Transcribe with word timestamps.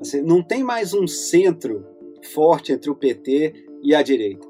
Assim, 0.00 0.22
não 0.22 0.42
tem 0.42 0.62
mais 0.62 0.92
um 0.92 1.06
centro 1.06 1.86
forte 2.32 2.72
entre 2.72 2.90
o 2.90 2.94
PT 2.94 3.54
e 3.82 3.94
a 3.94 4.02
direita. 4.02 4.46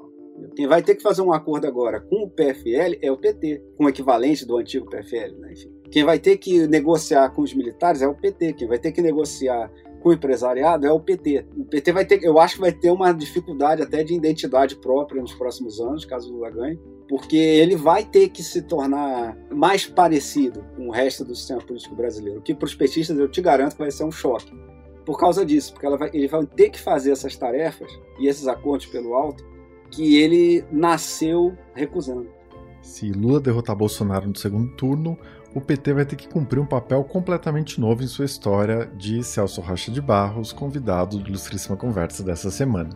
Quem 0.55 0.67
vai 0.67 0.81
ter 0.81 0.95
que 0.95 1.01
fazer 1.01 1.21
um 1.21 1.31
acordo 1.31 1.65
agora 1.65 2.01
com 2.01 2.23
o 2.23 2.29
PFL 2.29 2.97
é 3.01 3.11
o 3.11 3.17
PT, 3.17 3.61
com 3.77 3.85
o 3.85 3.89
equivalente 3.89 4.45
do 4.45 4.57
antigo 4.57 4.89
PFL. 4.89 5.37
Né? 5.39 5.53
Enfim, 5.53 5.71
quem 5.89 6.03
vai 6.03 6.19
ter 6.19 6.37
que 6.37 6.67
negociar 6.67 7.29
com 7.29 7.41
os 7.41 7.53
militares 7.53 8.01
é 8.01 8.07
o 8.07 8.13
PT. 8.13 8.53
Quem 8.53 8.67
vai 8.67 8.77
ter 8.77 8.91
que 8.91 9.01
negociar 9.01 9.71
com 10.05 10.09
o 10.09 10.13
empresariado 10.13 10.85
é 10.85 10.91
o 10.91 10.99
PT. 10.99 11.47
O 11.57 11.65
PT 11.65 11.91
vai 11.91 12.05
ter, 12.05 12.23
eu 12.23 12.39
acho 12.39 12.55
que 12.55 12.61
vai 12.61 12.71
ter 12.71 12.91
uma 12.91 13.11
dificuldade 13.11 13.81
até 13.81 14.03
de 14.03 14.13
identidade 14.13 14.75
própria 14.75 15.19
nos 15.19 15.33
próximos 15.33 15.79
anos, 15.79 16.05
caso 16.05 16.31
Lula 16.31 16.51
ganhe, 16.51 16.79
porque 17.09 17.35
ele 17.35 17.75
vai 17.75 18.05
ter 18.05 18.29
que 18.29 18.43
se 18.43 18.61
tornar 18.61 19.35
mais 19.49 19.87
parecido 19.87 20.63
com 20.75 20.89
o 20.89 20.91
resto 20.91 21.25
do 21.25 21.33
sistema 21.33 21.59
político 21.59 21.95
brasileiro, 21.95 22.39
que 22.39 22.53
para 22.53 22.67
os 22.67 22.75
petistas 22.75 23.17
eu 23.17 23.27
te 23.27 23.41
garanto 23.41 23.71
que 23.71 23.79
vai 23.79 23.89
ser 23.89 24.03
um 24.03 24.11
choque. 24.11 24.53
Por 25.03 25.17
causa 25.17 25.43
disso, 25.43 25.73
porque 25.73 25.89
vai, 25.97 26.11
ele 26.13 26.27
vai 26.27 26.45
ter 26.45 26.69
que 26.69 26.79
fazer 26.79 27.09
essas 27.09 27.35
tarefas 27.35 27.91
e 28.19 28.27
esses 28.27 28.47
acordos 28.47 28.85
pelo 28.85 29.15
alto 29.15 29.43
que 29.89 30.17
ele 30.17 30.63
nasceu 30.71 31.57
recusando. 31.73 32.29
Se 32.79 33.11
Lula 33.11 33.39
derrotar 33.39 33.75
Bolsonaro 33.75 34.27
no 34.27 34.37
segundo 34.37 34.71
turno, 34.75 35.17
o 35.55 35.61
PT 35.61 35.93
vai 35.93 36.05
ter 36.05 36.17
que 36.17 36.27
cumprir 36.27 36.59
um 36.59 36.65
papel 36.65 37.01
completamente 37.05 37.79
novo 37.79 38.03
em 38.03 38.07
sua 38.07 38.25
história, 38.25 38.91
diz 38.97 39.27
Celso 39.27 39.61
Rocha 39.61 39.89
de 39.89 40.01
Barros, 40.01 40.51
convidado 40.51 41.17
do 41.17 41.29
Ilustríssima 41.29 41.77
Conversa 41.77 42.21
dessa 42.21 42.51
semana. 42.51 42.89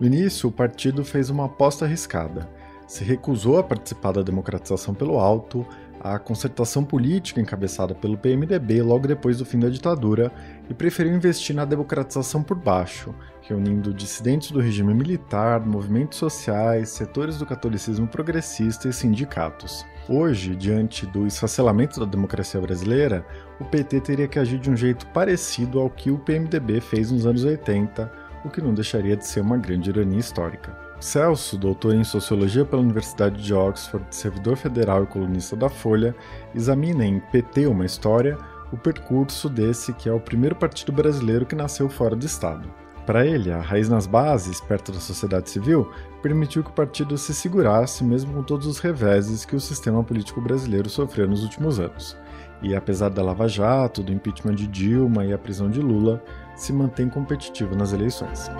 No 0.00 0.06
início, 0.06 0.48
o 0.48 0.52
partido 0.52 1.04
fez 1.04 1.28
uma 1.28 1.46
aposta 1.46 1.84
arriscada. 1.84 2.48
Se 2.86 3.02
recusou 3.02 3.58
a 3.58 3.64
participar 3.64 4.12
da 4.12 4.22
democratização 4.22 4.94
pelo 4.94 5.18
alto, 5.18 5.66
a 6.00 6.20
concertação 6.20 6.84
política 6.84 7.40
encabeçada 7.40 7.96
pelo 7.96 8.16
PMDB 8.16 8.80
logo 8.80 9.08
depois 9.08 9.38
do 9.38 9.44
fim 9.44 9.58
da 9.58 9.68
ditadura 9.68 10.32
e 10.68 10.74
preferiu 10.74 11.14
investir 11.14 11.54
na 11.54 11.64
democratização 11.64 12.42
por 12.42 12.56
baixo, 12.56 13.14
reunindo 13.42 13.94
dissidentes 13.94 14.50
do 14.50 14.60
regime 14.60 14.92
militar, 14.92 15.64
movimentos 15.64 16.18
sociais, 16.18 16.90
setores 16.90 17.38
do 17.38 17.46
catolicismo 17.46 18.06
progressista 18.06 18.88
e 18.88 18.92
sindicatos. 18.92 19.84
Hoje, 20.08 20.54
diante 20.54 21.06
do 21.06 21.26
esfacelamento 21.26 22.00
da 22.00 22.06
democracia 22.06 22.60
brasileira, 22.60 23.24
o 23.60 23.64
PT 23.64 24.00
teria 24.00 24.28
que 24.28 24.38
agir 24.38 24.58
de 24.58 24.70
um 24.70 24.76
jeito 24.76 25.06
parecido 25.08 25.80
ao 25.80 25.90
que 25.90 26.10
o 26.10 26.18
PMDB 26.18 26.80
fez 26.80 27.10
nos 27.10 27.26
anos 27.26 27.44
80, 27.44 28.10
o 28.44 28.50
que 28.50 28.60
não 28.60 28.74
deixaria 28.74 29.16
de 29.16 29.26
ser 29.26 29.40
uma 29.40 29.56
grande 29.56 29.90
ironia 29.90 30.18
histórica. 30.18 30.76
Celso, 31.00 31.56
doutor 31.56 31.94
em 31.94 32.02
Sociologia 32.02 32.64
pela 32.64 32.82
Universidade 32.82 33.42
de 33.42 33.54
Oxford, 33.54 34.04
servidor 34.10 34.56
federal 34.56 35.04
e 35.04 35.06
colunista 35.06 35.54
da 35.54 35.68
Folha, 35.68 36.14
examina 36.54 37.04
em 37.04 37.20
PT 37.20 37.66
Uma 37.66 37.86
História 37.86 38.36
o 38.72 38.76
percurso 38.76 39.48
desse 39.48 39.92
que 39.92 40.08
é 40.08 40.12
o 40.12 40.20
primeiro 40.20 40.54
partido 40.54 40.92
brasileiro 40.92 41.46
que 41.46 41.54
nasceu 41.54 41.88
fora 41.88 42.14
do 42.14 42.26
Estado. 42.26 42.68
Para 43.08 43.26
ele, 43.26 43.50
a 43.50 43.58
raiz 43.58 43.88
nas 43.88 44.06
bases, 44.06 44.60
perto 44.60 44.92
da 44.92 45.00
sociedade 45.00 45.48
civil, 45.48 45.90
permitiu 46.22 46.62
que 46.62 46.68
o 46.68 46.74
partido 46.74 47.16
se 47.16 47.32
segurasse 47.32 48.04
mesmo 48.04 48.34
com 48.34 48.42
todos 48.42 48.66
os 48.66 48.78
reveses 48.78 49.46
que 49.46 49.56
o 49.56 49.60
sistema 49.60 50.04
político 50.04 50.42
brasileiro 50.42 50.90
sofreu 50.90 51.26
nos 51.26 51.42
últimos 51.42 51.80
anos. 51.80 52.14
E 52.60 52.76
apesar 52.76 53.08
da 53.08 53.22
Lava 53.22 53.48
Jato, 53.48 54.02
do 54.02 54.12
impeachment 54.12 54.56
de 54.56 54.66
Dilma 54.66 55.24
e 55.24 55.32
a 55.32 55.38
prisão 55.38 55.70
de 55.70 55.80
Lula, 55.80 56.22
se 56.54 56.70
mantém 56.70 57.08
competitivo 57.08 57.74
nas 57.74 57.94
eleições. 57.94 58.50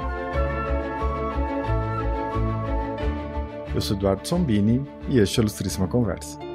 Eu 3.74 3.80
sou 3.82 3.96
Eduardo 3.98 4.26
Sombini 4.26 4.82
e 5.10 5.18
este 5.18 5.38
é 5.38 5.40
a 5.40 5.42
Ilustríssima 5.42 5.86
Conversa. 5.86 6.47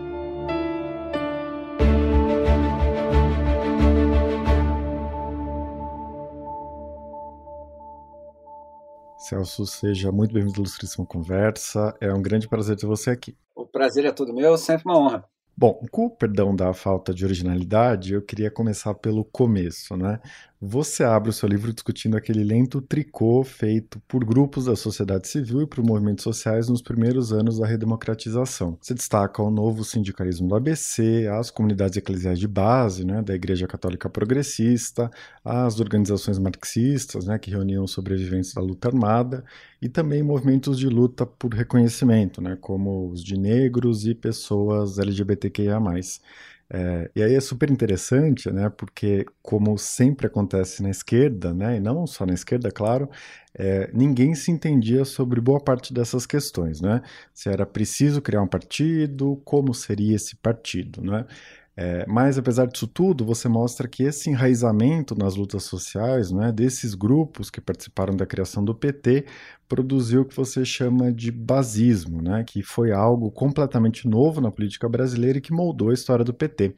Celso, 9.23 9.65
seja 9.65 10.11
muito 10.11 10.33
bem-vindo 10.33 10.55
à 10.55 10.59
Ilustríssima 10.59 11.05
Conversa. 11.05 11.95
É 12.01 12.13
um 12.13 12.21
grande 12.21 12.45
prazer 12.45 12.75
ter 12.75 12.85
você 12.85 13.11
aqui. 13.11 13.37
O 13.55 13.65
prazer 13.65 14.03
é 14.03 14.11
todo 14.11 14.33
meu, 14.33 14.57
sempre 14.57 14.83
uma 14.83 14.99
honra. 14.99 15.23
Bom, 15.55 15.79
com 15.89 16.07
o 16.07 16.09
perdão 16.09 16.53
da 16.53 16.73
falta 16.73 17.13
de 17.13 17.23
originalidade, 17.23 18.15
eu 18.15 18.21
queria 18.21 18.51
começar 18.51 18.93
pelo 18.95 19.23
começo, 19.23 19.95
né? 19.95 20.19
Você 20.65 21.03
abre 21.03 21.29
o 21.29 21.33
seu 21.33 21.49
livro 21.49 21.73
discutindo 21.73 22.15
aquele 22.15 22.41
lento 22.41 22.79
tricô 22.81 23.43
feito 23.43 23.99
por 24.07 24.23
grupos 24.23 24.63
da 24.63 24.77
sociedade 24.77 25.27
civil 25.27 25.63
e 25.63 25.67
por 25.67 25.83
movimentos 25.83 26.23
sociais 26.23 26.69
nos 26.69 26.81
primeiros 26.81 27.33
anos 27.33 27.59
da 27.59 27.67
redemocratização. 27.67 28.77
Você 28.79 28.93
destaca 28.93 29.43
o 29.43 29.51
novo 29.51 29.83
sindicalismo 29.83 30.47
do 30.47 30.55
ABC, 30.55 31.27
as 31.37 31.51
comunidades 31.51 31.97
eclesiais 31.97 32.39
de 32.39 32.47
base, 32.47 33.05
né, 33.05 33.21
da 33.21 33.35
Igreja 33.35 33.67
Católica 33.67 34.09
Progressista, 34.09 35.11
as 35.43 35.81
organizações 35.81 36.39
marxistas, 36.39 37.25
né, 37.25 37.37
que 37.37 37.51
reuniam 37.51 37.85
sobreviventes 37.85 38.53
da 38.53 38.61
luta 38.61 38.87
armada, 38.87 39.43
e 39.81 39.89
também 39.89 40.23
movimentos 40.23 40.79
de 40.79 40.87
luta 40.87 41.25
por 41.25 41.53
reconhecimento, 41.53 42.41
né, 42.41 42.57
como 42.61 43.09
os 43.09 43.21
de 43.21 43.37
negros 43.37 44.07
e 44.07 44.15
pessoas 44.15 44.97
LGBTQIA+. 44.97 45.81
É, 46.75 47.11
e 47.15 47.21
aí 47.21 47.35
é 47.35 47.39
super 47.39 47.69
interessante, 47.69 48.49
né, 48.51 48.67
porque 48.67 49.25
como 49.43 49.77
sempre 49.77 50.25
acontece 50.25 50.81
na 50.81 50.89
esquerda, 50.89 51.53
né, 51.53 51.77
e 51.77 51.79
não 51.79 52.07
só 52.07 52.25
na 52.25 52.33
esquerda, 52.33 52.71
claro, 52.71 53.07
é, 53.53 53.91
ninguém 53.93 54.33
se 54.33 54.49
entendia 54.49 55.05
sobre 55.05 55.39
boa 55.39 55.59
parte 55.63 55.93
dessas 55.93 56.25
questões, 56.25 56.81
né, 56.81 57.03
se 57.31 57.47
era 57.47 57.63
preciso 57.63 58.23
criar 58.23 58.41
um 58.41 58.47
partido, 58.47 59.39
como 59.45 59.71
seria 59.71 60.15
esse 60.15 60.35
partido, 60.37 60.99
né, 61.03 61.27
é, 61.75 62.05
mas, 62.07 62.37
apesar 62.37 62.67
disso 62.67 62.85
tudo, 62.85 63.25
você 63.25 63.49
mostra 63.49 63.87
que 63.87 64.03
esse 64.03 64.29
enraizamento 64.29 65.15
nas 65.15 65.35
lutas 65.35 65.63
sociais, 65.63 66.31
né, 66.31 66.51
desses 66.51 66.93
grupos 66.93 67.49
que 67.49 67.59
participaram 67.59 68.15
da 68.15 68.27
criação 68.27 68.63
do 68.63 68.75
PT, 68.75 69.25
produziu 69.67 70.21
o 70.21 70.25
que 70.25 70.35
você 70.35 70.63
chama 70.63 71.11
de 71.11 71.31
basismo, 71.31 72.21
né, 72.21 72.43
que 72.43 72.61
foi 72.61 72.91
algo 72.91 73.31
completamente 73.31 74.07
novo 74.07 74.39
na 74.39 74.51
política 74.51 74.87
brasileira 74.87 75.39
e 75.39 75.41
que 75.41 75.51
moldou 75.51 75.89
a 75.89 75.93
história 75.93 76.23
do 76.23 76.33
PT. 76.33 76.75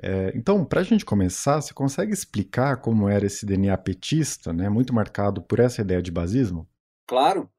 É, 0.00 0.32
então, 0.34 0.64
para 0.64 0.80
a 0.80 0.84
gente 0.84 1.04
começar, 1.04 1.60
você 1.60 1.74
consegue 1.74 2.14
explicar 2.14 2.78
como 2.78 3.06
era 3.06 3.26
esse 3.26 3.44
DNA 3.44 3.76
petista, 3.76 4.50
né, 4.50 4.70
muito 4.70 4.94
marcado 4.94 5.42
por 5.42 5.58
essa 5.60 5.82
ideia 5.82 6.00
de 6.00 6.10
basismo? 6.10 6.66
Claro. 7.06 7.50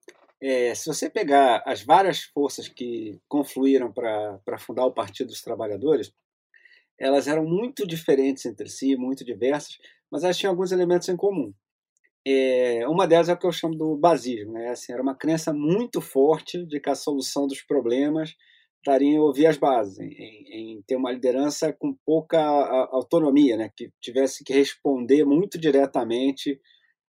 É, 0.42 0.74
se 0.74 0.88
você 0.88 1.10
pegar 1.10 1.62
as 1.68 1.84
várias 1.84 2.24
forças 2.24 2.68
que 2.68 3.20
confluíram 3.28 3.92
para 3.92 4.58
fundar 4.58 4.86
o 4.86 4.94
Partido 4.94 5.28
dos 5.28 5.42
Trabalhadores, 5.42 6.14
elas 7.00 7.28
eram 7.28 7.46
muito 7.46 7.88
diferentes 7.88 8.46
entre 8.46 8.70
si, 8.70 8.96
muito 8.96 9.24
diversas, 9.24 9.78
mas 10.12 10.24
elas 10.24 10.38
tinham 10.38 10.52
alguns 10.52 10.72
elementos 10.72 11.08
em 11.10 11.16
comum. 11.16 11.54
É, 12.28 12.88
uma 12.88 13.08
delas 13.08 13.30
é 13.30 13.34
o 13.34 13.38
que 13.38 13.48
eu 13.48 13.52
chamo 13.52 13.76
do 13.76 13.96
basismo, 13.96 14.54
né? 14.54 14.70
Assim, 14.70 14.92
era 14.92 15.02
uma 15.02 15.16
crença 15.16 15.54
muito 15.54 16.02
forte 16.02 16.66
de 16.66 16.80
que 16.80 16.90
a 16.90 16.96
solução 16.96 17.48
dos 17.48 17.62
problemas 17.62 18.36
estaria 18.80 19.10
em 19.10 19.20
ouvir 19.20 19.48
as 19.48 19.58
bases, 19.58 20.00
em, 20.00 20.78
em, 20.78 20.82
ter 20.88 20.96
uma 20.96 21.12
liderança 21.12 21.72
com 21.74 21.96
pouca 22.06 22.40
autonomia, 22.92 23.58
né? 23.58 23.70
que 23.76 23.92
tivesse 24.02 24.44
que 24.44 24.54
responder 24.54 25.26
muito 25.26 25.58
diretamente 25.60 26.60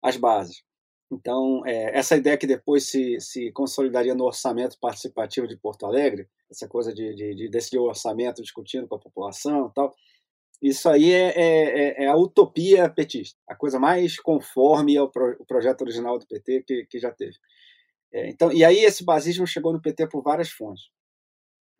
às 0.02 0.16
bases. 0.16 0.62
Então, 1.10 1.66
é, 1.66 1.98
essa 1.98 2.16
ideia 2.16 2.36
que 2.36 2.46
depois 2.46 2.84
se, 2.84 3.18
se 3.20 3.50
consolidaria 3.52 4.14
no 4.14 4.24
orçamento 4.24 4.78
participativo 4.78 5.48
de 5.48 5.56
Porto 5.56 5.86
Alegre, 5.86 6.28
essa 6.50 6.68
coisa 6.68 6.92
de, 6.92 7.14
de, 7.14 7.34
de 7.34 7.48
decidir 7.48 7.78
o 7.78 7.88
orçamento 7.88 8.42
discutindo 8.42 8.86
com 8.86 8.96
a 8.96 9.00
população 9.00 9.68
e 9.68 9.74
tal, 9.74 9.94
isso 10.60 10.88
aí 10.88 11.12
é, 11.12 11.28
é, 11.28 11.42
é, 11.42 12.04
é, 12.04 12.06
a 12.08 12.16
utopia 12.16 12.90
petista, 12.90 13.38
a 13.48 13.54
coisa 13.54 13.78
mais 13.78 14.18
conforme 14.18 14.96
ao 14.96 15.10
pro, 15.10 15.42
projeto 15.46 15.82
original 15.82 16.18
do 16.18 16.26
PT 16.26 16.64
que, 16.66 16.86
que 16.86 16.98
já 16.98 17.12
teve. 17.12 17.36
É, 18.12 18.28
então, 18.28 18.52
e 18.52 18.64
aí 18.64 18.78
esse 18.78 19.04
basismo 19.04 19.46
chegou 19.46 19.72
no 19.72 19.80
PT 19.80 20.08
por 20.08 20.22
várias 20.22 20.50
fontes. 20.50 20.90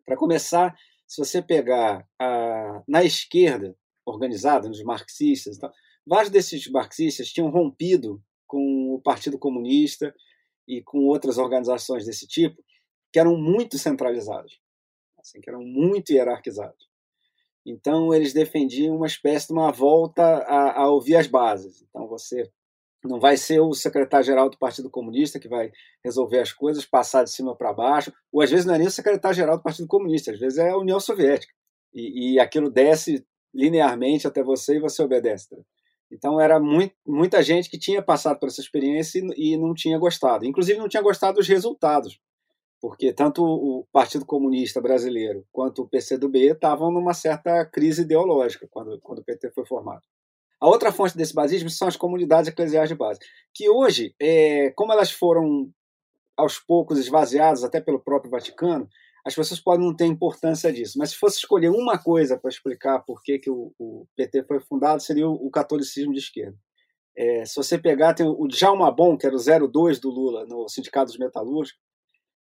Para 0.05 0.15
começar, 0.15 0.75
se 1.05 1.17
você 1.23 1.41
pegar 1.41 2.07
a, 2.17 2.81
na 2.87 3.03
esquerda 3.03 3.75
organizada, 4.05 4.67
nos 4.67 4.81
marxistas, 4.81 5.57
tal, 5.57 5.71
vários 6.07 6.31
desses 6.31 6.67
marxistas 6.71 7.27
tinham 7.27 7.49
rompido 7.49 8.23
com 8.49 8.95
o 8.95 8.99
Partido 8.99 9.37
Comunista 9.37 10.13
e 10.67 10.81
com 10.81 11.05
outras 11.05 11.37
organizações 11.37 12.05
desse 12.05 12.27
tipo, 12.27 12.61
que 13.13 13.19
eram 13.19 13.37
muito 13.37 13.77
centralizadas, 13.77 14.59
assim, 15.19 15.39
que 15.39 15.49
eram 15.49 15.63
muito 15.63 16.11
hierarquizadas. 16.11 16.89
Então, 17.65 18.13
eles 18.13 18.33
defendiam 18.33 18.95
uma 18.95 19.05
espécie 19.05 19.47
de 19.47 19.53
uma 19.53 19.71
volta 19.71 20.23
a, 20.23 20.81
a 20.81 20.89
ouvir 20.89 21.15
as 21.15 21.27
bases. 21.27 21.83
Então, 21.83 22.07
você 22.07 22.51
não 23.03 23.19
vai 23.19 23.37
ser 23.37 23.59
o 23.59 23.73
secretário-geral 23.73 24.49
do 24.49 24.57
Partido 24.57 24.89
Comunista 24.89 25.39
que 25.39 25.47
vai 25.47 25.71
resolver 26.03 26.39
as 26.39 26.51
coisas, 26.51 26.85
passar 26.85 27.23
de 27.23 27.31
cima 27.31 27.55
para 27.55 27.71
baixo, 27.71 28.11
ou 28.31 28.41
às 28.41 28.49
vezes 28.49 28.65
não 28.65 28.73
é 28.73 28.79
nem 28.79 28.87
o 28.87 28.91
secretário-geral 28.91 29.57
do 29.57 29.63
Partido 29.63 29.87
Comunista, 29.87 30.31
às 30.31 30.39
vezes 30.39 30.57
é 30.57 30.69
a 30.69 30.77
União 30.77 30.99
Soviética. 30.99 31.53
E, 31.93 32.33
e 32.33 32.39
aquilo 32.39 32.69
desce 32.69 33.25
linearmente 33.53 34.27
até 34.27 34.43
você 34.43 34.77
e 34.77 34.79
você 34.79 35.03
obedece. 35.03 35.55
Então 36.11 36.39
era 36.39 36.59
muito, 36.59 36.95
muita 37.05 37.41
gente 37.43 37.69
que 37.69 37.77
tinha 37.77 38.01
passado 38.01 38.39
por 38.39 38.47
essa 38.47 38.61
experiência 38.61 39.19
e, 39.19 39.53
e, 39.53 39.57
não 39.57 39.73
tinha 39.73 39.97
gostado. 39.97 40.45
Inclusive 40.45 40.79
não 40.79 40.89
tinha 40.89 41.03
gostado 41.03 41.37
dos 41.37 41.47
resultados 41.47 42.19
porque 42.81 43.11
tanto 43.11 43.43
o 43.43 43.85
Partido 43.91 44.25
Comunista 44.25 44.81
Brasileiro 44.81 45.45
quanto 45.51 45.81
o 45.81 45.87
PCdoB 45.87 46.51
estavam 46.51 46.91
numa 46.91 47.13
certa 47.13 47.65
crise 47.65 48.03
ideológica 48.03 48.67
quando, 48.71 48.99
quando 49.01 49.19
o 49.19 49.23
PT 49.23 49.51
foi 49.51 49.65
formado. 49.65 50.01
A 50.59 50.67
outra 50.67 50.91
fonte 50.91 51.17
desse 51.17 51.33
basismo 51.33 51.69
são 51.69 51.87
as 51.87 51.95
comunidades 51.95 52.49
eclesiais 52.49 52.89
de 52.89 52.95
base, 52.95 53.19
que 53.53 53.69
hoje, 53.69 54.13
é, 54.19 54.71
como 54.71 54.91
elas 54.91 55.11
foram 55.11 55.69
aos 56.35 56.59
poucos 56.59 56.97
esvaziadas 56.97 57.63
até 57.63 57.81
pelo 57.81 57.99
próprio 57.99 58.31
Vaticano, 58.31 58.87
as 59.29 59.35
pessoas 59.35 59.59
podem 59.59 59.85
não 59.85 59.95
ter 59.95 60.05
importância 60.05 60.71
disso. 60.73 60.97
Mas 60.97 61.11
se 61.11 61.17
fosse 61.17 61.37
escolher 61.37 61.69
uma 61.69 61.97
coisa 61.97 62.37
para 62.37 62.49
explicar 62.49 62.99
por 62.99 63.21
que, 63.21 63.39
que 63.39 63.49
o, 63.49 63.71
o, 63.77 64.07
PT 64.15 64.43
foi 64.43 64.59
fundado, 64.59 65.01
seria 65.01 65.27
o, 65.27 65.33
o 65.33 65.51
catolicismo 65.51 66.11
de 66.11 66.19
esquerda. 66.19 66.57
É, 67.15 67.45
se 67.45 67.55
você 67.55 67.77
pegar, 67.77 68.13
tem 68.13 68.25
o 68.25 68.47
Djalma 68.47 68.91
Bom, 68.91 69.17
que 69.17 69.25
era 69.25 69.35
o 69.35 69.69
02 69.69 69.99
do 69.99 70.09
Lula 70.09 70.45
no 70.45 70.67
Sindicato 70.67 71.07
dos 71.07 71.17
Metalúrgicos, 71.17 71.79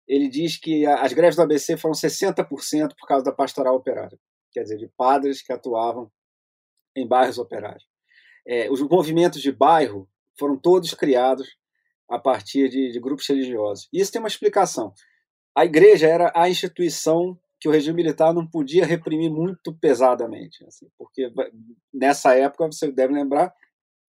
ele 0.09 0.29
diz 0.29 0.59
que 0.59 0.85
as 0.87 1.13
greves 1.13 1.37
do 1.37 1.43
ABC 1.43 1.77
foram 1.77 1.95
60% 1.95 2.95
por 2.99 3.07
causa 3.07 3.25
da 3.25 3.33
pastoral 3.33 3.77
operária, 3.77 4.19
quer 4.53 4.63
dizer, 4.63 4.77
de 4.77 4.89
padres 4.97 5.41
que 5.41 5.53
atuavam 5.53 6.11
em 6.97 7.07
bairros 7.07 7.39
operários. 7.39 7.85
É, 8.47 8.71
os 8.71 8.83
movimentos 8.83 9.41
de 9.41 9.53
bairro 9.53 10.09
foram 10.39 10.57
todos 10.57 10.93
criados 10.95 11.49
a 12.09 12.19
partir 12.19 12.69
de, 12.69 12.91
de 12.91 13.01
grupos 13.01 13.29
religiosos. 13.29 13.89
Isso 13.93 14.11
tem 14.11 14.21
uma 14.21 14.29
explicação. 14.29 14.93
A 15.55 15.65
igreja 15.65 16.07
era 16.09 16.33
a 16.35 16.49
instituição 16.49 17.39
que 17.61 17.69
o 17.69 17.73
regime 17.73 17.97
militar 17.97 18.35
não 18.35 18.47
podia 18.47 18.85
reprimir 18.85 19.31
muito 19.31 19.73
pesadamente, 19.75 20.65
assim, 20.67 20.89
porque 20.99 21.33
nessa 21.95 22.35
época, 22.35 22.67
você 22.67 22.91
deve 22.91 23.15
lembrar, 23.15 23.55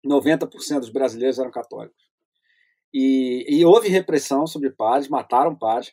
90% 0.07 0.79
dos 0.79 0.91
brasileiros 0.91 1.39
eram 1.39 1.51
católicos. 1.51 2.01
E, 2.95 3.45
e, 3.49 3.65
houve 3.65 3.89
repressão 3.89 4.47
sobre 4.47 4.71
padres, 4.71 5.09
mataram 5.09 5.55
padres, 5.55 5.93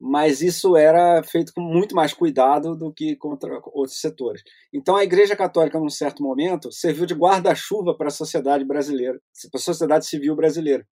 mas 0.00 0.42
isso 0.42 0.76
era 0.76 1.22
feito 1.22 1.52
com 1.52 1.60
muito 1.60 1.94
mais 1.94 2.12
cuidado 2.14 2.76
do 2.76 2.92
que 2.92 3.16
contra 3.16 3.58
outros 3.72 4.00
setores. 4.00 4.42
Então 4.72 4.94
a 4.94 5.02
Igreja 5.02 5.34
Católica, 5.34 5.78
num 5.78 5.90
certo 5.90 6.22
momento, 6.22 6.70
serviu 6.70 7.04
de 7.04 7.14
guarda-chuva 7.14 7.96
para 7.96 8.08
a 8.08 8.10
sociedade 8.10 8.64
brasileira, 8.64 9.20
para 9.50 9.58
a 9.58 9.62
sociedade 9.62 10.06
civil 10.06 10.36
brasileira. 10.36 10.86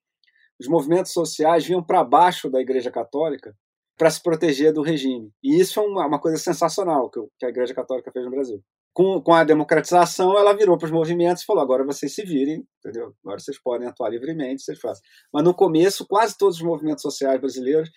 Os 0.58 0.66
movimentos 0.66 1.12
sociais 1.12 1.64
vinham 1.64 1.82
para 1.82 2.02
baixo 2.02 2.50
da 2.50 2.60
Igreja 2.60 2.90
Católica 2.90 3.54
para 3.96 4.10
se 4.10 4.22
proteger 4.22 4.72
do 4.72 4.82
regime. 4.82 5.30
E 5.42 5.58
isso 5.60 5.80
é 5.80 5.82
uma, 5.82 6.06
uma 6.06 6.20
coisa 6.20 6.36
sensacional 6.36 7.10
que, 7.10 7.20
que 7.38 7.46
a 7.46 7.48
Igreja 7.48 7.74
Católica 7.74 8.12
fez 8.12 8.24
no 8.24 8.30
Brasil 8.30 8.62
com, 8.96 9.20
com 9.20 9.34
a 9.34 9.44
democratização, 9.44 10.38
ela 10.38 10.56
virou 10.56 10.78
para 10.78 10.86
os 10.86 10.90
movimentos 10.90 11.42
e 11.42 11.44
falou: 11.44 11.62
agora 11.62 11.84
vocês 11.84 12.14
se 12.14 12.24
virem, 12.24 12.66
entendeu? 12.78 13.14
Agora 13.22 13.38
vocês 13.38 13.60
podem 13.62 13.86
atuar 13.86 14.08
livremente, 14.08 14.62
vocês 14.62 14.80
fazem. 14.80 15.02
Mas 15.30 15.44
no 15.44 15.52
começo, 15.52 16.06
quase 16.06 16.34
todos 16.38 16.56
os 16.56 16.62
movimentos 16.62 17.02
sociais 17.02 17.38
brasileiros, 17.38 17.90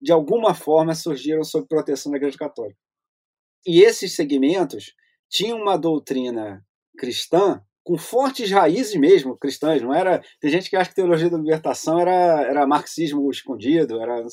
de 0.00 0.12
alguma 0.12 0.54
forma, 0.54 0.94
surgiram 0.94 1.42
sob 1.42 1.66
proteção 1.66 2.12
da 2.12 2.18
Igreja 2.18 2.38
Católica. 2.38 2.78
E 3.66 3.82
esses 3.82 4.14
segmentos 4.14 4.94
tinham 5.28 5.58
uma 5.58 5.76
doutrina 5.76 6.64
cristã 6.96 7.60
com 7.82 7.98
fortes 7.98 8.48
raízes 8.52 8.94
mesmo 8.94 9.36
cristãs, 9.36 9.82
não 9.82 9.92
era. 9.92 10.22
Tem 10.40 10.52
gente 10.52 10.70
que 10.70 10.76
acha 10.76 10.88
que 10.88 10.94
teologia 10.94 11.28
da 11.28 11.36
libertação 11.36 11.98
era, 11.98 12.42
era 12.42 12.64
marxismo 12.64 13.28
escondido, 13.28 14.00
era 14.00 14.24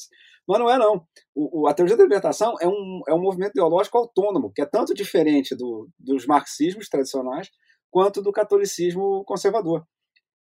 mas 0.52 0.60
não 0.60 0.70
é, 0.70 0.78
não. 0.78 1.06
O, 1.34 1.62
o, 1.62 1.68
a 1.68 1.74
teologia 1.74 1.98
da 1.98 2.04
libertação 2.04 2.56
é 2.60 2.68
um, 2.68 3.02
é 3.08 3.14
um 3.14 3.22
movimento 3.22 3.52
ideológico 3.52 3.98
autônomo, 3.98 4.52
que 4.54 4.62
é 4.62 4.66
tanto 4.66 4.94
diferente 4.94 5.56
do, 5.56 5.90
dos 6.00 6.26
marxismos 6.26 6.90
tradicionais 6.90 7.50
quanto 7.90 8.22
do 8.22 8.32
catolicismo 8.32 9.24
conservador. 9.26 9.86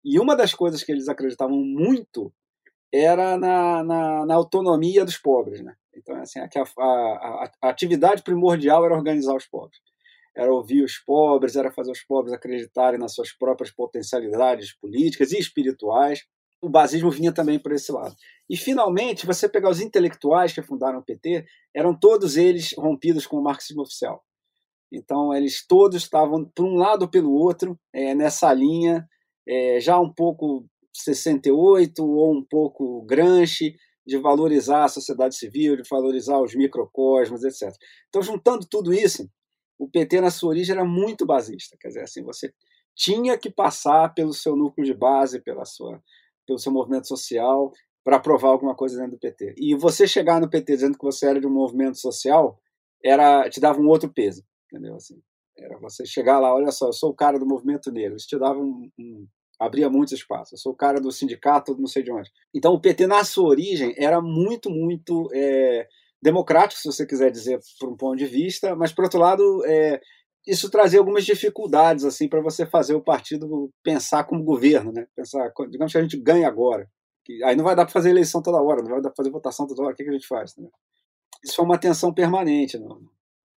E 0.03 0.19
uma 0.19 0.35
das 0.35 0.53
coisas 0.53 0.83
que 0.83 0.91
eles 0.91 1.07
acreditavam 1.07 1.57
muito 1.57 2.33
era 2.93 3.37
na, 3.37 3.83
na, 3.83 4.25
na 4.25 4.35
autonomia 4.35 5.05
dos 5.05 5.17
pobres. 5.17 5.61
Né? 5.61 5.75
Então, 5.95 6.15
assim, 6.17 6.39
a, 6.39 6.47
a, 6.79 7.51
a, 7.61 7.69
atividade 7.69 8.23
primordial 8.23 8.85
era 8.85 8.95
organizar 8.95 9.35
os 9.35 9.45
pobres. 9.45 9.79
Era 10.35 10.51
ouvir 10.51 10.83
os 10.83 10.97
pobres, 10.97 11.55
era 11.55 11.71
fazer 11.71 11.91
os 11.91 12.03
pobres 12.03 12.33
acreditarem 12.33 12.99
nas 12.99 13.13
suas 13.13 13.33
próprias 13.33 13.71
potencialidades 13.71 14.73
políticas 14.73 15.31
e 15.31 15.37
espirituais 15.37 16.25
o 16.61 16.69
basismo 16.69 17.09
vinha 17.09 17.33
também 17.33 17.57
por 17.57 17.71
esse 17.71 17.91
lado. 17.91 18.15
E, 18.49 18.55
finalmente, 18.55 19.25
você 19.25 19.49
pegar 19.49 19.69
os 19.69 19.81
intelectuais 19.81 20.53
que 20.53 20.61
fundaram 20.61 20.99
o 20.99 21.03
PT, 21.03 21.45
eram 21.75 21.97
todos 21.97 22.37
eles 22.37 22.73
rompidos 22.77 23.25
com 23.25 23.37
o 23.37 23.43
marxismo 23.43 23.81
oficial. 23.81 24.23
Então, 24.91 25.33
eles 25.33 25.65
todos 25.65 26.03
estavam, 26.03 26.45
por 26.53 26.65
um 26.65 26.75
lado 26.75 27.03
ou 27.03 27.09
pelo 27.09 27.33
outro, 27.33 27.79
é, 27.93 28.13
nessa 28.13 28.53
linha, 28.53 29.07
é, 29.47 29.79
já 29.79 29.99
um 29.99 30.13
pouco 30.13 30.65
68 30.93 32.05
ou 32.05 32.33
um 32.33 32.43
pouco 32.43 33.01
Gramsci, 33.03 33.75
de 34.05 34.17
valorizar 34.17 34.83
a 34.83 34.89
sociedade 34.89 35.35
civil, 35.35 35.77
de 35.77 35.87
valorizar 35.89 36.39
os 36.39 36.53
microcosmos, 36.53 37.43
etc. 37.43 37.73
Então, 38.09 38.21
juntando 38.21 38.67
tudo 38.69 38.93
isso, 38.93 39.29
o 39.79 39.89
PT, 39.89 40.21
na 40.21 40.29
sua 40.29 40.49
origem, 40.49 40.75
era 40.75 40.85
muito 40.85 41.25
basista. 41.25 41.77
Quer 41.79 41.89
dizer, 41.89 42.01
assim, 42.01 42.23
você 42.23 42.51
tinha 42.95 43.37
que 43.37 43.49
passar 43.49 44.13
pelo 44.13 44.33
seu 44.33 44.55
núcleo 44.55 44.85
de 44.85 44.93
base, 44.93 45.41
pela 45.41 45.65
sua 45.65 46.01
pelo 46.45 46.59
seu 46.59 46.71
movimento 46.71 47.07
social 47.07 47.71
para 48.03 48.17
aprovar 48.17 48.49
alguma 48.49 48.75
coisa 48.75 48.97
dentro 48.97 49.13
do 49.13 49.19
PT. 49.19 49.55
E 49.57 49.75
você 49.75 50.07
chegar 50.07 50.41
no 50.41 50.49
PT 50.49 50.73
dizendo 50.73 50.97
que 50.97 51.05
você 51.05 51.27
era 51.27 51.39
de 51.39 51.47
um 51.47 51.53
movimento 51.53 51.97
social, 51.97 52.59
era 53.03 53.49
te 53.49 53.59
dava 53.59 53.79
um 53.79 53.87
outro 53.87 54.11
peso, 54.11 54.43
entendeu? 54.65 54.95
Assim, 54.95 55.21
era 55.57 55.77
você 55.79 56.05
chegar 56.05 56.39
lá, 56.39 56.53
olha 56.53 56.71
só, 56.71 56.87
eu 56.87 56.93
sou 56.93 57.11
o 57.11 57.15
cara 57.15 57.37
do 57.37 57.45
movimento 57.45 57.91
negro, 57.91 58.15
isso 58.15 58.27
te 58.27 58.37
dava 58.37 58.59
um, 58.59 58.89
um 58.99 59.27
abria 59.59 59.89
muitos 59.89 60.13
espaços. 60.13 60.53
Eu 60.53 60.57
sou 60.57 60.71
o 60.71 60.75
cara 60.75 60.99
do 60.99 61.11
sindicato, 61.11 61.77
não 61.77 61.85
sei 61.85 62.01
de 62.01 62.11
onde. 62.11 62.31
Então 62.53 62.73
o 62.73 62.81
PT 62.81 63.05
na 63.05 63.23
sua 63.23 63.47
origem 63.47 63.93
era 63.95 64.19
muito, 64.19 64.71
muito 64.71 65.29
é, 65.33 65.87
democrático, 66.21 66.81
se 66.81 66.87
você 66.87 67.05
quiser 67.05 67.29
dizer, 67.29 67.59
por 67.79 67.89
um 67.89 67.95
ponto 67.95 68.17
de 68.17 68.25
vista, 68.25 68.75
mas 68.75 68.91
por 68.91 69.03
outro 69.03 69.19
lado 69.19 69.63
é, 69.65 70.01
isso 70.45 70.69
trazia 70.69 70.99
algumas 70.99 71.25
dificuldades 71.25 72.03
assim 72.03 72.27
para 72.27 72.41
você 72.41 72.65
fazer 72.65 72.95
o 72.95 73.03
partido 73.03 73.71
pensar 73.83 74.23
como 74.23 74.43
governo, 74.43 74.91
né? 74.91 75.07
Pensar, 75.15 75.51
digamos 75.69 75.91
que 75.91 75.97
a 75.97 76.01
gente 76.01 76.17
ganha 76.17 76.47
agora, 76.47 76.89
que 77.23 77.43
aí 77.43 77.55
não 77.55 77.63
vai 77.63 77.75
dar 77.75 77.85
para 77.85 77.93
fazer 77.93 78.09
eleição 78.09 78.41
toda 78.41 78.61
hora, 78.61 78.81
não 78.81 78.91
vai 78.91 79.01
dar 79.01 79.09
para 79.09 79.17
fazer 79.17 79.29
votação 79.29 79.67
toda 79.67 79.83
hora, 79.83 79.93
o 79.93 79.95
que, 79.95 80.03
que 80.03 80.09
a 80.09 80.13
gente 80.13 80.27
faz? 80.27 80.55
Né? 80.57 80.67
Isso 81.43 81.55
foi 81.55 81.65
uma 81.65 81.77
tensão 81.77 82.13
permanente 82.13 82.77
no, 82.77 83.01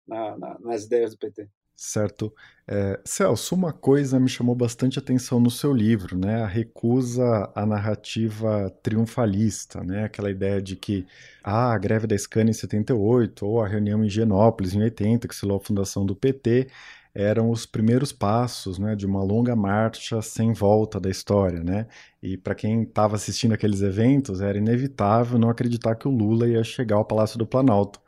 na, 0.07 0.37
na, 0.37 0.59
nas 0.59 0.83
ideias 0.83 1.11
do 1.11 1.17
PT. 1.17 1.49
Certo. 1.75 2.33
É, 2.67 2.99
Celso, 3.03 3.55
uma 3.55 3.73
coisa 3.73 4.19
me 4.19 4.29
chamou 4.29 4.55
bastante 4.55 4.97
atenção 4.99 5.39
no 5.39 5.51
seu 5.51 5.73
livro, 5.73 6.17
né? 6.17 6.43
A 6.43 6.47
recusa 6.47 7.51
à 7.53 7.65
narrativa 7.65 8.69
triunfalista, 8.81 9.83
né? 9.83 10.05
Aquela 10.05 10.29
ideia 10.31 10.61
de 10.61 10.75
que 10.77 11.05
ah, 11.43 11.73
a 11.73 11.77
greve 11.77 12.07
da 12.07 12.17
Scania 12.17 12.51
em 12.51 12.53
78 12.53 13.45
ou 13.45 13.61
a 13.61 13.67
reunião 13.67 14.03
em 14.03 14.09
Genópolis 14.09 14.73
em 14.73 14.81
80, 14.81 15.27
que 15.27 15.35
selou 15.35 15.57
a 15.57 15.59
fundação 15.59 16.05
do 16.05 16.15
PT, 16.15 16.67
eram 17.13 17.49
os 17.51 17.65
primeiros 17.65 18.11
passos 18.11 18.79
né, 18.79 18.95
de 18.95 19.05
uma 19.05 19.23
longa 19.23 19.55
marcha 19.55 20.21
sem 20.21 20.51
volta 20.53 20.99
da 20.99 21.09
história. 21.09 21.63
Né? 21.63 21.87
E 22.21 22.37
para 22.37 22.55
quem 22.55 22.83
estava 22.83 23.15
assistindo 23.15 23.53
aqueles 23.53 23.81
eventos, 23.81 24.41
era 24.41 24.57
inevitável 24.57 25.37
não 25.37 25.49
acreditar 25.49 25.95
que 25.95 26.07
o 26.07 26.11
Lula 26.11 26.47
ia 26.47 26.63
chegar 26.63 26.95
ao 26.95 27.05
Palácio 27.05 27.37
do 27.37 27.45
Planalto. 27.45 27.99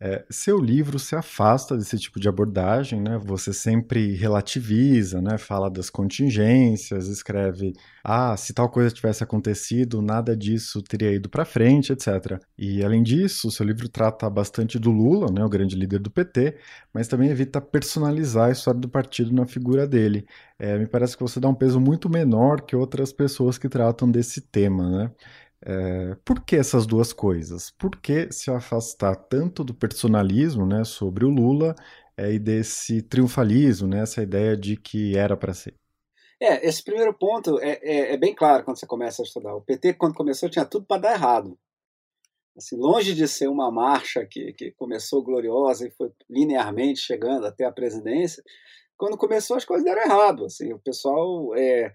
É, 0.00 0.24
seu 0.28 0.58
livro 0.60 0.98
se 0.98 1.14
afasta 1.14 1.76
desse 1.76 1.98
tipo 1.98 2.20
de 2.20 2.28
abordagem, 2.28 3.00
né? 3.00 3.16
Você 3.24 3.52
sempre 3.52 4.14
relativiza, 4.16 5.22
né? 5.22 5.38
Fala 5.38 5.70
das 5.70 5.88
contingências, 5.88 7.06
escreve, 7.06 7.72
ah, 8.02 8.36
se 8.36 8.52
tal 8.52 8.68
coisa 8.68 8.90
tivesse 8.94 9.22
acontecido, 9.24 10.02
nada 10.02 10.36
disso 10.36 10.82
teria 10.82 11.12
ido 11.12 11.28
para 11.28 11.44
frente, 11.44 11.92
etc. 11.92 12.38
E 12.58 12.84
além 12.84 13.02
disso, 13.02 13.50
seu 13.50 13.64
livro 13.64 13.88
trata 13.88 14.28
bastante 14.28 14.78
do 14.78 14.90
Lula, 14.90 15.28
né? 15.32 15.44
O 15.44 15.48
grande 15.48 15.76
líder 15.76 16.00
do 16.00 16.10
PT, 16.10 16.58
mas 16.92 17.08
também 17.08 17.30
evita 17.30 17.60
personalizar 17.60 18.48
a 18.48 18.52
história 18.52 18.80
do 18.80 18.88
partido 18.88 19.32
na 19.32 19.46
figura 19.46 19.86
dele. 19.86 20.26
É, 20.58 20.78
me 20.78 20.86
parece 20.86 21.16
que 21.16 21.22
você 21.22 21.40
dá 21.40 21.48
um 21.48 21.54
peso 21.54 21.80
muito 21.80 22.08
menor 22.10 22.62
que 22.62 22.76
outras 22.76 23.12
pessoas 23.12 23.58
que 23.58 23.68
tratam 23.68 24.10
desse 24.10 24.40
tema, 24.40 24.88
né? 24.90 25.10
É, 25.66 26.14
por 26.24 26.44
que 26.44 26.56
essas 26.56 26.84
duas 26.86 27.12
coisas? 27.12 27.70
Por 27.70 27.96
que 27.96 28.30
se 28.30 28.50
afastar 28.50 29.16
tanto 29.16 29.64
do 29.64 29.74
personalismo 29.74 30.66
né, 30.66 30.84
sobre 30.84 31.24
o 31.24 31.30
Lula 31.30 31.74
é, 32.16 32.32
e 32.32 32.38
desse 32.38 33.00
triunfalismo, 33.00 33.88
né, 33.88 34.02
essa 34.02 34.22
ideia 34.22 34.54
de 34.56 34.76
que 34.76 35.16
era 35.16 35.36
para 35.36 35.54
ser? 35.54 35.74
É, 36.38 36.66
esse 36.68 36.84
primeiro 36.84 37.14
ponto 37.14 37.58
é, 37.60 37.78
é, 37.82 38.12
é, 38.12 38.16
bem 38.18 38.34
claro 38.34 38.62
quando 38.64 38.78
você 38.78 38.86
começa 38.86 39.22
a 39.22 39.24
estudar. 39.24 39.54
O 39.54 39.62
PT, 39.62 39.94
quando 39.94 40.14
começou, 40.14 40.50
tinha 40.50 40.66
tudo 40.66 40.84
para 40.84 41.00
dar 41.00 41.12
errado. 41.14 41.58
Assim, 42.54 42.76
longe 42.76 43.14
de 43.14 43.26
ser 43.26 43.48
uma 43.48 43.70
marcha 43.70 44.26
que, 44.30 44.52
que 44.52 44.70
começou 44.72 45.24
gloriosa 45.24 45.86
e 45.86 45.90
foi 45.92 46.12
linearmente 46.28 47.00
chegando 47.00 47.46
até 47.46 47.64
a 47.64 47.72
presidência, 47.72 48.42
quando 48.96 49.16
começou 49.16 49.56
as 49.56 49.64
coisas 49.64 49.84
deram 49.84 50.02
errado. 50.02 50.44
Assim, 50.44 50.72
o 50.74 50.78
pessoal 50.78 51.54
é, 51.56 51.90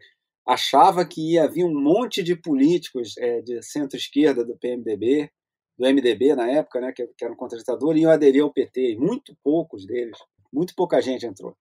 achava 0.50 1.06
que 1.06 1.34
ia 1.34 1.48
vir 1.48 1.64
um 1.64 1.80
monte 1.80 2.24
de 2.24 2.36
políticos 2.36 3.16
é, 3.20 3.40
de 3.40 3.62
centro-esquerda 3.62 4.44
do 4.44 4.58
PMDB, 4.58 5.30
do 5.78 5.86
MDB 5.86 6.36
na 6.36 6.50
época, 6.50 6.82
né, 6.82 6.92
que, 6.92 7.06
que 7.16 7.24
eram 7.24 7.36
contra 7.36 7.58
ditador, 7.58 7.96
e 7.96 8.02
iam 8.02 8.12
aderir 8.12 8.42
ao 8.42 8.52
PT, 8.52 8.94
e 8.94 8.98
muito 8.98 9.38
poucos 9.44 9.86
deles, 9.86 10.18
muito 10.52 10.74
pouca 10.76 11.00
gente 11.02 11.24
entrou. 11.24 11.56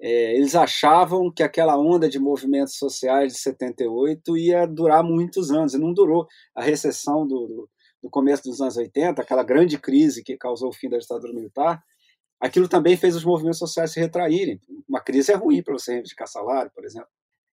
É, 0.00 0.34
eles 0.34 0.56
achavam 0.56 1.30
que 1.30 1.44
aquela 1.44 1.78
onda 1.78 2.08
de 2.08 2.18
movimentos 2.18 2.74
sociais 2.74 3.32
de 3.32 3.38
78 3.38 4.36
ia 4.36 4.66
durar 4.66 5.04
muitos 5.04 5.52
anos, 5.52 5.74
e 5.74 5.78
não 5.78 5.94
durou. 5.94 6.26
A 6.52 6.64
recessão 6.64 7.24
do, 7.24 7.46
do, 7.46 7.70
no 8.02 8.10
começo 8.10 8.42
dos 8.42 8.60
anos 8.60 8.76
80, 8.76 9.22
aquela 9.22 9.44
grande 9.44 9.78
crise 9.78 10.24
que 10.24 10.36
causou 10.36 10.70
o 10.70 10.74
fim 10.74 10.88
da 10.88 10.98
ditadura 10.98 11.32
militar, 11.32 11.80
aquilo 12.40 12.68
também 12.68 12.96
fez 12.96 13.14
os 13.14 13.24
movimentos 13.24 13.60
sociais 13.60 13.92
se 13.92 14.00
retraírem. 14.00 14.60
Uma 14.88 15.00
crise 15.00 15.30
é 15.30 15.36
ruim 15.36 15.62
para 15.62 15.74
você 15.74 15.92
reivindicar 15.92 16.26
salário, 16.26 16.72
por 16.74 16.84
exemplo. 16.84 17.08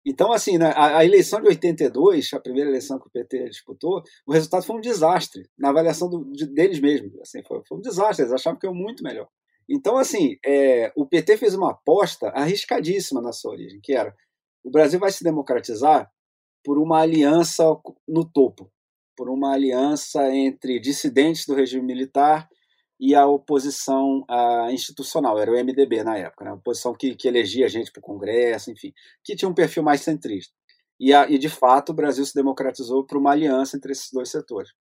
Então, 0.06 0.32
assim, 0.32 0.58
né, 0.58 0.72
a, 0.76 1.00
a, 1.00 1.06
eleição 1.06 1.42
de 1.42 1.48
82, 1.48 2.34
a 2.34 2.40
primeira 2.40 2.70
eleição 2.70 3.00
que 3.00 3.08
o 3.08 3.12
PT 3.12 3.50
disputou, 3.50 4.02
o 4.26 4.32
resultado 4.32 4.66
foi 4.66 4.78
um 4.78 4.82
desastre 4.82 5.48
na 5.58 5.70
avaliação 5.70 6.10
do, 6.10 6.24
de, 6.32 6.48
deles 6.48 6.80
mesmos. 6.80 7.20
Assim, 7.20 7.44
foi, 7.44 7.62
foi, 7.68 7.78
um 7.78 7.82
desastre, 7.82 8.24
eles 8.24 8.34
achavam 8.34 8.58
que 8.58 8.66
eu 8.66 8.74
muito 8.74 9.04
melhor. 9.04 9.28
Então, 9.68 9.98
assim, 9.98 10.38
é, 10.46 10.92
o 10.96 11.06
PT 11.06 11.38
fez 11.38 11.54
uma 11.54 11.72
aposta 11.72 12.30
arriscadíssima 12.30 13.22
na 13.22 13.32
sua 13.32 13.52
origem, 13.52 13.80
que 13.82 13.94
era 13.94 14.16
o 14.64 14.72
Brasil 14.72 15.00
vai 15.00 15.12
se 15.12 15.24
democratizar 15.24 16.10
por 16.64 16.78
uma 16.78 17.00
aliança 17.00 17.64
no 18.08 18.26
topo, 18.26 18.72
por 19.16 19.30
uma 19.30 19.54
aliança 19.54 20.34
entre 20.34 20.80
dissidentes 20.80 21.46
do 21.46 21.54
regime 21.56 21.86
militar 21.86 22.50
e 23.00 23.16
a 23.16 23.26
oposição 23.26 24.26
a, 24.28 24.68
institucional, 24.72 25.40
era 25.40 25.52
o 25.52 25.56
MDB 25.56 26.04
na 26.04 26.18
época, 26.18 26.44
né? 26.44 26.52
a 26.52 26.56
oposição 26.56 26.94
que, 26.94 27.16
que 27.16 27.28
elegia 27.28 27.70
gente 27.70 27.92
para 27.92 28.00
o 28.00 28.04
Congresso, 28.04 28.72
enfim, 28.72 28.94
que 29.24 29.36
tinha 29.36 29.48
um 29.48 29.54
perfil 29.54 29.84
mais 29.84 30.02
centrista. 30.02 30.54
E, 31.00 31.14
a, 31.14 31.30
e 31.30 31.38
de 31.38 31.48
fato, 31.48 31.92
o 31.92 31.96
Brasil 31.96 32.26
se 32.26 32.36
democratizou 32.36 33.06
por 33.06 33.18
uma 33.18 33.32
aliança 33.32 33.78
entre 33.78 33.94
esses 33.94 34.12
dois 34.12 34.30
setores. 34.30 34.72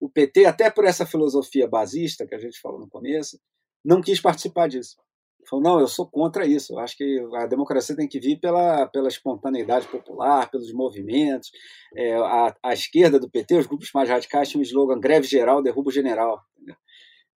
O 0.00 0.08
PT, 0.08 0.46
até 0.46 0.70
por 0.70 0.84
essa 0.86 1.04
filosofia 1.04 1.68
basista 1.68 2.26
que 2.26 2.34
a 2.34 2.38
gente 2.38 2.58
falou 2.58 2.80
no 2.80 2.88
começo, 2.88 3.38
não 3.84 4.00
quis 4.00 4.20
participar 4.20 4.68
disso. 4.68 4.96
Falou, 5.48 5.62
não, 5.62 5.80
eu 5.80 5.88
sou 5.88 6.06
contra 6.06 6.46
isso. 6.46 6.74
Eu 6.74 6.78
acho 6.78 6.96
que 6.96 7.26
a 7.34 7.46
democracia 7.46 7.96
tem 7.96 8.08
que 8.08 8.20
vir 8.20 8.38
pela, 8.38 8.86
pela 8.86 9.08
espontaneidade 9.08 9.88
popular, 9.88 10.50
pelos 10.50 10.72
movimentos. 10.72 11.50
É, 11.94 12.14
a, 12.14 12.54
a 12.62 12.72
esquerda 12.72 13.18
do 13.18 13.30
PT, 13.30 13.56
os 13.56 13.66
grupos 13.66 13.90
mais 13.94 14.08
radicais, 14.08 14.48
tinham 14.48 14.60
um 14.60 14.64
slogan 14.64 15.00
greve 15.00 15.26
geral, 15.26 15.62
derrubo 15.62 15.90
general. 15.90 16.42
Entendeu? 16.56 16.76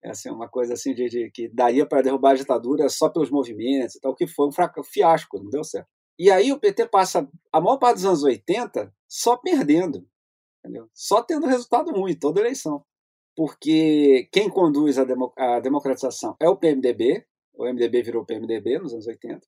É 0.03 0.11
assim, 0.11 0.31
uma 0.31 0.49
coisa 0.49 0.75
assim 0.75 0.95
de, 0.95 1.09
de 1.09 1.31
que 1.31 1.49
daria 1.49 1.87
para 1.87 2.03
derrubar 2.03 2.31
a 2.31 2.37
ditadura 2.37 2.89
só 2.89 3.09
pelos 3.09 3.31
movimentos 3.31 3.97
e 3.97 4.01
tal, 4.01 4.15
que 4.15 4.27
foi 4.27 4.49
um 4.49 4.53
fraco, 4.53 4.83
fiasco, 4.83 5.39
não 5.39 5.51
deu 5.51 5.63
certo. 5.63 5.89
E 6.19 6.31
aí 6.31 6.53
o 6.53 6.59
PT 6.59 6.89
passa 6.89 7.29
a 7.53 7.61
maior 7.61 7.79
parte 7.79 7.97
dos 7.97 8.05
anos 8.07 8.23
80 8.23 8.93
só 9.09 9.37
perdendo, 9.37 10.07
entendeu? 10.59 10.89
só 10.95 11.23
tendo 11.23 11.47
resultado 11.47 11.91
ruim 11.93 12.15
toda 12.15 12.41
eleição. 12.41 12.85
Porque 13.37 14.29
quem 14.33 14.49
conduz 14.49 14.99
a, 14.99 15.05
demo, 15.05 15.33
a 15.37 15.61
democratização 15.61 16.37
é 16.41 16.49
o 16.49 16.57
PMDB, 16.57 17.25
o 17.55 17.65
MDB 17.65 18.03
virou 18.03 18.25
PMDB 18.25 18.79
nos 18.79 18.93
anos 18.93 19.07
80. 19.07 19.41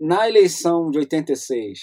Na 0.00 0.28
eleição 0.28 0.90
de 0.90 0.98
86, 0.98 1.80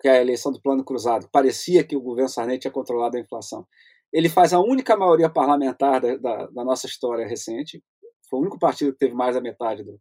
que 0.00 0.08
é 0.08 0.12
a 0.12 0.20
eleição 0.20 0.52
do 0.52 0.60
Plano 0.60 0.84
Cruzado, 0.84 1.28
parecia 1.30 1.84
que 1.84 1.96
o 1.96 2.00
governo 2.00 2.28
Sarney 2.28 2.58
tinha 2.58 2.70
controlado 2.70 3.16
a 3.16 3.20
inflação 3.20 3.66
ele 4.12 4.28
faz 4.28 4.52
a 4.52 4.60
única 4.60 4.96
maioria 4.96 5.28
parlamentar 5.28 6.00
da, 6.00 6.16
da, 6.16 6.46
da, 6.46 6.64
nossa 6.64 6.86
história 6.86 7.26
recente. 7.26 7.82
Foi 8.28 8.38
o 8.38 8.42
único 8.42 8.58
partido 8.58 8.92
que 8.92 8.98
teve 8.98 9.14
mais 9.14 9.34
da 9.34 9.40
metade 9.40 9.82
do, 9.82 10.00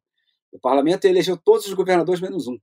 do 0.52 0.60
parlamento 0.60 1.06
e 1.06 1.10
elegeu 1.10 1.38
todos 1.38 1.66
os 1.68 1.74
governadores 1.74 2.22
menos 2.22 2.48
um. 2.48 2.58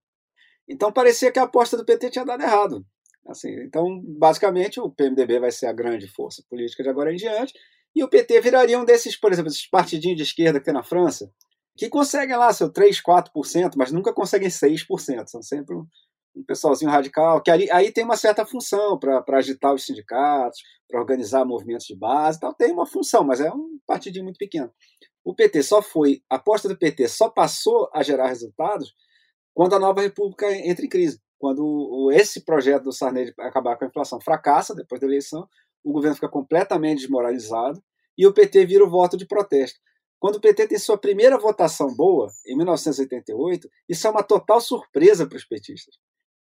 Então 0.68 0.92
parecia 0.92 1.30
que 1.32 1.38
a 1.38 1.44
aposta 1.44 1.76
do 1.76 1.84
PT 1.84 2.10
tinha 2.10 2.24
dado 2.24 2.42
errado. 2.42 2.84
Assim, 3.26 3.50
então, 3.60 4.00
basicamente, 4.04 4.80
o 4.80 4.90
PMDB 4.90 5.38
vai 5.38 5.52
ser 5.52 5.66
a 5.66 5.72
grande 5.72 6.08
força 6.08 6.42
política 6.48 6.82
de 6.82 6.88
agora 6.88 7.12
em 7.12 7.16
diante, 7.16 7.52
e 7.94 8.02
o 8.02 8.08
PT 8.08 8.40
viraria 8.40 8.78
um 8.78 8.84
desses, 8.84 9.16
por 9.16 9.32
exemplo, 9.32 9.50
esses 9.50 9.68
partidinhos 9.68 10.16
de 10.16 10.22
esquerda 10.22 10.58
que 10.58 10.64
tem 10.64 10.74
na 10.74 10.82
França, 10.82 11.30
que 11.76 11.88
conseguem 11.88 12.36
lá 12.36 12.52
seu 12.52 12.70
3, 12.70 13.00
4%, 13.00 13.72
mas 13.76 13.92
nunca 13.92 14.12
conseguem 14.12 14.48
6%. 14.48 15.26
São 15.26 15.42
sempre 15.42 15.76
um 16.34 16.42
pessoalzinho 16.44 16.90
radical, 16.90 17.42
que 17.42 17.50
ali, 17.50 17.70
aí 17.70 17.92
tem 17.92 18.04
uma 18.04 18.16
certa 18.16 18.44
função 18.46 18.98
para 18.98 19.22
agitar 19.36 19.74
os 19.74 19.84
sindicatos, 19.84 20.60
para 20.88 21.00
organizar 21.00 21.44
movimentos 21.44 21.86
de 21.86 21.96
base, 21.96 22.40
tal, 22.40 22.54
tem 22.54 22.72
uma 22.72 22.86
função, 22.86 23.24
mas 23.24 23.40
é 23.40 23.50
um 23.50 23.78
partidinho 23.86 24.24
muito 24.24 24.38
pequeno. 24.38 24.70
O 25.24 25.34
PT 25.34 25.62
só 25.62 25.80
foi, 25.80 26.22
a 26.28 26.36
aposta 26.36 26.68
do 26.68 26.76
PT 26.76 27.08
só 27.08 27.28
passou 27.28 27.88
a 27.92 28.02
gerar 28.02 28.28
resultados 28.28 28.94
quando 29.54 29.74
a 29.74 29.78
nova 29.78 30.00
república 30.00 30.50
entra 30.50 30.84
em 30.84 30.88
crise. 30.88 31.20
Quando 31.38 32.10
esse 32.12 32.44
projeto 32.44 32.84
do 32.84 32.92
Sarney 32.92 33.26
de 33.26 33.34
acabar 33.38 33.76
com 33.76 33.84
a 33.84 33.88
inflação 33.88 34.20
fracassa 34.20 34.74
depois 34.74 35.00
da 35.00 35.06
eleição, 35.06 35.48
o 35.84 35.92
governo 35.92 36.14
fica 36.14 36.28
completamente 36.28 37.00
desmoralizado 37.00 37.82
e 38.16 38.26
o 38.26 38.32
PT 38.32 38.64
vira 38.66 38.84
o 38.84 38.90
voto 38.90 39.16
de 39.16 39.26
protesto. 39.26 39.78
Quando 40.20 40.36
o 40.36 40.40
PT 40.40 40.68
tem 40.68 40.78
sua 40.78 40.96
primeira 40.96 41.36
votação 41.36 41.92
boa, 41.96 42.30
em 42.46 42.56
1988, 42.56 43.68
isso 43.88 44.06
é 44.06 44.10
uma 44.10 44.22
total 44.22 44.60
surpresa 44.60 45.26
para 45.26 45.36
os 45.36 45.44
petistas. 45.44 45.96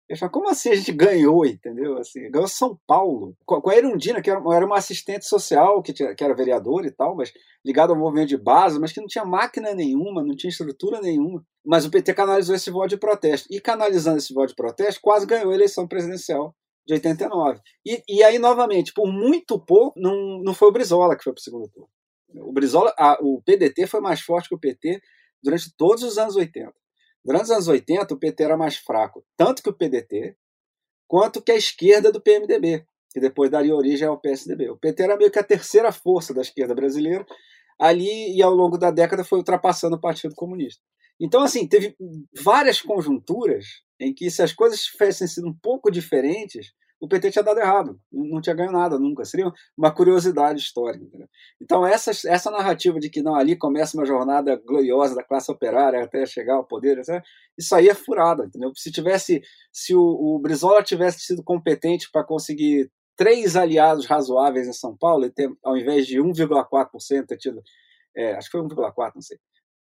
Eles 0.09 0.19
falam, 0.19 0.31
como 0.31 0.49
assim 0.49 0.69
a 0.69 0.75
gente 0.75 0.91
ganhou, 0.91 1.45
entendeu? 1.45 1.95
Assim, 1.99 2.31
ganhou 2.31 2.47
São 2.47 2.75
Paulo. 2.87 3.37
Com 3.45 3.69
a 3.69 3.75
Erundina, 3.75 4.19
que 4.21 4.29
era 4.29 4.65
uma 4.65 4.77
assistente 4.77 5.23
social, 5.25 5.83
que, 5.83 5.93
tinha, 5.93 6.15
que 6.15 6.23
era 6.23 6.33
vereadora 6.33 6.87
e 6.87 6.91
tal, 6.91 7.15
mas 7.15 7.31
ligado 7.63 7.93
ao 7.93 7.99
movimento 7.99 8.29
de 8.29 8.37
base, 8.37 8.79
mas 8.79 8.91
que 8.91 8.99
não 8.99 9.07
tinha 9.07 9.23
máquina 9.23 9.75
nenhuma, 9.75 10.23
não 10.23 10.35
tinha 10.35 10.49
estrutura 10.49 10.99
nenhuma. 10.99 11.45
Mas 11.63 11.85
o 11.85 11.91
PT 11.91 12.15
canalizou 12.15 12.55
esse 12.55 12.71
voto 12.71 12.89
de 12.89 12.97
protesto. 12.97 13.47
E 13.51 13.61
canalizando 13.61 14.17
esse 14.17 14.33
voto 14.33 14.49
de 14.49 14.55
protesto, 14.55 14.99
quase 14.99 15.27
ganhou 15.27 15.51
a 15.51 15.55
eleição 15.55 15.87
presidencial 15.87 16.55
de 16.87 16.95
89. 16.95 17.59
E, 17.85 18.01
e 18.09 18.23
aí, 18.23 18.39
novamente, 18.39 18.91
por 18.91 19.05
muito 19.05 19.59
pouco, 19.59 19.99
não, 19.99 20.41
não 20.41 20.55
foi 20.55 20.69
o 20.69 20.71
Brizola 20.71 21.15
que 21.15 21.23
foi 21.23 21.33
para 21.33 21.39
o 21.39 21.43
segundo 21.43 21.69
turno. 21.69 21.89
O 22.47 22.51
Brizola, 22.51 22.91
a, 22.97 23.19
o 23.21 23.43
PDT 23.43 23.85
foi 23.85 24.01
mais 24.01 24.21
forte 24.21 24.49
que 24.49 24.55
o 24.55 24.59
PT 24.59 24.99
durante 25.43 25.71
todos 25.77 26.03
os 26.03 26.17
anos 26.17 26.35
80. 26.35 26.73
Durante 27.23 27.45
os 27.45 27.51
anos 27.51 27.67
80, 27.67 28.13
o 28.13 28.17
PT 28.17 28.43
era 28.43 28.57
mais 28.57 28.77
fraco, 28.77 29.25
tanto 29.35 29.61
que 29.61 29.69
o 29.69 29.73
PDT, 29.73 30.35
quanto 31.07 31.41
que 31.41 31.51
a 31.51 31.55
esquerda 31.55 32.11
do 32.11 32.21
PMDB, 32.21 32.85
que 33.11 33.19
depois 33.19 33.49
daria 33.49 33.75
origem 33.75 34.07
ao 34.07 34.19
PSDB. 34.19 34.69
O 34.69 34.77
PT 34.77 35.03
era 35.03 35.17
meio 35.17 35.31
que 35.31 35.39
a 35.39 35.43
terceira 35.43 35.91
força 35.91 36.33
da 36.33 36.41
esquerda 36.41 36.75
brasileira, 36.75 37.25
ali 37.79 38.35
e 38.35 38.41
ao 38.41 38.53
longo 38.53 38.77
da 38.77 38.91
década 38.91 39.23
foi 39.23 39.39
ultrapassando 39.39 39.95
o 39.95 40.01
Partido 40.01 40.35
Comunista. 40.35 40.81
Então, 41.19 41.41
assim, 41.41 41.67
teve 41.67 41.95
várias 42.41 42.81
conjunturas 42.81 43.65
em 43.99 44.13
que, 44.13 44.31
se 44.31 44.41
as 44.41 44.53
coisas 44.53 44.81
tivessem 44.81 45.27
sido 45.27 45.47
um 45.47 45.53
pouco 45.53 45.91
diferentes, 45.91 46.71
o 46.99 47.07
PT 47.07 47.31
tinha 47.31 47.43
dado 47.43 47.59
errado, 47.59 47.99
não 48.11 48.41
tinha 48.41 48.55
ganho 48.55 48.71
nada 48.71 48.99
nunca. 48.99 49.23
Seria 49.23 49.51
uma 49.77 49.91
curiosidade 49.91 50.59
histórica. 50.59 51.05
Então, 51.61 51.85
essa, 51.85 52.11
essa 52.27 52.51
narrativa 52.51 52.99
de 52.99 53.09
que 53.09 53.21
não 53.21 53.35
ali 53.35 53.55
começa 53.55 53.97
uma 53.97 54.05
jornada 54.05 54.55
gloriosa 54.57 55.15
da 55.15 55.23
classe 55.23 55.49
operária 55.51 56.03
até 56.03 56.25
chegar 56.25 56.55
ao 56.55 56.65
poder, 56.65 56.99
isso 57.57 57.73
aí 57.73 57.87
é 57.87 57.93
furada. 57.93 58.45
Entendeu? 58.45 58.71
Se 58.75 58.91
tivesse, 58.91 59.41
se 59.71 59.95
o, 59.95 60.01
o 60.01 60.39
Brizola 60.39 60.83
tivesse 60.83 61.19
sido 61.21 61.43
competente 61.43 62.09
para 62.11 62.23
conseguir 62.23 62.91
três 63.15 63.55
aliados 63.55 64.05
razoáveis 64.05 64.67
em 64.67 64.73
São 64.73 64.95
Paulo, 64.95 65.25
e 65.25 65.29
ter, 65.29 65.49
ao 65.63 65.77
invés 65.77 66.07
de 66.07 66.19
1,4% 66.19 67.25
ter 67.25 67.37
tido, 67.37 67.61
é, 68.15 68.33
acho 68.35 68.49
que 68.49 68.57
foi 68.57 68.65
1,4%, 68.65 69.11
não 69.15 69.21
sei, 69.21 69.37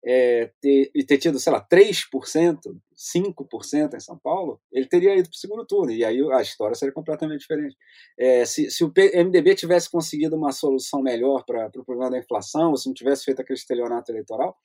é, 0.06 0.52
ter, 0.60 0.90
e 0.94 1.04
ter 1.04 1.18
tido, 1.18 1.40
sei 1.40 1.52
lá, 1.52 1.66
3%, 1.66 2.60
5% 2.96 3.94
em 3.94 4.00
São 4.00 4.16
Paulo, 4.16 4.60
ele 4.70 4.86
teria 4.86 5.16
ido 5.16 5.28
para 5.28 5.34
o 5.34 5.38
segundo 5.38 5.66
turno, 5.66 5.90
e 5.90 6.04
aí 6.04 6.20
a 6.32 6.40
história 6.40 6.76
seria 6.76 6.94
completamente 6.94 7.40
diferente. 7.40 7.76
É, 8.16 8.44
se, 8.44 8.70
se, 8.70 8.84
o 8.84 8.92
MDB 8.96 9.56
tivesse 9.56 9.90
conseguido 9.90 10.36
uma 10.36 10.52
solução 10.52 11.02
melhor 11.02 11.44
para 11.44 11.66
o 11.76 11.84
problema 11.84 12.12
da 12.12 12.18
inflação, 12.18 12.70
ou 12.70 12.76
se 12.76 12.86
não 12.86 12.94
tivesse 12.94 13.24
feito 13.24 13.40
aquele 13.40 13.58
estelionato 13.58 14.12
eleitoral, 14.12 14.56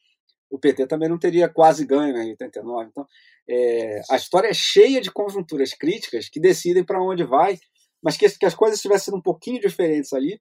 o 0.48 0.60
PT 0.60 0.86
também 0.86 1.10
não 1.10 1.18
teria 1.18 1.50
quase 1.50 1.86
ganho 1.86 2.16
em 2.18 2.30
89. 2.32 2.90
Então, 2.90 3.08
é, 3.50 4.02
a 4.12 4.16
história 4.18 4.50
é 4.50 4.54
cheia 4.54 5.02
de 5.02 5.10
conjunturas 5.10 5.74
críticas 5.74 6.30
que 6.30 6.40
decidem 6.40 6.84
para 6.84 7.02
onde 7.02 7.24
vai, 7.24 7.58
mas 8.04 8.16
que, 8.16 8.30
que 8.30 8.46
as 8.46 8.54
coisas 8.54 8.80
tivessem 8.80 9.06
sido 9.06 9.18
um 9.18 9.22
pouquinho 9.22 9.60
diferentes 9.60 10.14
ali, 10.14 10.40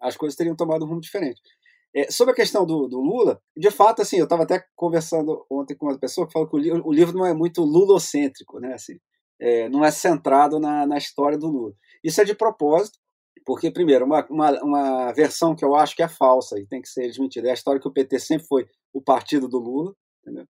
as 0.00 0.16
coisas 0.16 0.36
teriam 0.36 0.56
tomado 0.56 0.84
um 0.84 0.88
rumo 0.88 1.00
diferente. 1.00 1.40
É, 1.96 2.10
sobre 2.10 2.32
a 2.32 2.34
questão 2.34 2.66
do, 2.66 2.88
do, 2.88 3.00
Lula, 3.00 3.40
de 3.56 3.70
fato, 3.70 4.02
assim, 4.02 4.16
eu 4.16 4.24
estava 4.24 4.42
até 4.42 4.64
conversando 4.74 5.46
ontem 5.48 5.76
com 5.76 5.86
uma 5.86 5.98
pessoa 5.98 6.26
que 6.26 6.32
falou 6.32 6.48
que 6.48 6.56
o, 6.56 6.58
li 6.58 6.72
o 6.72 6.92
livro 6.92 7.16
não 7.16 7.24
é 7.24 7.32
muito 7.32 7.62
lulocêntrico, 7.62 8.58
né? 8.58 8.74
Assim, 8.74 8.98
é, 9.40 9.68
não 9.68 9.84
é 9.84 9.92
centrado 9.92 10.58
na, 10.58 10.86
na, 10.86 10.98
história 10.98 11.38
do 11.38 11.46
Lula. 11.46 11.72
Isso 12.02 12.20
é 12.20 12.24
de 12.24 12.34
propósito, 12.34 12.98
porque, 13.46 13.70
primeiro, 13.70 14.04
uma, 14.04 14.26
uma, 14.28 14.62
uma, 14.62 15.12
versão 15.12 15.54
que 15.54 15.64
eu 15.64 15.76
acho 15.76 15.94
que 15.94 16.02
é 16.02 16.08
falsa 16.08 16.58
e 16.58 16.66
tem 16.66 16.82
que 16.82 16.88
ser 16.88 17.06
desmentida 17.06 17.48
é 17.48 17.50
a 17.52 17.54
história 17.54 17.80
que 17.80 17.88
o 17.88 17.92
PT 17.92 18.18
sempre 18.18 18.46
foi 18.48 18.66
o 18.92 19.00
partido 19.00 19.48
do 19.48 19.58
Lula, 19.58 19.94
entendeu? 20.20 20.46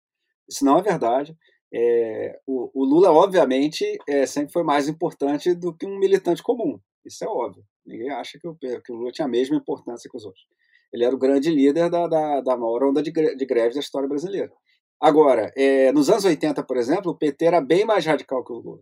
Isso 0.48 0.64
não 0.64 0.78
é 0.78 0.82
verdade. 0.84 1.36
É, 1.74 2.40
o, 2.46 2.70
o, 2.74 2.86
Lula, 2.86 3.12
obviamente, 3.12 3.98
é, 4.08 4.28
sempre 4.28 4.52
foi 4.52 4.64
mais 4.64 4.88
importante 4.88 5.56
do 5.56 5.74
que 5.74 5.88
um 5.88 5.98
militante 5.98 6.44
comum. 6.44 6.80
Isso 7.04 7.24
é 7.24 7.28
óbvio. 7.28 7.64
Ninguém 7.86 8.12
acha 8.12 8.38
que 8.38 8.48
o, 8.48 8.56
que 8.56 8.92
o 8.92 8.96
Lula 8.96 9.12
tinha 9.12 9.26
a 9.26 9.30
mesma 9.30 9.56
importância 9.56 10.10
que 10.10 10.18
os 10.18 10.26
outros. 10.26 10.46
Ele 10.94 11.06
era 11.06 11.16
o 11.16 11.20
grande 11.20 11.50
líder 11.50 11.90
da, 11.90 12.08
da, 12.08 12.42
da 12.42 12.58
maior 12.58 12.84
onda 12.84 13.02
de, 13.02 13.12
de 13.12 13.46
da 13.46 13.80
história 13.80 14.08
brasileira. 14.08 14.52
Agora, 15.00 15.52
é, 15.58 15.92
nos 15.92 16.10
anos 16.10 16.26
80, 16.26 16.64
por 16.64 16.78
exemplo, 16.78 17.12
o 17.12 17.18
PT 17.18 17.46
era 17.46 17.62
bem 17.62 17.86
mais 17.86 18.06
radical 18.06 18.44
que 18.44 18.52
o 18.52 18.58
Lula. 18.58 18.82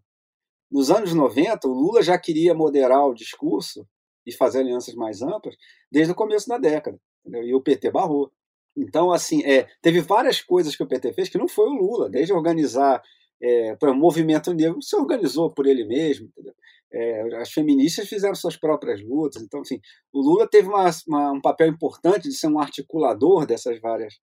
Nos 0.71 0.91
anos 0.91 1.13
90, 1.13 1.67
o 1.67 1.71
Lula 1.71 2.01
já 2.03 2.17
queria 2.17 2.53
moderar 2.53 3.07
o 3.07 3.13
discurso 3.13 3.87
e 4.25 4.31
fazer 4.31 4.59
alianças 4.59 4.93
mais 4.95 5.21
amplas 5.21 5.55
desde 5.91 6.11
o 6.11 6.15
começo 6.15 6.47
da 6.47 6.57
década. 6.57 6.99
Entendeu? 7.25 7.47
E 7.47 7.55
o 7.55 7.61
PT 7.61 7.91
barrou. 7.91 8.31
Então, 8.75 9.11
assim, 9.11 9.43
é, 9.43 9.67
teve 9.81 10.01
várias 10.01 10.41
coisas 10.41 10.75
que 10.75 10.83
o 10.83 10.87
PT 10.87 11.13
fez 11.13 11.29
que 11.29 11.37
não 11.37 11.47
foi 11.47 11.67
o 11.67 11.73
Lula, 11.73 12.09
desde 12.09 12.33
organizar 12.33 13.01
é, 13.41 13.77
o 13.81 13.93
movimento 13.93 14.53
negro, 14.53 14.81
se 14.81 14.95
organizou 14.95 15.49
por 15.53 15.65
ele 15.65 15.85
mesmo. 15.85 16.27
Entendeu? 16.27 16.53
É, 16.91 17.35
as 17.37 17.51
feministas 17.51 18.07
fizeram 18.07 18.35
suas 18.35 18.57
próprias 18.57 19.01
lutas. 19.01 19.41
Então, 19.41 19.61
assim, 19.61 19.79
o 20.11 20.21
Lula 20.21 20.47
teve 20.47 20.67
uma, 20.67 20.89
uma, 21.07 21.31
um 21.33 21.41
papel 21.41 21.67
importante 21.67 22.27
de 22.27 22.33
ser 22.33 22.47
um 22.47 22.59
articulador 22.59 23.45
dessas 23.45 23.79
várias 23.79 24.19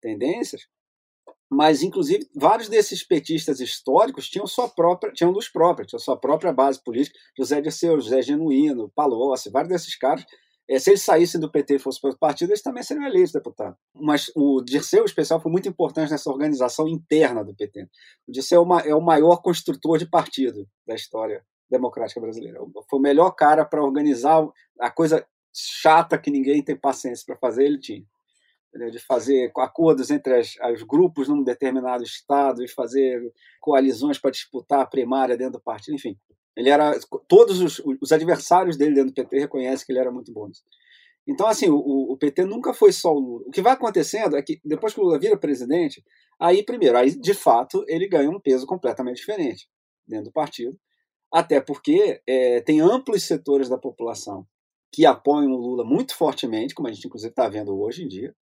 tendências, 0.00 0.66
mas, 1.48 1.82
inclusive, 1.82 2.28
vários 2.34 2.68
desses 2.68 3.06
petistas 3.06 3.60
históricos 3.60 4.28
tinham 4.28 4.46
sua 4.46 4.68
própria, 4.68 5.12
tinham 5.12 5.30
luz 5.30 5.48
própria, 5.48 5.86
tinham 5.86 6.00
sua 6.00 6.16
própria 6.16 6.52
base 6.52 6.82
política. 6.82 7.18
José 7.38 7.60
Dirceu, 7.60 8.00
José 8.00 8.20
Genuíno, 8.22 8.90
Palocci, 8.94 9.50
vários 9.50 9.72
desses 9.72 9.96
caras 9.96 10.24
se 10.80 10.90
eles 10.90 11.02
saíssem 11.02 11.40
do 11.40 11.50
PT 11.50 11.76
e 11.76 11.78
fossem 11.78 12.00
para 12.00 12.10
o 12.10 12.18
partido, 12.18 12.50
eles 12.50 12.62
também 12.62 12.82
seriam 12.82 13.06
eleitos 13.06 13.32
deputados. 13.32 13.78
Mas 13.94 14.30
o 14.34 14.60
Dirceu, 14.60 15.02
em 15.02 15.06
especial, 15.06 15.40
foi 15.40 15.52
muito 15.52 15.68
importante 15.68 16.10
nessa 16.10 16.28
organização 16.28 16.88
interna 16.88 17.44
do 17.44 17.54
PT. 17.54 17.88
O 18.26 18.32
Dirceu 18.32 18.60
é, 18.60 18.64
uma, 18.64 18.80
é 18.80 18.94
o 18.94 19.00
maior 19.00 19.36
construtor 19.36 19.96
de 19.98 20.06
partido 20.06 20.68
da 20.84 20.94
história 20.94 21.44
democrática 21.70 22.20
brasileira. 22.20 22.60
Foi 22.90 22.98
o 22.98 23.02
melhor 23.02 23.30
cara 23.30 23.64
para 23.64 23.82
organizar 23.82 24.44
a 24.80 24.90
coisa 24.90 25.24
chata 25.54 26.18
que 26.18 26.30
ninguém 26.30 26.62
tem 26.62 26.76
paciência 26.76 27.24
para 27.24 27.36
fazer, 27.36 27.64
ele 27.64 27.78
tinha. 27.78 28.04
Entendeu? 28.68 28.90
De 28.90 28.98
fazer 28.98 29.52
acordos 29.56 30.10
entre 30.10 30.34
as, 30.34 30.56
os 30.74 30.82
grupos 30.82 31.28
num 31.28 31.42
determinado 31.42 32.02
estado 32.02 32.62
e 32.62 32.68
fazer 32.68 33.22
coalizões 33.60 34.18
para 34.18 34.32
disputar 34.32 34.80
a 34.80 34.86
primária 34.86 35.36
dentro 35.36 35.54
do 35.54 35.62
partido, 35.62 35.94
enfim. 35.94 36.18
Ele 36.56 36.70
era 36.70 36.98
todos 37.28 37.60
os, 37.60 37.82
os, 38.00 38.12
adversários 38.12 38.76
dele 38.76 38.94
dentro 38.94 39.10
do 39.10 39.14
PT 39.14 39.38
reconhecem 39.40 39.84
que 39.84 39.92
ele 39.92 39.98
era 39.98 40.10
muito 40.10 40.32
bom. 40.32 40.48
Então 41.26 41.46
assim, 41.46 41.68
o, 41.68 41.76
o, 41.76 42.16
PT 42.16 42.44
nunca 42.44 42.72
foi 42.72 42.92
só 42.92 43.12
o 43.12 43.18
Lula. 43.18 43.44
O 43.46 43.50
que 43.50 43.60
vai 43.60 43.74
acontecendo 43.74 44.36
é 44.36 44.42
que 44.42 44.60
depois 44.64 44.94
que 44.94 45.00
o 45.00 45.04
Lula 45.04 45.18
vira 45.18 45.36
presidente, 45.36 46.02
aí 46.40 46.62
primeiro, 46.64 46.96
aí 46.96 47.10
de 47.10 47.34
fato 47.34 47.84
ele 47.86 48.08
ganha 48.08 48.30
um 48.30 48.40
peso 48.40 48.66
completamente 48.66 49.16
diferente 49.16 49.68
dentro 50.06 50.26
do 50.26 50.32
partido, 50.32 50.78
até 51.30 51.60
porque 51.60 52.22
é, 52.26 52.60
tem 52.62 52.80
amplos 52.80 53.24
setores 53.24 53.68
da 53.68 53.76
população 53.76 54.46
que 54.90 55.04
apoiam 55.04 55.52
o 55.52 55.58
Lula 55.58 55.84
muito 55.84 56.16
fortemente, 56.16 56.74
como 56.74 56.88
a 56.88 56.92
gente 56.92 57.06
inclusive 57.06 57.30
está 57.30 57.48
vendo 57.48 57.78
hoje 57.78 58.02
em 58.02 58.08
dia, 58.08 58.34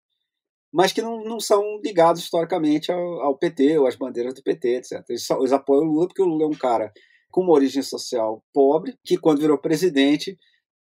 mas 0.72 0.92
que 0.92 1.02
não, 1.02 1.24
não 1.24 1.40
são 1.40 1.80
ligados 1.82 2.22
historicamente 2.22 2.92
ao, 2.92 3.20
ao, 3.22 3.36
PT 3.38 3.78
ou 3.78 3.86
às 3.86 3.96
bandeiras 3.96 4.34
do 4.34 4.42
PT, 4.42 4.76
etc. 4.76 5.04
Eles, 5.08 5.24
só, 5.24 5.38
eles 5.38 5.52
apoiam 5.52 5.84
o 5.84 5.92
Lula 5.92 6.06
porque 6.06 6.22
o 6.22 6.26
Lula 6.26 6.44
é 6.44 6.46
um 6.46 6.58
cara 6.58 6.92
com 7.34 7.40
uma 7.40 7.52
origem 7.52 7.82
social 7.82 8.44
pobre, 8.52 8.96
que 9.04 9.18
quando 9.18 9.40
virou 9.40 9.58
presidente 9.58 10.38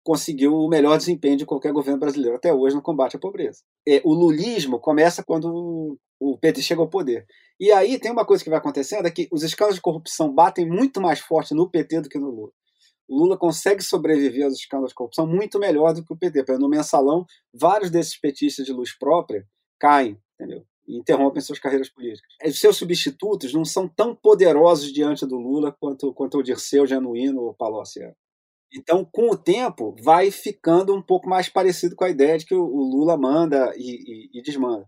conseguiu 0.04 0.54
o 0.54 0.68
melhor 0.68 0.98
desempenho 0.98 1.38
de 1.38 1.46
qualquer 1.46 1.72
governo 1.72 1.98
brasileiro 1.98 2.36
até 2.36 2.52
hoje 2.52 2.76
no 2.76 2.82
combate 2.82 3.16
à 3.16 3.18
pobreza. 3.18 3.62
É, 3.88 4.02
o 4.04 4.12
lulismo 4.12 4.78
começa 4.78 5.24
quando 5.24 5.98
o 6.20 6.38
PT 6.38 6.60
chega 6.60 6.82
ao 6.82 6.90
poder. 6.90 7.24
E 7.58 7.72
aí 7.72 7.98
tem 7.98 8.12
uma 8.12 8.26
coisa 8.26 8.44
que 8.44 8.50
vai 8.50 8.58
acontecendo, 8.58 9.06
é 9.06 9.10
que 9.10 9.26
os 9.32 9.42
escândalos 9.42 9.76
de 9.76 9.80
corrupção 9.80 10.30
batem 10.30 10.68
muito 10.68 11.00
mais 11.00 11.20
forte 11.20 11.54
no 11.54 11.70
PT 11.70 12.02
do 12.02 12.08
que 12.10 12.18
no 12.18 12.28
Lula. 12.28 12.52
O 13.08 13.18
Lula 13.18 13.38
consegue 13.38 13.82
sobreviver 13.82 14.44
aos 14.44 14.56
escândalos 14.56 14.90
de 14.90 14.94
corrupção 14.94 15.26
muito 15.26 15.58
melhor 15.58 15.94
do 15.94 16.04
que 16.04 16.12
o 16.12 16.18
PT. 16.18 16.44
No 16.58 16.68
mensalão, 16.68 17.24
vários 17.54 17.90
desses 17.90 18.20
petistas 18.20 18.66
de 18.66 18.74
luz 18.74 18.94
própria 18.96 19.42
caem, 19.80 20.20
entendeu? 20.34 20.66
E 20.86 20.96
interrompem 20.96 21.42
suas 21.42 21.58
carreiras 21.58 21.88
políticas. 21.88 22.30
Os 22.44 22.58
seus 22.58 22.76
substitutos 22.76 23.52
não 23.52 23.64
são 23.64 23.88
tão 23.88 24.14
poderosos 24.14 24.92
diante 24.92 25.26
do 25.26 25.36
Lula 25.36 25.72
quanto, 25.72 26.12
quanto 26.12 26.38
o 26.38 26.42
Dirceu, 26.42 26.86
Genuíno 26.86 27.42
ou 27.42 27.54
Palocci. 27.54 28.00
Então, 28.72 29.04
com 29.04 29.30
o 29.30 29.36
tempo, 29.36 29.94
vai 30.02 30.30
ficando 30.30 30.94
um 30.94 31.02
pouco 31.02 31.28
mais 31.28 31.48
parecido 31.48 31.96
com 31.96 32.04
a 32.04 32.10
ideia 32.10 32.38
de 32.38 32.44
que 32.44 32.54
o, 32.54 32.66
Lula 32.66 33.16
manda 33.16 33.72
e, 33.76 34.30
e, 34.34 34.38
e 34.38 34.42
desmanda. 34.42 34.86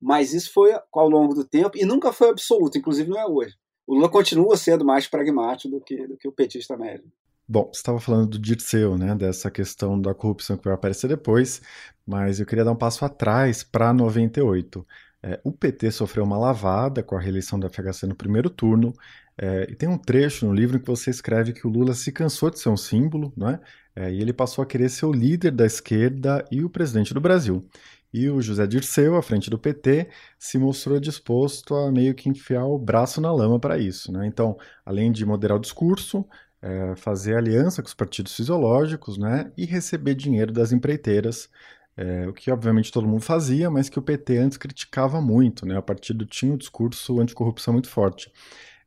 Mas 0.00 0.32
isso 0.32 0.52
foi 0.52 0.72
ao 0.92 1.08
longo 1.08 1.34
do 1.34 1.44
tempo 1.44 1.76
e 1.76 1.84
nunca 1.84 2.12
foi 2.12 2.30
absoluto, 2.30 2.78
inclusive 2.78 3.10
não 3.10 3.20
é 3.20 3.26
hoje. 3.26 3.54
O 3.86 3.94
Lula 3.94 4.08
continua 4.08 4.56
sendo 4.56 4.84
mais 4.84 5.06
pragmático 5.06 5.68
do 5.68 5.80
que, 5.80 6.06
do 6.06 6.16
que 6.16 6.28
o 6.28 6.32
petista 6.32 6.76
médio. 6.76 7.10
Bom, 7.46 7.66
você 7.66 7.80
estava 7.80 7.98
falando 7.98 8.30
do 8.30 8.38
Dirceu, 8.38 8.96
né, 8.96 9.14
dessa 9.14 9.50
questão 9.50 10.00
da 10.00 10.14
corrupção 10.14 10.56
que 10.56 10.64
vai 10.64 10.72
aparecer 10.72 11.08
depois, 11.08 11.60
mas 12.06 12.38
eu 12.38 12.46
queria 12.46 12.64
dar 12.64 12.70
um 12.70 12.76
passo 12.76 13.04
atrás 13.04 13.64
para 13.64 13.92
98. 13.92 14.86
É, 15.22 15.38
o 15.44 15.52
PT 15.52 15.90
sofreu 15.90 16.24
uma 16.24 16.38
lavada 16.38 17.02
com 17.02 17.16
a 17.16 17.20
reeleição 17.20 17.60
da 17.60 17.68
FHC 17.68 18.06
no 18.06 18.14
primeiro 18.14 18.48
turno, 18.48 18.92
é, 19.36 19.66
e 19.70 19.74
tem 19.74 19.88
um 19.88 19.98
trecho 19.98 20.46
no 20.46 20.52
livro 20.52 20.76
em 20.76 20.80
que 20.80 20.86
você 20.86 21.10
escreve 21.10 21.52
que 21.52 21.66
o 21.66 21.70
Lula 21.70 21.94
se 21.94 22.12
cansou 22.12 22.50
de 22.50 22.58
ser 22.58 22.68
um 22.68 22.76
símbolo, 22.76 23.32
né? 23.36 23.58
É, 23.96 24.12
e 24.12 24.20
ele 24.20 24.32
passou 24.32 24.62
a 24.62 24.66
querer 24.66 24.88
ser 24.88 25.06
o 25.06 25.12
líder 25.12 25.50
da 25.50 25.66
esquerda 25.66 26.44
e 26.50 26.62
o 26.62 26.70
presidente 26.70 27.14
do 27.14 27.20
Brasil. 27.20 27.66
E 28.12 28.28
o 28.28 28.40
José 28.42 28.66
Dirceu, 28.66 29.16
à 29.16 29.22
frente 29.22 29.48
do 29.48 29.58
PT, 29.58 30.08
se 30.38 30.58
mostrou 30.58 30.98
disposto 30.98 31.74
a 31.74 31.90
meio 31.92 32.14
que 32.14 32.28
enfiar 32.28 32.66
o 32.66 32.78
braço 32.78 33.20
na 33.20 33.32
lama 33.32 33.58
para 33.58 33.78
isso. 33.78 34.12
Né? 34.12 34.26
Então, 34.26 34.58
além 34.84 35.12
de 35.12 35.24
moderar 35.24 35.56
o 35.56 35.60
discurso, 35.60 36.26
é, 36.60 36.94
fazer 36.96 37.36
aliança 37.36 37.82
com 37.82 37.88
os 37.88 37.94
partidos 37.94 38.34
fisiológicos 38.34 39.16
né? 39.16 39.52
e 39.56 39.64
receber 39.64 40.14
dinheiro 40.14 40.52
das 40.52 40.72
empreiteiras 40.72 41.48
é, 41.96 42.26
o 42.26 42.32
que 42.32 42.50
obviamente 42.50 42.92
todo 42.92 43.06
mundo 43.06 43.22
fazia, 43.22 43.70
mas 43.70 43.88
que 43.88 43.98
o 43.98 44.02
PT 44.02 44.38
antes 44.38 44.58
criticava 44.58 45.20
muito, 45.20 45.66
né? 45.66 45.78
O 45.78 45.82
partido 45.82 46.24
tinha 46.24 46.52
um 46.52 46.56
discurso 46.56 47.20
anticorrupção 47.20 47.72
muito 47.74 47.88
forte. 47.88 48.32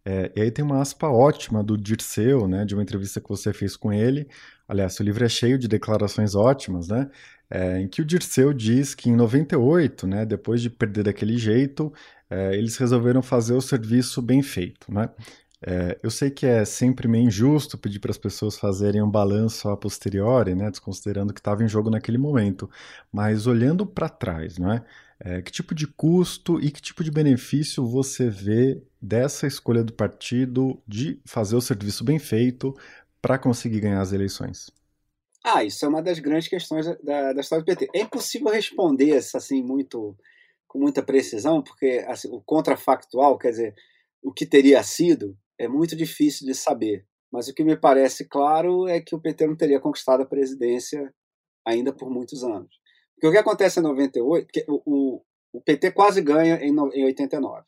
É, 0.05 0.31
e 0.35 0.41
aí 0.41 0.51
tem 0.51 0.65
uma 0.65 0.81
aspa 0.81 1.07
ótima 1.07 1.63
do 1.63 1.77
Dirceu, 1.77 2.47
né, 2.47 2.65
de 2.65 2.73
uma 2.73 2.83
entrevista 2.83 3.21
que 3.21 3.29
você 3.29 3.53
fez 3.53 3.77
com 3.77 3.93
ele. 3.93 4.27
Aliás, 4.67 4.99
o 4.99 5.03
livro 5.03 5.23
é 5.23 5.29
cheio 5.29 5.57
de 5.57 5.67
declarações 5.67 6.35
ótimas, 6.35 6.87
né? 6.89 7.09
É, 7.49 7.79
em 7.79 7.87
que 7.87 8.01
o 8.01 8.05
Dirceu 8.05 8.51
diz 8.53 8.95
que 8.95 9.09
em 9.09 9.15
98, 9.15 10.07
né, 10.07 10.25
depois 10.25 10.61
de 10.61 10.69
perder 10.69 11.03
daquele 11.03 11.37
jeito, 11.37 11.93
é, 12.29 12.55
eles 12.55 12.75
resolveram 12.77 13.21
fazer 13.21 13.53
o 13.53 13.61
serviço 13.61 14.21
bem 14.21 14.41
feito, 14.41 14.91
né? 14.91 15.09
É, 15.65 15.97
eu 16.03 16.11
sei 16.11 16.29
que 16.29 16.45
é 16.45 16.65
sempre 16.65 17.07
meio 17.07 17.27
injusto 17.27 17.77
pedir 17.77 17.99
para 17.99 18.11
as 18.11 18.17
pessoas 18.17 18.57
fazerem 18.57 19.01
um 19.01 19.09
balanço 19.09 19.69
a 19.69 19.77
posteriori, 19.77 20.53
né, 20.53 20.69
desconsiderando 20.69 21.33
que 21.33 21.39
estava 21.39 21.63
em 21.63 21.69
jogo 21.69 21.89
naquele 21.89 22.17
momento, 22.17 22.69
mas 23.09 23.47
olhando 23.47 23.85
para 23.85 24.09
trás, 24.09 24.57
não 24.57 24.73
é? 24.73 24.83
é? 25.21 25.41
Que 25.41 25.51
tipo 25.51 25.73
de 25.73 25.87
custo 25.87 26.59
e 26.59 26.69
que 26.69 26.81
tipo 26.81 27.01
de 27.01 27.09
benefício 27.09 27.85
você 27.85 28.29
vê 28.29 28.83
dessa 29.01 29.47
escolha 29.47 29.85
do 29.85 29.93
partido 29.93 30.81
de 30.85 31.17
fazer 31.25 31.55
o 31.55 31.61
serviço 31.61 32.03
bem 32.03 32.19
feito 32.19 32.75
para 33.21 33.37
conseguir 33.37 33.79
ganhar 33.79 34.01
as 34.01 34.11
eleições? 34.11 34.69
Ah, 35.41 35.63
isso 35.63 35.85
é 35.85 35.87
uma 35.87 36.01
das 36.01 36.19
grandes 36.19 36.49
questões 36.49 36.85
da, 37.01 37.31
da 37.31 37.41
história 37.41 37.63
do 37.63 37.65
PT. 37.65 37.89
É 37.93 38.01
impossível 38.01 38.51
responder 38.51 39.17
assim 39.33 39.63
muito 39.63 40.13
com 40.67 40.79
muita 40.79 41.01
precisão, 41.01 41.61
porque 41.61 42.03
assim, 42.07 42.27
o 42.29 42.41
contrafactual, 42.41 43.37
quer 43.37 43.51
dizer, 43.51 43.75
o 44.21 44.33
que 44.33 44.45
teria 44.45 44.81
sido, 44.83 45.37
é 45.59 45.67
muito 45.67 45.95
difícil 45.95 46.45
de 46.45 46.53
saber. 46.53 47.05
Mas 47.31 47.47
o 47.47 47.53
que 47.53 47.63
me 47.63 47.75
parece 47.75 48.27
claro 48.27 48.87
é 48.87 49.01
que 49.01 49.15
o 49.15 49.19
PT 49.19 49.47
não 49.47 49.55
teria 49.55 49.79
conquistado 49.79 50.21
a 50.21 50.25
presidência 50.25 51.13
ainda 51.65 51.91
por 51.91 52.09
muitos 52.09 52.43
anos. 52.43 52.69
Porque 53.15 53.27
o 53.27 53.31
que 53.31 53.37
acontece 53.37 53.79
em 53.79 53.83
98, 53.83 54.47
o, 54.67 54.81
o, 54.85 55.21
o 55.53 55.61
PT 55.61 55.91
quase 55.91 56.21
ganha 56.21 56.55
em, 56.57 56.71
em 56.71 57.05
89, 57.05 57.63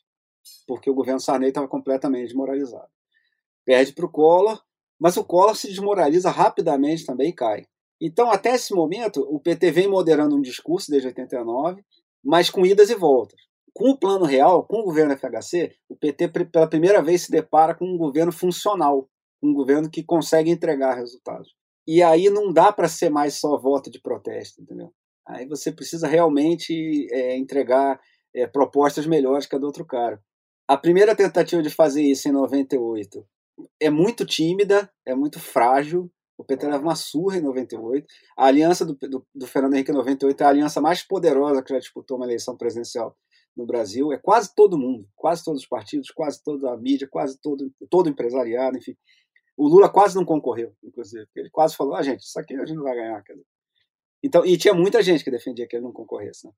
porque 0.67 0.89
o 0.89 0.93
governo 0.93 1.19
Sarney 1.19 1.49
estava 1.49 1.67
completamente 1.67 2.27
desmoralizado. 2.27 2.89
Perde 3.65 3.93
para 3.93 4.05
o 4.05 4.11
Collor, 4.11 4.61
mas 4.99 5.17
o 5.17 5.23
Collor 5.23 5.55
se 5.55 5.67
desmoraliza 5.67 6.29
rapidamente 6.29 7.05
também 7.05 7.29
e 7.29 7.33
cai. 7.33 7.65
Então, 7.99 8.29
até 8.29 8.53
esse 8.53 8.73
momento, 8.73 9.21
o 9.21 9.39
PT 9.39 9.71
vem 9.71 9.87
moderando 9.87 10.35
um 10.35 10.41
discurso 10.41 10.91
desde 10.91 11.07
89, 11.07 11.83
mas 12.23 12.49
com 12.49 12.65
idas 12.65 12.89
e 12.89 12.95
voltas 12.95 13.39
com 13.75 13.89
o 13.89 13.97
plano 13.97 14.23
real, 14.23 14.65
com 14.65 14.79
o 14.79 14.83
governo 14.85 15.17
FHC, 15.17 15.75
o 15.89 15.97
PT 15.97 16.29
pela 16.45 16.65
primeira 16.65 17.03
vez 17.03 17.23
se 17.23 17.31
depara 17.31 17.75
com 17.75 17.85
um 17.85 17.97
governo 17.97 18.31
funcional, 18.31 19.09
um 19.43 19.53
governo 19.53 19.89
que 19.91 20.01
consegue 20.01 20.49
entregar 20.49 20.95
resultados. 20.95 21.53
E 21.85 22.01
aí 22.01 22.29
não 22.29 22.53
dá 22.53 22.71
para 22.71 22.87
ser 22.87 23.09
mais 23.09 23.33
só 23.35 23.57
voto 23.57 23.91
de 23.91 23.99
protesto, 23.99 24.61
entendeu? 24.61 24.93
Aí 25.27 25.45
você 25.45 25.73
precisa 25.73 26.07
realmente 26.07 27.05
é, 27.11 27.35
entregar 27.35 27.99
é, 28.33 28.47
propostas 28.47 29.05
melhores 29.05 29.45
que 29.45 29.57
a 29.57 29.59
do 29.59 29.65
outro 29.65 29.85
cara. 29.85 30.23
A 30.67 30.77
primeira 30.77 31.13
tentativa 31.13 31.61
de 31.61 31.69
fazer 31.69 32.01
isso 32.01 32.29
em 32.29 32.31
98 32.31 33.27
é 33.81 33.89
muito 33.89 34.25
tímida, 34.25 34.89
é 35.05 35.13
muito 35.13 35.37
frágil. 35.37 36.09
O 36.37 36.45
PT 36.45 36.65
leva 36.67 36.83
uma 36.83 36.95
surra 36.95 37.37
em 37.37 37.41
98. 37.41 38.07
A 38.37 38.45
aliança 38.45 38.85
do, 38.85 38.93
do, 38.93 39.25
do 39.35 39.47
Fernando 39.47 39.73
Henrique 39.73 39.91
em 39.91 39.95
98 39.95 40.41
é 40.41 40.45
a 40.45 40.49
aliança 40.49 40.79
mais 40.79 41.03
poderosa 41.03 41.61
que 41.61 41.73
já 41.73 41.79
disputou 41.79 42.15
uma 42.15 42.25
eleição 42.25 42.55
presidencial 42.55 43.15
no 43.55 43.65
Brasil, 43.65 44.11
é 44.11 44.17
quase 44.17 44.53
todo 44.53 44.77
mundo, 44.77 45.07
quase 45.15 45.43
todos 45.43 45.61
os 45.61 45.67
partidos, 45.67 46.11
quase 46.11 46.43
toda 46.43 46.71
a 46.71 46.77
mídia, 46.77 47.07
quase 47.09 47.39
todo, 47.39 47.71
todo 47.89 48.09
empresariado, 48.09 48.77
enfim. 48.77 48.95
O 49.57 49.67
Lula 49.67 49.89
quase 49.89 50.15
não 50.15 50.25
concorreu, 50.25 50.73
inclusive. 50.83 51.25
Ele 51.35 51.49
quase 51.49 51.75
falou: 51.75 51.95
ah, 51.95 52.03
gente, 52.03 52.21
isso 52.21 52.37
aqui 52.37 52.53
a 52.55 52.65
gente 52.65 52.75
não 52.75 52.83
vai 52.83 52.95
ganhar. 52.95 53.23
Então, 54.21 54.45
e 54.45 54.57
tinha 54.57 54.73
muita 54.73 55.01
gente 55.01 55.23
que 55.23 55.31
defendia 55.31 55.67
que 55.67 55.75
ele 55.75 55.85
não 55.85 55.93
concorresse. 55.93 56.47
Né? 56.47 56.53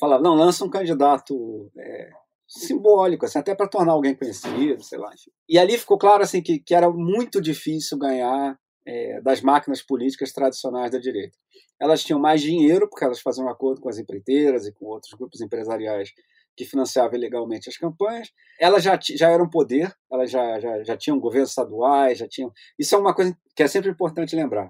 Falava: 0.00 0.22
não, 0.22 0.34
lança 0.34 0.64
um 0.64 0.70
candidato 0.70 1.70
é, 1.76 2.10
simbólico, 2.46 3.26
assim, 3.26 3.38
até 3.38 3.54
para 3.54 3.68
tornar 3.68 3.92
alguém 3.92 4.14
conhecido, 4.14 4.82
sei 4.82 4.98
lá. 4.98 5.12
Enfim. 5.12 5.30
E 5.46 5.58
ali 5.58 5.76
ficou 5.76 5.98
claro 5.98 6.22
assim 6.22 6.42
que, 6.42 6.58
que 6.58 6.74
era 6.74 6.90
muito 6.90 7.42
difícil 7.42 7.98
ganhar 7.98 8.58
é, 8.86 9.20
das 9.20 9.42
máquinas 9.42 9.82
políticas 9.82 10.32
tradicionais 10.32 10.90
da 10.90 10.98
direita. 10.98 11.36
Elas 11.78 12.02
tinham 12.02 12.18
mais 12.18 12.40
dinheiro, 12.40 12.88
porque 12.88 13.04
elas 13.04 13.20
faziam 13.20 13.46
um 13.46 13.50
acordo 13.50 13.80
com 13.82 13.88
as 13.90 13.98
empreiteiras 13.98 14.66
e 14.66 14.72
com 14.72 14.86
outros 14.86 15.12
grupos 15.12 15.42
empresariais 15.42 16.10
que 16.58 16.64
financiava 16.64 17.14
ilegalmente 17.14 17.68
as 17.68 17.76
campanhas. 17.76 18.32
Elas 18.58 18.82
já, 18.82 18.98
já 19.00 19.30
eram 19.30 19.48
poder, 19.48 19.94
elas 20.10 20.28
já, 20.28 20.58
já, 20.58 20.82
já 20.82 20.96
tinham 20.96 21.20
governos 21.20 21.50
estaduais, 21.50 22.18
já 22.18 22.26
tinham. 22.26 22.52
Isso 22.76 22.96
é 22.96 22.98
uma 22.98 23.14
coisa 23.14 23.32
que 23.54 23.62
é 23.62 23.68
sempre 23.68 23.90
importante 23.90 24.34
lembrar. 24.34 24.68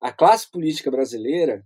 A 0.00 0.10
classe 0.10 0.50
política 0.50 0.90
brasileira 0.90 1.62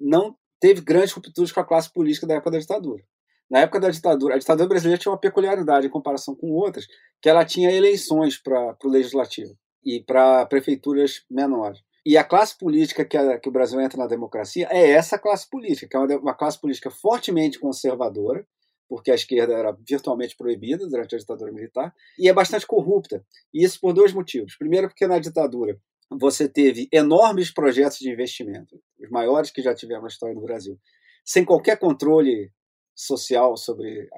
não 0.00 0.36
teve 0.60 0.80
grandes 0.80 1.12
rupturas 1.12 1.50
com 1.50 1.58
a 1.58 1.66
classe 1.66 1.92
política 1.92 2.24
da 2.24 2.34
época 2.34 2.52
da 2.52 2.58
ditadura. 2.60 3.02
Na 3.50 3.58
época 3.58 3.80
da 3.80 3.90
ditadura, 3.90 4.36
a 4.36 4.38
ditadura 4.38 4.68
brasileira 4.68 5.00
tinha 5.00 5.10
uma 5.10 5.18
peculiaridade 5.18 5.88
em 5.88 5.90
comparação 5.90 6.36
com 6.36 6.52
outras, 6.52 6.86
que 7.20 7.28
ela 7.28 7.44
tinha 7.44 7.72
eleições 7.72 8.40
para 8.40 8.76
o 8.84 8.88
legislativo 8.88 9.56
e 9.84 10.00
para 10.00 10.46
prefeituras 10.46 11.24
menores. 11.28 11.80
E 12.06 12.16
a 12.16 12.22
classe 12.22 12.56
política 12.56 13.04
que, 13.04 13.16
a, 13.16 13.40
que, 13.40 13.48
o 13.48 13.52
Brasil 13.52 13.80
entra 13.80 13.98
na 13.98 14.06
democracia 14.06 14.68
é 14.70 14.90
essa 14.90 15.18
classe 15.18 15.50
política, 15.50 15.88
que 15.88 15.96
é 15.96 15.98
uma, 15.98 16.16
uma, 16.16 16.34
classe 16.34 16.60
política 16.60 16.90
fortemente 16.90 17.58
conservadora, 17.58 18.46
porque 18.90 19.12
a 19.12 19.14
esquerda 19.14 19.54
era 19.54 19.70
virtualmente 19.88 20.36
proibida 20.36 20.84
durante 20.88 21.14
a 21.14 21.18
ditadura 21.18 21.52
militar, 21.52 21.94
e 22.18 22.28
é 22.28 22.32
bastante 22.32 22.66
corrupta. 22.66 23.24
E 23.54 23.62
isso 23.62 23.78
por 23.80 23.92
dois 23.92 24.12
motivos. 24.12 24.56
Primeiro, 24.56 24.88
porque 24.88 25.06
na 25.06 25.20
ditadura 25.20 25.80
você 26.10 26.48
teve 26.48 26.88
enormes 26.92 27.52
projetos 27.52 27.98
de 27.98 28.10
investimento, 28.10 28.82
os 29.00 29.08
maiores 29.08 29.52
que 29.52 29.62
já 29.62 29.72
tivemos 29.72 30.02
na 30.02 30.08
história 30.08 30.34
do 30.34 30.40
Brasil, 30.40 30.76
sem 31.24 31.44
qualquer 31.44 31.78
controle 31.78 32.50
social 32.92 33.56
sobre 33.56 34.08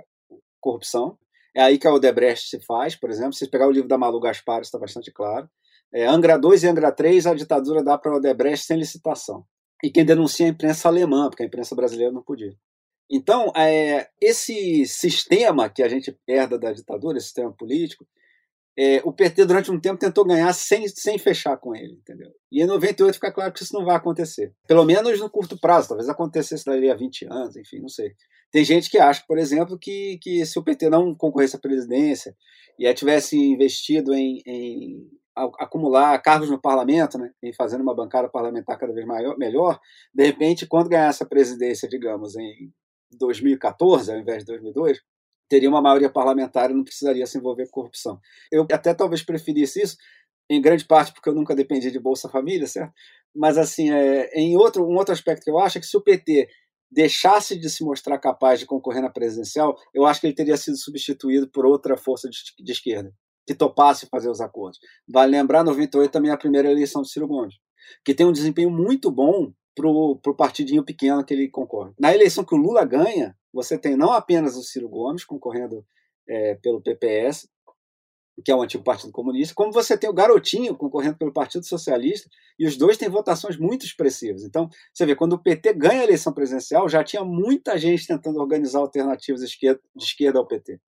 corrupção. 0.58 1.18
É 1.54 1.60
aí 1.60 1.78
que 1.78 1.86
a 1.86 1.92
Odebrecht 1.92 2.48
se 2.48 2.58
faz, 2.64 2.96
por 2.96 3.10
exemplo. 3.10 3.34
Se 3.34 3.50
pegar 3.50 3.68
o 3.68 3.70
livro 3.70 3.88
da 3.88 3.98
Malu 3.98 4.20
Gaspar, 4.20 4.62
está 4.62 4.78
bastante 4.78 5.12
claro. 5.12 5.50
É, 5.92 6.06
Angra 6.06 6.38
2 6.38 6.64
e 6.64 6.68
Angra 6.68 6.90
3, 6.90 7.26
a 7.26 7.34
ditadura 7.34 7.84
dá 7.84 7.98
para 7.98 8.12
a 8.12 8.16
Odebrecht 8.16 8.64
sem 8.64 8.78
licitação. 8.78 9.44
E 9.84 9.90
quem 9.90 10.06
denuncia 10.06 10.46
é 10.46 10.48
a 10.48 10.52
imprensa 10.52 10.88
alemã, 10.88 11.28
porque 11.28 11.42
a 11.42 11.46
imprensa 11.46 11.74
brasileira 11.74 12.10
não 12.10 12.22
podia. 12.22 12.56
Então, 13.14 13.52
é, 13.54 14.08
esse 14.18 14.86
sistema 14.86 15.68
que 15.68 15.82
a 15.82 15.88
gente 15.88 16.18
herda 16.26 16.58
da 16.58 16.72
ditadura, 16.72 17.18
esse 17.18 17.26
sistema 17.26 17.52
político, 17.52 18.06
é, 18.74 19.02
o 19.04 19.12
PT 19.12 19.44
durante 19.44 19.70
um 19.70 19.78
tempo 19.78 20.00
tentou 20.00 20.24
ganhar 20.24 20.50
sem, 20.54 20.88
sem 20.88 21.18
fechar 21.18 21.58
com 21.58 21.76
ele, 21.76 21.92
entendeu? 21.92 22.32
E 22.50 22.62
em 22.62 22.66
98 22.66 23.14
fica 23.16 23.30
claro 23.30 23.52
que 23.52 23.62
isso 23.62 23.74
não 23.74 23.84
vai 23.84 23.96
acontecer. 23.96 24.54
Pelo 24.66 24.86
menos 24.86 25.20
no 25.20 25.28
curto 25.28 25.60
prazo, 25.60 25.88
talvez 25.88 26.08
acontecesse 26.08 26.64
dali 26.64 26.90
a 26.90 26.96
20 26.96 27.26
anos, 27.26 27.54
enfim, 27.54 27.80
não 27.80 27.88
sei. 27.88 28.14
Tem 28.50 28.64
gente 28.64 28.88
que 28.88 28.98
acha, 28.98 29.22
por 29.28 29.36
exemplo, 29.36 29.78
que, 29.78 30.18
que 30.22 30.46
se 30.46 30.58
o 30.58 30.64
PT 30.64 30.88
não 30.88 31.14
concorresse 31.14 31.56
à 31.56 31.58
presidência 31.58 32.34
e 32.78 32.92
tivesse 32.94 33.36
investido 33.36 34.14
em, 34.14 34.42
em 34.46 35.06
acumular 35.36 36.18
cargos 36.22 36.48
no 36.48 36.58
parlamento, 36.58 37.18
né, 37.18 37.30
em 37.42 37.52
fazendo 37.52 37.82
uma 37.82 37.94
bancada 37.94 38.30
parlamentar 38.30 38.78
cada 38.78 38.94
vez 38.94 39.06
maior, 39.06 39.36
melhor, 39.36 39.78
de 40.14 40.24
repente, 40.24 40.66
quando 40.66 40.88
ganhasse 40.88 41.22
a 41.22 41.26
presidência, 41.26 41.86
digamos, 41.86 42.36
em 42.36 42.72
2014, 43.16 44.10
ao 44.12 44.18
invés 44.18 44.40
de 44.40 44.46
2002, 44.46 45.00
teria 45.48 45.68
uma 45.68 45.82
maioria 45.82 46.10
parlamentar 46.10 46.70
e 46.70 46.74
não 46.74 46.84
precisaria 46.84 47.26
se 47.26 47.38
envolver 47.38 47.66
com 47.66 47.72
corrupção. 47.72 48.20
Eu 48.50 48.66
até 48.72 48.94
talvez 48.94 49.22
preferisse 49.22 49.82
isso, 49.82 49.96
em 50.48 50.60
grande 50.60 50.84
parte 50.84 51.12
porque 51.12 51.28
eu 51.28 51.34
nunca 51.34 51.54
dependi 51.54 51.90
de 51.90 51.98
Bolsa 51.98 52.28
Família, 52.28 52.66
certo? 52.66 52.92
Mas, 53.34 53.56
assim, 53.56 53.90
é, 53.90 54.30
em 54.34 54.56
outro, 54.56 54.84
um 54.86 54.96
outro 54.96 55.12
aspecto 55.12 55.44
que 55.44 55.50
eu 55.50 55.58
acho 55.58 55.78
é 55.78 55.80
que 55.80 55.86
se 55.86 55.96
o 55.96 56.00
PT 56.00 56.48
deixasse 56.90 57.58
de 57.58 57.70
se 57.70 57.82
mostrar 57.82 58.18
capaz 58.18 58.60
de 58.60 58.66
concorrer 58.66 59.00
na 59.00 59.08
presidencial, 59.08 59.76
eu 59.94 60.04
acho 60.04 60.20
que 60.20 60.26
ele 60.26 60.34
teria 60.34 60.56
sido 60.56 60.76
substituído 60.76 61.48
por 61.48 61.64
outra 61.64 61.96
força 61.96 62.28
de, 62.28 62.38
de 62.58 62.72
esquerda 62.72 63.12
que 63.46 63.54
topasse 63.54 64.06
fazer 64.06 64.30
os 64.30 64.40
acordos. 64.40 64.78
Vale 65.08 65.32
lembrar, 65.32 65.64
98 65.64 66.10
também 66.10 66.30
é 66.30 66.34
a 66.34 66.38
primeira 66.38 66.70
eleição 66.70 67.02
do 67.02 67.08
Ciro 67.08 67.26
Gomes, 67.26 67.56
que 68.04 68.14
tem 68.14 68.26
um 68.26 68.32
desempenho 68.32 68.70
muito 68.70 69.10
bom 69.10 69.52
para 69.74 69.88
o 69.88 70.34
partidinho 70.36 70.84
pequeno 70.84 71.24
que 71.24 71.32
ele 71.32 71.48
concorre. 71.48 71.92
Na 71.98 72.14
eleição 72.14 72.44
que 72.44 72.54
o 72.54 72.58
Lula 72.58 72.84
ganha, 72.84 73.36
você 73.52 73.78
tem 73.78 73.96
não 73.96 74.12
apenas 74.12 74.56
o 74.56 74.62
Ciro 74.62 74.88
Gomes 74.88 75.24
concorrendo 75.24 75.84
é, 76.28 76.54
pelo 76.56 76.80
PPS, 76.80 77.48
que 78.44 78.50
é 78.50 78.56
o 78.56 78.62
antigo 78.62 78.82
Partido 78.82 79.12
Comunista, 79.12 79.54
como 79.54 79.72
você 79.72 79.96
tem 79.96 80.08
o 80.08 80.14
Garotinho 80.14 80.74
concorrendo 80.74 81.18
pelo 81.18 81.32
Partido 81.32 81.64
Socialista, 81.66 82.28
e 82.58 82.66
os 82.66 82.76
dois 82.76 82.96
têm 82.96 83.08
votações 83.08 83.56
muito 83.56 83.84
expressivas. 83.84 84.42
Então, 84.42 84.68
você 84.92 85.04
vê, 85.04 85.14
quando 85.14 85.34
o 85.34 85.38
PT 85.38 85.74
ganha 85.74 86.00
a 86.00 86.04
eleição 86.04 86.32
presidencial, 86.32 86.88
já 86.88 87.04
tinha 87.04 87.24
muita 87.24 87.76
gente 87.78 88.06
tentando 88.06 88.40
organizar 88.40 88.80
alternativas 88.80 89.40
de 89.42 89.46
esquerda, 89.46 89.80
de 89.94 90.04
esquerda 90.04 90.38
ao 90.38 90.46
PT 90.46 90.80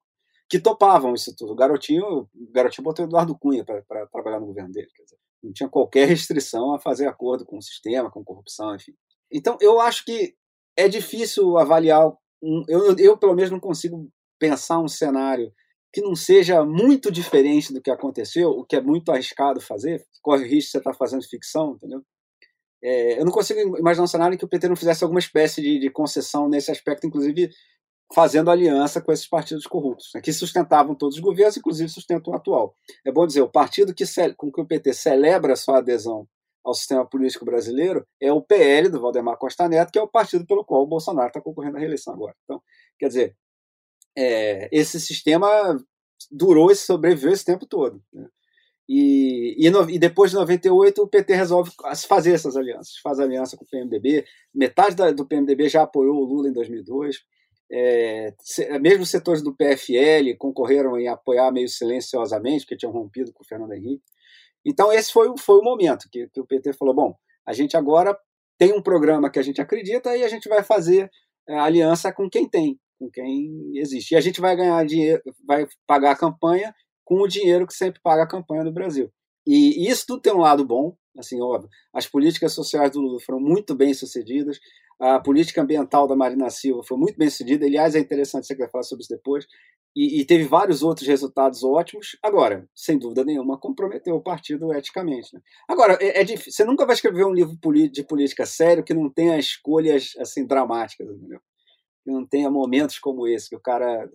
que 0.49 0.61
topavam 0.61 1.15
isso 1.15 1.35
tudo. 1.35 1.53
O 1.53 1.57
garotinho, 1.57 2.29
o 2.35 2.53
garotinho 2.53 2.85
botou 2.85 3.05
o 3.05 3.09
Eduardo 3.09 3.37
Cunha 3.37 3.65
para 3.65 4.07
trabalhar 4.07 4.41
no 4.41 4.47
governo 4.47 4.73
dele. 4.73 4.89
Dizer, 5.03 5.17
não 5.45 5.53
tinha 5.53 5.69
qualquer 5.69 6.09
restrição 6.09 6.75
a 6.75 6.79
fazer 6.79 7.07
acordo 7.07 7.45
com 7.45 7.59
o 7.59 7.63
sistema, 7.63 8.11
com 8.11 8.25
corrupção, 8.25 8.75
enfim. 8.75 8.95
Então, 9.31 9.57
eu 9.61 9.81
acho 9.81 10.05
que 10.05 10.35
é 10.77 10.89
difícil 10.89 11.59
avaliar. 11.59 12.13
Um, 12.43 12.65
eu, 12.69 12.97
eu, 12.99 13.17
pelo 13.17 13.35
menos, 13.35 13.51
não 13.51 13.61
consigo 13.61 14.09
pensar 14.39 14.81
um 14.81 14.89
cenário 14.89 15.53
que 15.93 16.01
não 16.01 16.17
seja 16.17 16.65
muito 16.65 17.11
diferente 17.11 17.73
do 17.73 17.81
que 17.81 17.91
aconteceu, 17.91 18.51
o 18.51 18.65
que 18.65 18.77
é 18.77 18.81
muito 18.81 19.13
arriscado 19.13 19.61
fazer. 19.61 20.05
Corre 20.21 20.43
o 20.43 20.49
risco 20.49 20.67
de 20.67 20.71
você 20.73 20.79
estar 20.79 20.93
tá 20.93 20.99
fazendo 20.99 21.23
ficção, 21.29 21.75
entendeu? 21.77 22.03
É, 22.83 23.19
eu 23.19 23.25
não 23.25 23.33
consigo 23.33 23.79
imaginar 23.79 24.05
um 24.05 24.09
cenário 24.09 24.35
em 24.35 24.39
que 24.39 24.45
o 24.45 24.49
PT 24.49 24.69
não 24.69 24.77
fizesse 24.77 25.03
alguma 25.05 25.21
espécie 25.21 25.63
de, 25.63 25.79
de 25.79 25.91
concessão 25.91 26.49
nesse 26.49 26.71
aspecto, 26.71 27.07
inclusive 27.07 27.49
fazendo 28.15 28.51
aliança 28.51 29.01
com 29.01 29.11
esses 29.11 29.27
partidos 29.27 29.67
corruptos, 29.67 30.11
né, 30.15 30.21
que 30.21 30.33
sustentavam 30.33 30.95
todos 30.95 31.17
os 31.17 31.21
governos, 31.21 31.57
inclusive 31.57 31.89
sustentam 31.89 32.33
o 32.33 32.37
atual. 32.37 32.77
É 33.05 33.11
bom 33.11 33.27
dizer, 33.27 33.43
o 33.43 33.49
partido 33.49 33.93
que 33.93 34.05
com 34.37 34.53
que 34.53 34.61
o 34.61 34.67
PT 34.67 34.95
celebra 34.95 35.57
sua 35.57 35.79
adesão 35.79 36.29
ao 36.65 36.75
sistema 36.75 37.05
político 37.05 37.45
brasileiro 37.45 38.07
é 38.21 38.33
o 38.33 38.41
PL 38.41 38.89
do 38.89 39.01
Valdemar 39.01 39.37
Costa 39.37 39.69
Neto, 39.69 39.93
que 39.93 39.99
é 39.99 40.03
o 40.03 40.09
partido 40.09 40.47
pelo 40.47 40.65
qual 40.65 40.83
o 40.83 40.87
Bolsonaro 40.87 41.29
está 41.29 41.41
concorrendo 41.41 41.77
à 41.77 41.81
reeleição 41.81 42.15
agora. 42.15 42.35
Então, 42.45 42.63
quer 42.99 43.09
dizer, 43.09 43.37
é, 44.17 44.69
esse 44.73 45.01
sistema 45.01 45.77
durou 46.31 46.71
e 46.71 46.77
sobreviveu 46.77 47.33
esse 47.33 47.45
tempo 47.45 47.67
todo. 47.67 48.01
Né? 48.13 48.27
E, 48.89 49.57
e, 49.59 49.71
no, 49.71 49.89
e, 49.91 49.99
depois 49.99 50.31
de 50.31 50.37
98 50.37 51.03
o 51.03 51.09
PT 51.09 51.35
resolve 51.35 51.71
fazer 52.07 52.33
essas 52.33 52.57
alianças, 52.57 52.97
faz 53.03 53.19
aliança 53.19 53.57
com 53.57 53.65
o 53.65 53.69
PMDB, 53.69 54.25
metade 54.55 54.95
da, 54.95 55.11
do 55.11 55.27
PMDB 55.27 55.69
já 55.69 55.83
apoiou 55.83 56.17
o 56.17 56.25
Lula 56.25 56.49
em 56.49 56.53
2002, 56.53 57.25
é, 57.77 58.33
mesmo 58.79 59.05
setores 59.05 59.43
do 59.43 59.53
PFL 59.53 60.37
concorreram 60.39 60.97
em 60.97 61.09
apoiar 61.09 61.51
meio 61.51 61.69
silenciosamente, 61.69 62.61
porque 62.61 62.77
tinham 62.77 62.93
rompido 62.93 63.33
com 63.33 63.43
o 63.43 63.47
Fernando 63.47 63.73
Henrique. 63.73 64.05
Então, 64.65 64.93
esse 64.93 65.13
foi, 65.13 65.29
foi 65.37 65.59
o 65.59 65.63
momento 65.63 66.09
que, 66.11 66.29
que 66.29 66.41
o 66.41 66.47
PT 66.47 66.73
falou: 66.75 66.95
bom, 66.95 67.17
a 67.45 67.53
gente 67.53 67.77
agora 67.77 68.17
tem 68.57 68.73
um 68.73 68.81
programa 68.81 69.29
que 69.29 69.41
a 69.41 69.43
gente 69.43 69.61
acredita 69.61 70.17
e 70.17 70.23
a 70.23 70.29
gente 70.29 70.49
vai 70.49 70.63
fazer 70.63 71.11
é, 71.49 71.59
aliança 71.59 72.13
com 72.13 72.31
quem 72.31 72.49
tem, 72.49 72.79
com 72.97 73.11
quem 73.11 73.73
existe. 73.75 74.15
E 74.15 74.17
a 74.17 74.21
gente 74.21 74.41
vai 74.41 74.55
ganhar 74.55 74.87
dinheiro, 74.87 75.21
vai 75.45 75.67
pagar 75.85 76.13
a 76.13 76.17
campanha 76.17 76.73
com 77.05 77.17
o 77.17 77.29
dinheiro 77.29 77.67
que 77.67 77.75
sempre 77.75 78.01
paga 78.01 78.23
a 78.23 78.29
campanha 78.29 78.63
do 78.63 78.73
Brasil. 78.73 79.11
E, 79.45 79.85
e 79.85 79.91
isso 79.91 80.07
tudo 80.07 80.23
tem 80.23 80.33
um 80.33 80.39
lado 80.39 80.65
bom, 80.65 80.97
assim, 81.19 81.43
óbvio. 81.43 81.69
As 81.93 82.07
políticas 82.07 82.53
sociais 82.53 82.93
do 82.93 83.01
Lula 83.01 83.21
foram 83.21 83.41
muito 83.41 83.75
bem 83.75 83.93
sucedidas, 83.93 84.61
a 85.01 85.19
política 85.21 85.63
ambiental 85.63 86.07
da 86.07 86.17
Marina 86.17 86.51
Silva 86.51 86.83
foi 86.83 86.97
muito 86.97 87.17
bem 87.17 87.29
sucedida. 87.29 87.67
Aliás, 87.67 87.95
é 87.95 87.99
interessante 87.99 88.47
você 88.47 88.69
falar 88.69 88.85
sobre 88.85 89.03
isso 89.03 89.15
depois. 89.15 89.47
E, 89.97 90.21
e, 90.21 90.25
teve 90.25 90.45
vários 90.45 90.83
outros 90.83 91.07
resultados 91.07 91.63
ótimos. 91.63 92.17
Agora, 92.21 92.69
sem 92.75 92.99
dúvida 92.99 93.25
nenhuma, 93.25 93.59
comprometeu 93.59 94.17
o 94.17 94.23
partido 94.23 94.75
eticamente. 94.75 95.33
Né? 95.33 95.41
Agora, 95.69 95.97
é, 96.01 96.21
é, 96.21 96.25
difícil. 96.25 96.53
Você 96.53 96.65
nunca 96.65 96.85
vai 96.85 96.95
escrever 96.95 97.25
um 97.25 97.33
livro 97.33 97.57
de 97.91 98.03
política 98.03 98.45
sério 98.45 98.83
que 98.83 98.93
não 98.93 99.09
tenha 99.09 99.39
escolhas 99.39 100.13
assim 100.19 100.45
dramáticas, 100.45 101.09
entendeu? 101.09 101.41
Que 102.03 102.11
não 102.11 102.27
tenha 102.27 102.51
momentos 102.51 102.99
como 102.99 103.29
esse, 103.29 103.49
que 103.49 103.57
o 103.57 103.61
cara 103.61 104.11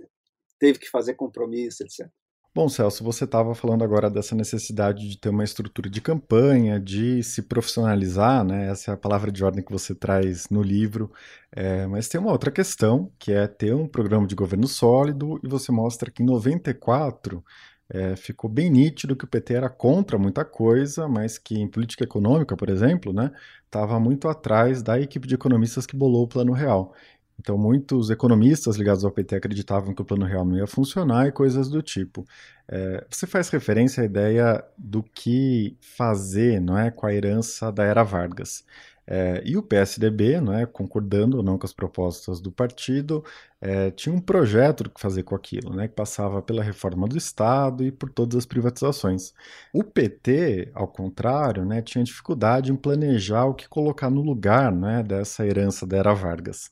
teve 0.59 0.79
que 0.79 0.89
fazer 0.89 1.13
compromisso, 1.13 1.83
etc. 1.83 2.09
Bom, 2.53 2.67
Celso, 2.67 3.03
você 3.03 3.25
estava 3.25 3.53
falando 3.53 3.83
agora 3.83 4.09
dessa 4.09 4.35
necessidade 4.35 5.07
de 5.07 5.17
ter 5.19 5.29
uma 5.29 5.43
estrutura 5.43 5.87
de 5.89 6.01
campanha, 6.01 6.79
de 6.79 7.21
se 7.23 7.43
profissionalizar, 7.43 8.43
né? 8.43 8.69
Essa 8.69 8.91
é 8.91 8.93
a 8.95 8.97
palavra 8.97 9.31
de 9.31 9.43
ordem 9.43 9.63
que 9.63 9.71
você 9.71 9.93
traz 9.93 10.49
no 10.49 10.61
livro. 10.61 11.11
É, 11.51 11.85
mas 11.85 12.09
tem 12.09 12.19
uma 12.19 12.31
outra 12.31 12.49
questão, 12.51 13.11
que 13.19 13.31
é 13.31 13.47
ter 13.47 13.73
um 13.75 13.87
programa 13.87 14.25
de 14.27 14.33
governo 14.35 14.67
sólido, 14.67 15.39
e 15.43 15.47
você 15.47 15.71
mostra 15.71 16.09
que 16.09 16.23
em 16.23 16.25
94 16.25 17.43
é, 17.89 18.15
ficou 18.15 18.49
bem 18.49 18.69
nítido 18.69 19.15
que 19.15 19.25
o 19.25 19.27
PT 19.27 19.53
era 19.53 19.69
contra 19.69 20.17
muita 20.17 20.43
coisa, 20.43 21.07
mas 21.07 21.37
que 21.37 21.55
em 21.59 21.67
política 21.67 22.03
econômica, 22.03 22.57
por 22.57 22.69
exemplo, 22.69 23.13
né, 23.13 23.31
estava 23.65 23.99
muito 23.99 24.27
atrás 24.27 24.81
da 24.83 24.99
equipe 24.99 25.27
de 25.27 25.35
economistas 25.35 25.85
que 25.85 25.95
bolou 25.95 26.23
o 26.23 26.27
Plano 26.27 26.51
Real. 26.53 26.93
Então, 27.39 27.57
muitos 27.57 28.09
economistas 28.09 28.75
ligados 28.75 29.05
ao 29.05 29.11
PT 29.11 29.37
acreditavam 29.37 29.93
que 29.93 30.01
o 30.01 30.05
plano 30.05 30.25
real 30.25 30.43
não 30.43 30.57
ia 30.57 30.67
funcionar 30.67 31.27
e 31.27 31.31
coisas 31.31 31.69
do 31.69 31.81
tipo. 31.81 32.25
É, 32.67 33.05
você 33.09 33.25
faz 33.25 33.49
referência 33.49 34.03
à 34.03 34.05
ideia 34.05 34.63
do 34.77 35.01
que 35.01 35.77
fazer 35.81 36.59
não 36.59 36.77
é, 36.77 36.91
com 36.91 37.07
a 37.07 37.13
herança 37.13 37.71
da 37.71 37.83
era 37.83 38.03
Vargas. 38.03 38.65
É, 39.11 39.41
e 39.43 39.57
o 39.57 39.63
PSDB, 39.63 40.39
não 40.39 40.53
é, 40.53 40.67
concordando 40.67 41.37
ou 41.37 41.41
não 41.43 41.57
com 41.57 41.65
as 41.65 41.73
propostas 41.73 42.39
do 42.39 42.51
partido, 42.51 43.23
é, 43.59 43.89
tinha 43.89 44.13
um 44.13 44.21
projeto 44.21 44.87
que 44.87 45.01
fazer 45.01 45.23
com 45.23 45.33
aquilo, 45.33 45.75
né, 45.75 45.87
que 45.87 45.95
passava 45.95 46.43
pela 46.43 46.61
reforma 46.61 47.07
do 47.07 47.17
Estado 47.17 47.83
e 47.83 47.91
por 47.91 48.11
todas 48.11 48.37
as 48.37 48.45
privatizações. 48.45 49.33
O 49.73 49.83
PT, 49.83 50.69
ao 50.75 50.87
contrário, 50.87 51.65
né, 51.65 51.81
tinha 51.81 52.03
dificuldade 52.03 52.71
em 52.71 52.75
planejar 52.75 53.45
o 53.45 53.55
que 53.55 53.67
colocar 53.67 54.11
no 54.11 54.21
lugar 54.21 54.71
né, 54.71 55.01
dessa 55.01 55.43
herança 55.43 55.87
da 55.87 55.97
era 55.97 56.13
Vargas. 56.13 56.71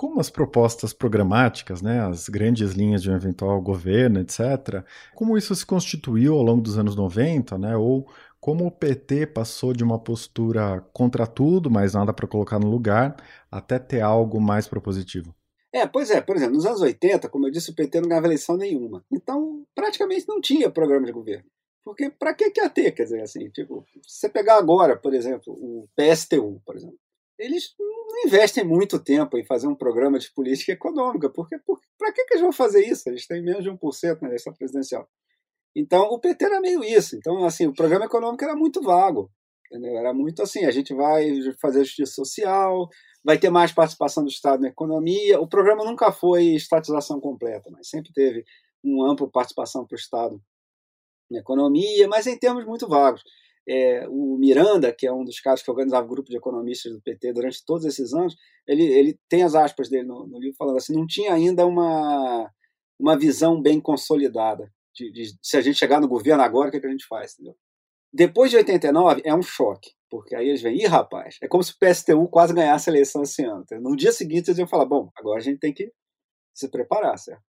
Como 0.00 0.18
as 0.18 0.30
propostas 0.30 0.94
programáticas, 0.94 1.82
né, 1.82 2.00
as 2.00 2.26
grandes 2.26 2.70
linhas 2.70 3.02
de 3.02 3.10
um 3.10 3.14
eventual 3.14 3.60
governo, 3.60 4.18
etc., 4.18 4.82
como 5.14 5.36
isso 5.36 5.54
se 5.54 5.66
constituiu 5.66 6.36
ao 6.36 6.42
longo 6.42 6.62
dos 6.62 6.78
anos 6.78 6.96
90, 6.96 7.58
né, 7.58 7.76
ou 7.76 8.10
como 8.40 8.64
o 8.64 8.70
PT 8.70 9.26
passou 9.26 9.74
de 9.74 9.84
uma 9.84 9.98
postura 9.98 10.80
contra 10.94 11.26
tudo, 11.26 11.70
mas 11.70 11.92
nada 11.92 12.14
para 12.14 12.26
colocar 12.26 12.58
no 12.58 12.70
lugar, 12.70 13.14
até 13.50 13.78
ter 13.78 14.00
algo 14.00 14.40
mais 14.40 14.66
propositivo. 14.66 15.34
É, 15.70 15.86
pois 15.86 16.10
é, 16.10 16.18
por 16.22 16.34
exemplo, 16.34 16.54
nos 16.54 16.64
anos 16.64 16.80
80, 16.80 17.28
como 17.28 17.46
eu 17.46 17.50
disse, 17.50 17.70
o 17.70 17.74
PT 17.74 18.00
não 18.00 18.08
ganhava 18.08 18.26
eleição 18.26 18.56
nenhuma. 18.56 19.04
Então, 19.12 19.66
praticamente 19.74 20.26
não 20.26 20.40
tinha 20.40 20.70
programa 20.70 21.04
de 21.04 21.12
governo. 21.12 21.44
Porque 21.84 22.08
para 22.08 22.32
que, 22.32 22.50
que 22.50 22.62
ia 22.62 22.70
ter? 22.70 22.92
Quer 22.92 23.02
dizer, 23.02 23.20
assim, 23.20 23.50
tipo, 23.50 23.84
se 24.06 24.20
você 24.20 24.28
pegar 24.30 24.56
agora, 24.56 24.96
por 24.96 25.12
exemplo, 25.12 25.52
o 25.52 25.86
PSTU, 25.94 26.62
por 26.64 26.74
exemplo, 26.74 26.98
eles 27.38 27.74
não 27.78 27.99
investem 28.26 28.64
muito 28.64 29.02
tempo 29.02 29.38
em 29.38 29.44
fazer 29.44 29.66
um 29.66 29.74
programa 29.74 30.18
de 30.18 30.32
política 30.32 30.72
econômica, 30.72 31.30
porque 31.30 31.56
para 31.98 32.12
que, 32.12 32.24
que 32.24 32.34
eles 32.34 32.42
vão 32.42 32.52
fazer 32.52 32.84
isso? 32.86 33.08
Eles 33.08 33.26
têm 33.26 33.42
menos 33.42 33.62
de 33.62 33.70
1% 33.70 34.20
na 34.22 34.28
eleição 34.28 34.52
presidencial. 34.52 35.08
Então, 35.74 36.02
o 36.04 36.18
PT 36.18 36.44
era 36.44 36.60
meio 36.60 36.82
isso. 36.82 37.16
Então, 37.16 37.44
assim, 37.44 37.66
o 37.66 37.74
programa 37.74 38.06
econômico 38.06 38.44
era 38.44 38.56
muito 38.56 38.82
vago. 38.82 39.30
Entendeu? 39.70 39.96
Era 39.96 40.12
muito 40.12 40.42
assim, 40.42 40.64
a 40.64 40.70
gente 40.72 40.92
vai 40.92 41.30
fazer 41.60 41.84
justiça 41.84 42.12
social, 42.12 42.88
vai 43.24 43.38
ter 43.38 43.50
mais 43.50 43.70
participação 43.72 44.24
do 44.24 44.28
Estado 44.28 44.62
na 44.62 44.68
economia. 44.68 45.40
O 45.40 45.48
programa 45.48 45.84
nunca 45.84 46.10
foi 46.10 46.54
estatização 46.54 47.20
completa, 47.20 47.70
mas 47.70 47.88
sempre 47.88 48.12
teve 48.12 48.44
uma 48.82 49.12
ampla 49.12 49.30
participação 49.30 49.86
para 49.86 49.94
o 49.94 49.98
Estado 49.98 50.42
na 51.30 51.38
economia, 51.38 52.08
mas 52.08 52.26
em 52.26 52.36
termos 52.36 52.64
muito 52.64 52.88
vagos. 52.88 53.22
É, 53.72 54.04
o 54.08 54.36
Miranda, 54.36 54.92
que 54.92 55.06
é 55.06 55.12
um 55.12 55.24
dos 55.24 55.38
caras 55.38 55.62
que 55.62 55.70
organizava 55.70 56.04
o 56.04 56.10
grupo 56.10 56.28
de 56.28 56.36
economistas 56.36 56.92
do 56.92 57.00
PT 57.00 57.32
durante 57.32 57.64
todos 57.64 57.84
esses 57.84 58.12
anos, 58.12 58.34
ele, 58.66 58.82
ele 58.82 59.18
tem 59.28 59.44
as 59.44 59.54
aspas 59.54 59.88
dele 59.88 60.08
no, 60.08 60.26
no 60.26 60.40
livro 60.40 60.56
falando 60.58 60.78
assim, 60.78 60.94
não 60.94 61.06
tinha 61.06 61.32
ainda 61.32 61.64
uma, 61.66 62.50
uma 62.98 63.16
visão 63.16 63.62
bem 63.62 63.80
consolidada 63.80 64.72
de, 64.94 65.10
de, 65.12 65.38
se 65.42 65.56
a 65.56 65.60
gente 65.60 65.78
chegar 65.78 66.00
no 66.00 66.08
governo 66.08 66.42
agora, 66.42 66.68
o 66.68 66.70
que, 66.70 66.76
é 66.78 66.80
que 66.80 66.86
a 66.86 66.90
gente 66.90 67.06
faz? 67.06 67.34
Entendeu? 67.34 67.56
Depois 68.12 68.50
de 68.50 68.56
89, 68.56 69.22
é 69.24 69.34
um 69.34 69.42
choque, 69.42 69.92
porque 70.10 70.34
aí 70.34 70.48
eles 70.48 70.62
vêm, 70.62 70.76
ih, 70.76 70.86
rapaz, 70.86 71.36
é 71.40 71.46
como 71.46 71.62
se 71.62 71.72
o 71.72 71.78
PSTU 71.78 72.28
quase 72.28 72.52
ganhasse 72.52 72.90
a 72.90 72.92
eleição 72.92 73.22
esse 73.22 73.44
ano. 73.44 73.64
No 73.80 73.94
dia 73.96 74.10
seguinte, 74.10 74.48
eles 74.48 74.58
iam 74.58 74.66
falar, 74.66 74.84
bom, 74.84 75.10
agora 75.16 75.38
a 75.38 75.42
gente 75.42 75.60
tem 75.60 75.72
que 75.72 75.92
se 76.52 76.68
preparar, 76.68 77.16
certo? 77.18 77.42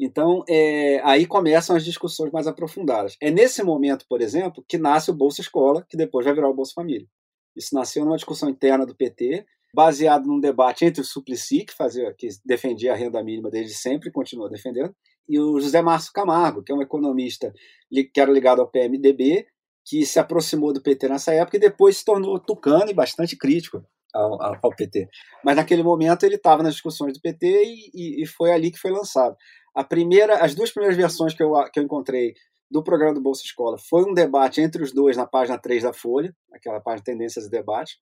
Então, 0.00 0.42
é, 0.48 1.00
aí 1.04 1.26
começam 1.26 1.76
as 1.76 1.84
discussões 1.84 2.32
mais 2.32 2.46
aprofundadas. 2.46 3.16
É 3.20 3.30
nesse 3.30 3.62
momento, 3.62 4.06
por 4.08 4.22
exemplo, 4.22 4.64
que 4.66 4.78
nasce 4.78 5.10
o 5.10 5.14
Bolsa 5.14 5.42
Escola, 5.42 5.84
que 5.88 5.96
depois 5.96 6.24
vai 6.24 6.34
virar 6.34 6.48
o 6.48 6.54
Bolsa 6.54 6.72
Família. 6.74 7.06
Isso 7.54 7.74
nasceu 7.74 8.04
numa 8.04 8.16
discussão 8.16 8.48
interna 8.48 8.86
do 8.86 8.96
PT, 8.96 9.44
baseado 9.74 10.26
num 10.26 10.40
debate 10.40 10.86
entre 10.86 11.02
o 11.02 11.04
Suplicy, 11.04 11.66
que, 11.66 11.74
fazia, 11.74 12.14
que 12.16 12.28
defendia 12.44 12.92
a 12.92 12.96
renda 12.96 13.22
mínima 13.22 13.50
desde 13.50 13.74
sempre 13.74 14.08
e 14.08 14.12
continua 14.12 14.48
defendendo, 14.48 14.94
e 15.28 15.38
o 15.38 15.60
José 15.60 15.82
Márcio 15.82 16.12
Camargo, 16.12 16.62
que 16.62 16.72
é 16.72 16.74
um 16.74 16.82
economista 16.82 17.52
que 17.92 18.20
era 18.20 18.32
ligado 18.32 18.60
ao 18.60 18.70
PMDB, 18.70 19.46
que 19.84 20.04
se 20.06 20.18
aproximou 20.18 20.72
do 20.72 20.82
PT 20.82 21.08
nessa 21.08 21.32
época 21.32 21.56
e 21.56 21.60
depois 21.60 21.98
se 21.98 22.04
tornou 22.04 22.38
tucano 22.38 22.90
e 22.90 22.94
bastante 22.94 23.36
crítico 23.36 23.84
ao, 24.14 24.42
ao 24.42 24.74
PT. 24.74 25.08
Mas 25.44 25.56
naquele 25.56 25.82
momento 25.82 26.24
ele 26.24 26.34
estava 26.34 26.62
nas 26.62 26.74
discussões 26.74 27.12
do 27.12 27.20
PT 27.20 27.46
e, 27.94 28.22
e, 28.22 28.26
foi 28.26 28.52
ali 28.52 28.70
que 28.70 28.78
foi 28.78 28.90
lançado. 28.90 29.36
A 29.74 29.84
primeira, 29.84 30.36
as 30.44 30.54
duas 30.54 30.70
primeiras 30.70 30.96
versões 30.96 31.34
que 31.34 31.42
eu, 31.42 31.52
que 31.72 31.78
eu 31.78 31.84
encontrei 31.84 32.34
do 32.70 32.82
programa 32.82 33.14
do 33.14 33.20
Bolsa 33.20 33.42
Escola 33.44 33.76
foi 33.78 34.04
um 34.04 34.14
debate 34.14 34.60
entre 34.60 34.82
os 34.82 34.92
dois 34.92 35.16
na 35.16 35.26
página 35.26 35.58
3 35.58 35.82
da 35.82 35.92
Folha, 35.92 36.34
aquela 36.52 36.80
página 36.80 37.04
Tendências 37.04 37.46
e 37.46 37.50
Debate. 37.50 37.98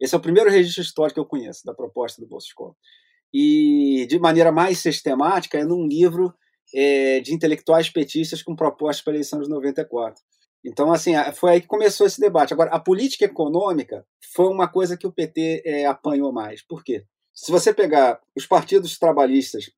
Esse 0.00 0.14
é 0.14 0.18
o 0.18 0.22
primeiro 0.22 0.50
registro 0.50 0.82
histórico 0.82 1.14
que 1.14 1.20
eu 1.20 1.26
conheço 1.26 1.64
da 1.64 1.74
proposta 1.74 2.20
do 2.20 2.28
Bolsa 2.28 2.46
Escola. 2.48 2.74
E 3.32 4.06
de 4.08 4.18
maneira 4.18 4.50
mais 4.50 4.78
sistemática 4.78 5.58
é 5.58 5.64
num 5.64 5.86
livro 5.86 6.34
é, 6.74 7.20
de 7.20 7.34
intelectuais 7.34 7.90
petistas 7.90 8.42
com 8.42 8.56
propostas 8.56 9.02
para 9.02 9.12
a 9.12 9.16
eleição 9.16 9.40
de 9.40 9.48
94. 9.48 10.20
Então, 10.64 10.92
assim, 10.92 11.12
foi 11.34 11.52
aí 11.52 11.60
que 11.60 11.66
começou 11.66 12.06
esse 12.06 12.20
debate. 12.20 12.52
Agora, 12.52 12.70
a 12.70 12.78
política 12.78 13.24
econômica 13.24 14.06
foi 14.32 14.46
uma 14.46 14.68
coisa 14.68 14.96
que 14.96 15.06
o 15.06 15.12
PT 15.12 15.62
é, 15.64 15.86
apanhou 15.86 16.32
mais. 16.32 16.62
Por 16.62 16.84
quê? 16.84 17.04
Se 17.34 17.50
você 17.50 17.72
pegar 17.74 18.20
os 18.36 18.46
partidos 18.46 18.98
trabalhistas 18.98 19.70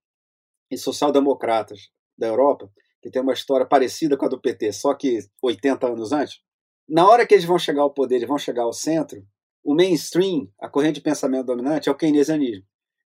e 0.71 0.77
social-democratas 0.77 1.91
da 2.17 2.27
Europa, 2.27 2.71
que 3.03 3.11
tem 3.11 3.21
uma 3.21 3.33
história 3.33 3.67
parecida 3.67 4.17
com 4.17 4.25
a 4.25 4.29
do 4.29 4.41
PT, 4.41 4.73
só 4.73 4.95
que 4.95 5.19
80 5.43 5.87
anos 5.87 6.13
antes, 6.13 6.41
na 6.89 7.09
hora 7.09 7.27
que 7.27 7.35
eles 7.35 7.45
vão 7.45 7.59
chegar 7.59 7.83
ao 7.83 7.93
poder 7.93 8.23
e 8.23 8.27
vão 8.27 8.39
chegar 8.39 8.63
ao 8.63 8.73
centro, 8.73 9.27
o 9.63 9.75
mainstream, 9.75 10.49
a 10.61 10.69
corrente 10.69 10.97
de 10.97 11.01
pensamento 11.01 11.47
dominante, 11.47 11.89
é 11.89 11.93
o 11.93 11.97
keynesianismo. 11.97 12.65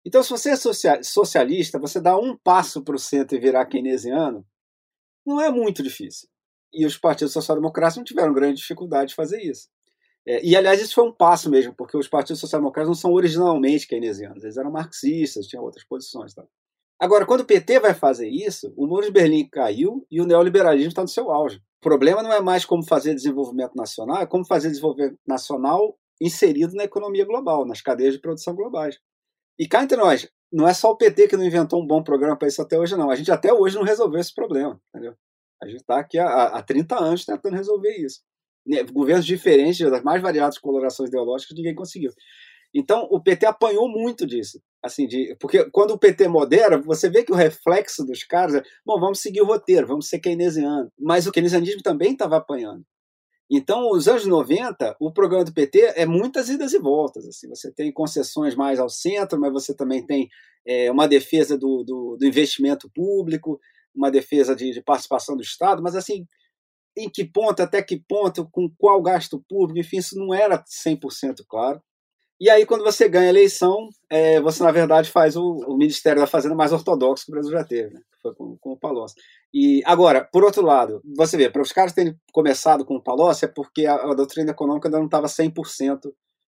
Então, 0.05 0.21
se 0.21 0.29
você 0.29 0.51
é 0.51 1.03
socialista, 1.03 1.79
você 1.79 1.99
dá 1.99 2.17
um 2.17 2.37
passo 2.37 2.83
para 2.83 2.95
o 2.95 2.99
centro 2.99 3.37
e 3.37 3.39
virar 3.39 3.65
keynesiano, 3.65 4.45
não 5.25 5.41
é 5.41 5.49
muito 5.49 5.81
difícil. 5.81 6.27
E 6.73 6.85
os 6.85 6.97
partidos 6.97 7.33
social-democratas 7.33 7.97
não 7.97 8.03
tiveram 8.03 8.33
grande 8.33 8.57
dificuldade 8.57 9.09
de 9.09 9.15
fazer 9.15 9.41
isso. 9.41 9.69
É, 10.25 10.43
e, 10.45 10.55
aliás, 10.55 10.81
isso 10.81 10.95
foi 10.95 11.05
um 11.05 11.11
passo 11.11 11.49
mesmo, 11.49 11.73
porque 11.73 11.97
os 11.97 12.07
partidos 12.07 12.39
social-democratas 12.39 12.87
não 12.87 12.95
são 12.95 13.11
originalmente 13.11 13.87
keynesianos, 13.87 14.43
eles 14.43 14.57
eram 14.57 14.71
marxistas, 14.71 15.47
tinham 15.47 15.63
outras 15.63 15.85
posições. 15.85 16.33
Tá? 16.33 16.45
Agora, 16.99 17.25
quando 17.25 17.41
o 17.41 17.45
PT 17.45 17.79
vai 17.79 17.93
fazer 17.93 18.29
isso, 18.29 18.73
o 18.77 18.87
muro 18.87 19.05
de 19.05 19.11
Berlim 19.11 19.47
caiu 19.49 20.05
e 20.09 20.21
o 20.21 20.25
neoliberalismo 20.25 20.89
está 20.89 21.01
no 21.01 21.07
seu 21.07 21.31
auge. 21.31 21.57
O 21.57 21.83
problema 21.83 22.23
não 22.23 22.31
é 22.31 22.39
mais 22.39 22.63
como 22.63 22.85
fazer 22.85 23.13
desenvolvimento 23.13 23.75
nacional, 23.75 24.21
é 24.21 24.25
como 24.25 24.45
fazer 24.45 24.69
desenvolvimento 24.69 25.17
nacional 25.27 25.97
inserido 26.21 26.73
na 26.75 26.85
economia 26.85 27.25
global, 27.25 27.65
nas 27.65 27.81
cadeias 27.81 28.13
de 28.13 28.21
produção 28.21 28.55
globais. 28.55 28.97
E 29.59 29.67
cá 29.67 29.83
entre 29.83 29.97
nós, 29.97 30.29
não 30.51 30.67
é 30.67 30.73
só 30.73 30.91
o 30.91 30.97
PT 30.97 31.27
que 31.27 31.35
não 31.35 31.43
inventou 31.43 31.81
um 31.81 31.87
bom 31.87 32.03
programa 32.03 32.37
para 32.37 32.47
isso 32.47 32.61
até 32.61 32.77
hoje, 32.79 32.95
não. 32.95 33.09
A 33.09 33.15
gente 33.15 33.31
até 33.31 33.51
hoje 33.51 33.75
não 33.75 33.83
resolveu 33.83 34.19
esse 34.19 34.33
problema, 34.33 34.79
entendeu? 34.89 35.15
A 35.61 35.67
gente 35.67 35.81
está 35.81 35.99
aqui 35.99 36.17
há, 36.19 36.45
há 36.45 36.61
30 36.61 36.97
anos 36.97 37.25
tentando 37.25 37.55
resolver 37.55 37.95
isso. 37.97 38.21
Né, 38.65 38.83
governos 38.83 39.25
diferentes, 39.25 39.79
das 39.89 40.03
mais 40.03 40.21
variadas 40.21 40.57
colorações 40.57 41.09
ideológicas, 41.09 41.55
ninguém 41.57 41.75
conseguiu. 41.75 42.11
Então, 42.73 43.07
o 43.11 43.21
PT 43.21 43.45
apanhou 43.45 43.89
muito 43.89 44.25
disso. 44.25 44.61
Assim 44.83 45.07
de 45.07 45.35
Porque 45.39 45.69
quando 45.71 45.91
o 45.91 45.97
PT 45.97 46.27
modera, 46.27 46.77
você 46.81 47.09
vê 47.09 47.23
que 47.23 47.31
o 47.31 47.35
reflexo 47.35 48.05
dos 48.05 48.23
caras 48.23 48.55
é: 48.55 48.63
bom, 48.85 48.99
vamos 48.99 49.19
seguir 49.19 49.41
o 49.41 49.45
roteiro, 49.45 49.87
vamos 49.87 50.09
ser 50.09 50.19
keynesiano. 50.19 50.91
Mas 50.99 51.25
o 51.25 51.31
keynesianismo 51.31 51.81
também 51.81 52.11
estava 52.11 52.37
apanhando. 52.37 52.83
Então, 53.49 53.91
os 53.91 54.07
anos 54.07 54.25
90, 54.25 54.95
o 54.99 55.11
programa 55.11 55.45
do 55.45 55.53
PT 55.53 55.93
é 55.95 56.05
muitas 56.05 56.49
idas 56.49 56.73
e 56.73 56.79
voltas. 56.79 57.25
Assim, 57.27 57.47
você 57.47 57.71
tem 57.71 57.91
concessões 57.91 58.55
mais 58.55 58.79
ao 58.79 58.89
centro, 58.89 59.39
mas 59.39 59.51
você 59.51 59.75
também 59.75 60.05
tem 60.05 60.27
é, 60.65 60.91
uma 60.91 61.07
defesa 61.07 61.57
do, 61.57 61.83
do, 61.83 62.17
do, 62.17 62.25
investimento 62.25 62.89
público, 62.93 63.59
uma 63.93 64.09
defesa 64.09 64.55
de, 64.55 64.71
de, 64.71 64.81
participação 64.81 65.35
do 65.35 65.43
Estado, 65.43 65.83
mas 65.83 65.95
assim, 65.95 66.25
em 66.97 67.09
que 67.09 67.25
ponto, 67.25 67.61
até 67.61 67.81
que 67.83 68.01
ponto, 68.07 68.49
com 68.49 68.69
qual 68.77 69.01
gasto 69.01 69.43
público, 69.47 69.79
enfim, 69.79 69.97
isso 69.97 70.17
não 70.17 70.33
era 70.33 70.63
100% 70.63 71.43
claro. 71.47 71.81
E 72.39 72.49
aí, 72.49 72.65
quando 72.65 72.83
você 72.83 73.07
ganha 73.07 73.27
a 73.27 73.29
eleição, 73.29 73.89
é, 74.09 74.41
você, 74.41 74.63
na 74.63 74.71
verdade, 74.71 75.09
faz 75.09 75.35
o, 75.35 75.55
o, 75.67 75.77
Ministério 75.77 76.21
da 76.21 76.27
Fazenda 76.27 76.55
mais 76.55 76.73
ortodoxo 76.73 77.25
que 77.25 77.31
o 77.31 77.35
Brasil 77.35 77.51
já 77.51 77.63
teve, 77.63 77.93
né? 77.93 78.01
foi 78.21 78.33
com, 78.33 78.57
com 78.57 78.71
o 78.71 78.77
Palocci. 78.77 79.15
E 79.53 79.81
agora, 79.85 80.27
por 80.31 80.43
outro 80.43 80.63
lado, 80.63 81.01
você 81.15 81.37
vê, 81.37 81.49
para 81.49 81.61
os 81.61 81.71
caras 81.71 81.93
terem 81.93 82.17
começado 82.31 82.83
com 82.83 82.95
o 82.95 83.01
Palocci 83.01 83.45
é 83.45 83.47
porque 83.47 83.85
a, 83.85 83.95
a 83.95 84.13
doutrina 84.13 84.51
econômica 84.51 84.87
ainda 84.87 84.97
não 84.97 85.05
estava 85.05 85.27
100% 85.27 86.11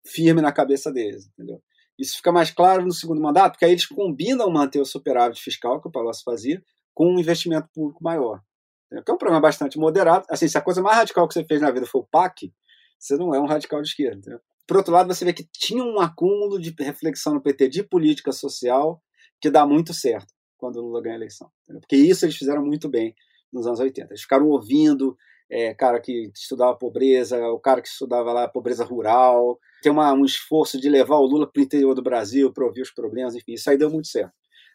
firme 0.04 0.40
na 0.40 0.52
cabeça 0.52 0.92
deles, 0.92 1.28
entendeu? 1.32 1.60
Isso 1.98 2.16
fica 2.16 2.30
mais 2.30 2.50
claro 2.50 2.84
no 2.84 2.92
segundo 2.92 3.20
mandato, 3.20 3.52
porque 3.52 3.64
aí 3.64 3.72
eles 3.72 3.86
combinam 3.86 4.50
manter 4.50 4.80
o 4.80 4.84
superávit 4.84 5.42
fiscal 5.42 5.80
que 5.80 5.88
o 5.88 5.90
Palocci 5.90 6.22
fazia 6.24 6.62
com 6.94 7.14
um 7.14 7.18
investimento 7.18 7.68
público 7.74 8.02
maior. 8.02 8.40
Entendeu? 8.86 9.04
Que 9.04 9.10
é 9.10 9.14
um 9.14 9.18
problema 9.18 9.40
bastante 9.40 9.78
moderado. 9.78 10.24
Assim, 10.30 10.46
se 10.48 10.56
a 10.56 10.60
coisa 10.60 10.82
mais 10.82 10.96
radical 10.96 11.26
que 11.26 11.34
você 11.34 11.44
fez 11.44 11.60
na 11.60 11.70
vida 11.70 11.86
foi 11.86 12.00
o 12.00 12.06
PAC, 12.10 12.52
você 12.98 13.16
não 13.16 13.34
é 13.34 13.40
um 13.40 13.46
radical 13.46 13.82
de 13.82 13.88
esquerda. 13.88 14.18
Entendeu? 14.18 14.40
Por 14.66 14.76
outro 14.76 14.92
lado, 14.92 15.12
você 15.12 15.24
vê 15.24 15.32
que 15.32 15.48
tinha 15.52 15.82
um 15.82 16.00
acúmulo 16.00 16.58
de 16.58 16.74
reflexão 16.78 17.34
no 17.34 17.42
PT 17.42 17.68
de 17.68 17.82
política 17.82 18.32
social 18.32 19.00
que 19.40 19.50
dá 19.50 19.66
muito 19.66 19.94
certo 19.94 20.32
quando 20.56 20.76
o 20.76 20.82
Lula 20.82 21.02
ganha 21.02 21.14
a 21.14 21.18
eleição. 21.18 21.50
Entendeu? 21.62 21.80
Porque 21.80 21.96
isso 21.96 22.24
eles 22.24 22.36
fizeram 22.36 22.64
muito 22.64 22.88
bem 22.88 23.14
nos 23.52 23.66
anos 23.66 23.80
80. 23.80 24.08
Eles 24.12 24.22
ficaram 24.22 24.48
ouvindo 24.48 25.16
é, 25.50 25.74
cara 25.74 26.00
que 26.00 26.30
estudava 26.34 26.76
pobreza, 26.76 27.38
o 27.48 27.60
cara 27.60 27.80
que 27.80 27.88
estudava 27.88 28.32
lá 28.32 28.48
pobreza 28.48 28.84
rural. 28.84 29.58
Tem 29.82 29.92
uma, 29.92 30.12
um 30.12 30.24
esforço 30.24 30.80
de 30.80 30.88
levar 30.88 31.16
o 31.16 31.26
Lula 31.26 31.50
para 31.50 31.60
o 31.60 31.62
interior 31.62 31.94
do 31.94 32.02
Brasil 32.02 32.52
para 32.52 32.64
ouvir 32.64 32.82
os 32.82 32.90
problemas, 32.90 33.34
enfim, 33.34 33.52
isso 33.52 33.70
aí 33.70 33.78
deu 33.78 33.90
muito 33.90 34.08
certo. 34.08 34.32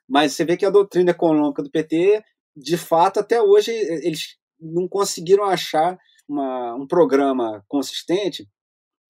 Mas 0.07 0.33
você 0.33 0.45
vê 0.45 0.57
que 0.57 0.65
a 0.65 0.69
doutrina 0.69 1.11
econômica 1.11 1.61
do 1.61 1.71
PT, 1.71 2.23
de 2.55 2.77
fato, 2.77 3.19
até 3.19 3.41
hoje, 3.41 3.71
eles 3.71 4.37
não 4.59 4.87
conseguiram 4.87 5.43
achar 5.43 5.97
uma, 6.27 6.75
um 6.75 6.87
programa 6.87 7.63
consistente 7.67 8.47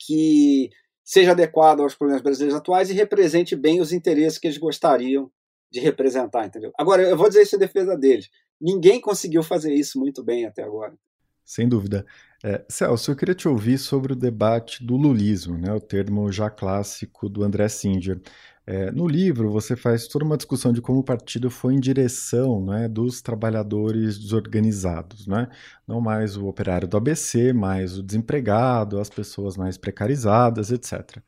que 0.06 0.70
seja 1.04 1.32
adequado 1.32 1.82
aos 1.82 1.96
problemas 1.96 2.22
brasileiros 2.22 2.58
atuais 2.58 2.90
e 2.90 2.94
represente 2.94 3.56
bem 3.56 3.82
os 3.82 3.92
interesses 3.92 4.38
que 4.38 4.48
eles 4.48 4.58
gostariam 4.58 5.32
de 5.72 5.80
representar, 5.80 6.46
entendeu? 6.46 6.72
Agora, 6.78 7.04
eu 7.04 7.18
vou 7.18 7.28
dizer 7.28 7.44
isso 7.44 7.56
em 7.56 7.60
defesa 7.60 7.98
deles. 7.98 8.30
Ninguém 8.60 9.00
conseguiu 9.00 9.42
fazer 9.42 9.74
isso 9.74 10.00
muito 10.00 10.24
bem 10.24 10.46
até 10.46 10.64
agora. 10.64 10.94
Sem 11.44 11.68
dúvida. 11.68 12.06
É, 12.44 12.64
Celso, 12.70 13.12
eu 13.12 13.16
queria 13.16 13.36
te 13.36 13.48
ouvir 13.48 13.78
sobre 13.78 14.14
o 14.14 14.16
debate 14.16 14.84
do 14.86 14.96
lulismo, 14.96 15.58
né, 15.58 15.74
o 15.74 15.80
termo 15.80 16.32
já 16.32 16.50
clássico 16.50 17.28
do 17.28 17.44
André 17.44 17.68
Singer. 17.68 18.22
É, 18.66 18.92
no 18.92 19.08
livro, 19.08 19.50
você 19.50 19.76
faz 19.76 20.08
toda 20.08 20.24
uma 20.24 20.38
discussão 20.38 20.72
de 20.72 20.82
como 20.82 21.00
o 21.00 21.04
partido 21.04 21.50
foi 21.50 21.74
em 21.74 21.80
direção 21.80 22.64
né, 22.64 22.88
dos 22.88 23.22
trabalhadores 23.22 24.20
desorganizados. 24.20 25.26
Né? 25.28 25.48
Não 25.88 26.00
mais 26.00 26.38
o 26.38 26.48
operário 26.48 26.88
do 26.88 26.96
ABC, 26.96 27.54
mais 27.54 27.98
o 27.98 28.04
desempregado, 28.04 29.00
as 29.00 29.10
pessoas 29.10 29.58
mais 29.58 29.78
precarizadas, 29.78 30.72
etc. 30.72 31.22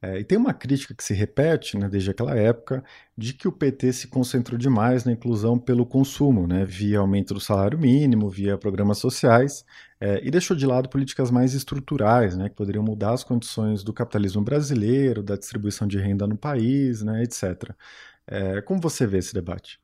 É, 0.00 0.20
e 0.20 0.24
tem 0.24 0.36
uma 0.38 0.52
crítica 0.54 0.94
que 0.94 1.02
se 1.02 1.14
repete 1.14 1.76
né, 1.78 1.88
desde 1.88 2.10
aquela 2.10 2.36
época 2.36 2.84
de 3.16 3.32
que 3.32 3.48
o 3.48 3.52
PT 3.52 3.92
se 3.92 4.08
concentrou 4.08 4.58
demais 4.58 5.04
na 5.04 5.12
inclusão 5.12 5.58
pelo 5.58 5.86
consumo, 5.86 6.46
né, 6.46 6.64
via 6.64 6.98
aumento 6.98 7.34
do 7.34 7.40
salário 7.40 7.78
mínimo, 7.78 8.28
via 8.28 8.58
programas 8.58 8.98
sociais, 8.98 9.64
é, 10.00 10.20
e 10.22 10.30
deixou 10.30 10.56
de 10.56 10.66
lado 10.66 10.88
políticas 10.88 11.30
mais 11.30 11.54
estruturais, 11.54 12.36
né, 12.36 12.48
que 12.48 12.54
poderiam 12.54 12.84
mudar 12.84 13.12
as 13.12 13.24
condições 13.24 13.82
do 13.82 13.92
capitalismo 13.92 14.42
brasileiro, 14.42 15.22
da 15.22 15.36
distribuição 15.36 15.86
de 15.86 15.98
renda 15.98 16.26
no 16.26 16.36
país, 16.36 17.02
né, 17.02 17.22
etc. 17.22 17.70
É, 18.26 18.60
como 18.62 18.80
você 18.80 19.06
vê 19.06 19.18
esse 19.18 19.32
debate? 19.32 19.80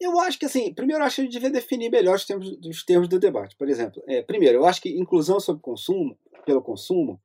Eu 0.00 0.18
acho 0.18 0.38
que, 0.38 0.46
assim, 0.46 0.72
primeiro 0.74 1.04
acho 1.04 1.16
que 1.16 1.20
a 1.22 1.24
gente 1.24 1.32
devia 1.32 1.50
definir 1.50 1.90
melhor 1.90 2.16
os 2.16 2.24
termos, 2.24 2.58
os 2.66 2.84
termos 2.84 3.08
do 3.08 3.20
debate. 3.20 3.54
Por 3.56 3.68
exemplo, 3.68 4.02
é, 4.08 4.22
primeiro, 4.22 4.58
eu 4.58 4.66
acho 4.66 4.80
que 4.80 4.88
inclusão 4.98 5.38
sobre 5.38 5.62
consumo, 5.62 6.18
pelo 6.44 6.60
consumo, 6.60 7.20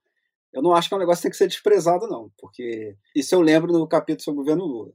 eu 0.54 0.62
não 0.62 0.74
acho 0.74 0.88
que 0.88 0.94
é 0.94 0.98
um 0.98 1.00
negócio 1.00 1.20
que 1.20 1.24
tem 1.24 1.32
que 1.32 1.38
ser 1.38 1.48
desprezado, 1.48 2.08
não, 2.08 2.32
porque 2.38 2.96
isso 3.16 3.34
eu 3.34 3.42
lembro 3.42 3.72
no 3.72 3.88
capítulo 3.88 4.24
sobre 4.24 4.40
o 4.40 4.44
governo 4.44 4.66
Lula. 4.66 4.94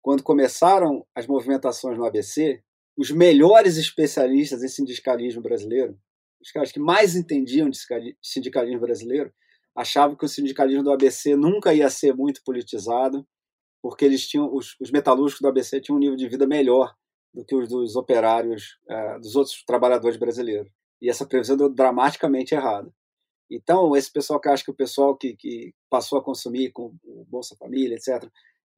Quando 0.00 0.22
começaram 0.22 1.06
as 1.14 1.26
movimentações 1.26 1.98
no 1.98 2.04
ABC, 2.04 2.62
os 2.96 3.10
melhores 3.10 3.76
especialistas 3.76 4.62
em 4.62 4.68
sindicalismo 4.68 5.42
brasileiro, 5.42 5.98
os 6.40 6.50
caras 6.50 6.72
que 6.72 6.80
mais 6.80 7.16
entendiam 7.16 7.68
de 7.68 7.78
sindicalismo 8.22 8.80
brasileiro, 8.80 9.32
achavam 9.76 10.16
que 10.16 10.24
o 10.24 10.28
sindicalismo 10.28 10.82
do 10.82 10.92
ABC 10.92 11.36
nunca 11.36 11.72
ia 11.72 11.88
ser 11.88 12.14
muito 12.14 12.42
politizado, 12.44 13.26
porque 13.82 14.04
eles 14.04 14.26
tinham 14.26 14.52
os, 14.52 14.74
os 14.80 14.90
metalúrgicos 14.90 15.40
do 15.40 15.48
ABC 15.48 15.80
tinham 15.80 15.96
um 15.96 16.00
nível 16.00 16.16
de 16.16 16.28
vida 16.28 16.46
melhor 16.46 16.94
do 17.32 17.44
que 17.44 17.54
os 17.54 17.68
dos 17.68 17.94
operários, 17.94 18.78
uh, 18.90 19.20
dos 19.20 19.36
outros 19.36 19.62
trabalhadores 19.64 20.16
brasileiros. 20.16 20.70
E 21.00 21.08
essa 21.08 21.26
previsão 21.26 21.56
deu 21.56 21.72
dramaticamente 21.72 22.54
errada. 22.54 22.92
Então, 23.50 23.96
esse 23.96 24.12
pessoal 24.12 24.40
que 24.40 24.48
acha 24.48 24.64
que 24.64 24.70
o 24.70 24.76
pessoal 24.76 25.16
que, 25.16 25.36
que 25.36 25.72
passou 25.88 26.18
a 26.18 26.24
consumir 26.24 26.70
com 26.72 26.94
o 27.04 27.24
Bolsa 27.28 27.56
Família, 27.56 27.94
etc., 27.94 28.28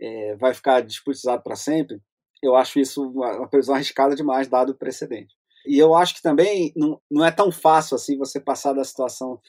é, 0.01 0.37
vai 0.37 0.55
ficar 0.55 0.81
despolitizado 0.81 1.43
para 1.43 1.57
sempre, 1.57 2.01
eu 2.43 2.55
acho 2.55 2.79
isso 2.79 3.03
uma, 3.03 3.39
uma 3.39 3.49
previsão 3.49 3.75
arriscada 3.75 4.15
demais, 4.15 4.49
dado 4.49 4.71
o 4.71 4.75
precedente. 4.79 5.35
E 5.67 5.79
eu 5.79 5.95
acho 5.95 6.15
que 6.15 6.23
também 6.23 6.73
não, 6.77 7.01
não 7.11 7.25
é 7.25 7.31
tão 7.31 7.53
fácil 7.53 7.95
assim 7.95 8.17
você 8.17 8.41
passar 8.41 8.73
da 8.73 8.85
situação 8.85 9.41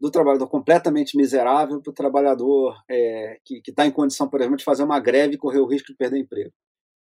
do 0.00 0.10
trabalhador 0.10 0.48
completamente 0.48 1.16
miserável 1.16 1.80
para 1.80 1.90
o 1.90 1.94
trabalhador 1.94 2.76
é, 2.90 3.38
que 3.44 3.62
está 3.66 3.86
em 3.86 3.90
condição, 3.90 4.28
por 4.28 4.40
exemplo, 4.40 4.58
de 4.58 4.64
fazer 4.64 4.82
uma 4.82 5.00
greve 5.00 5.34
e 5.34 5.38
correr 5.38 5.60
o 5.60 5.66
risco 5.66 5.88
de 5.88 5.96
perder 5.96 6.18
emprego. 6.18 6.52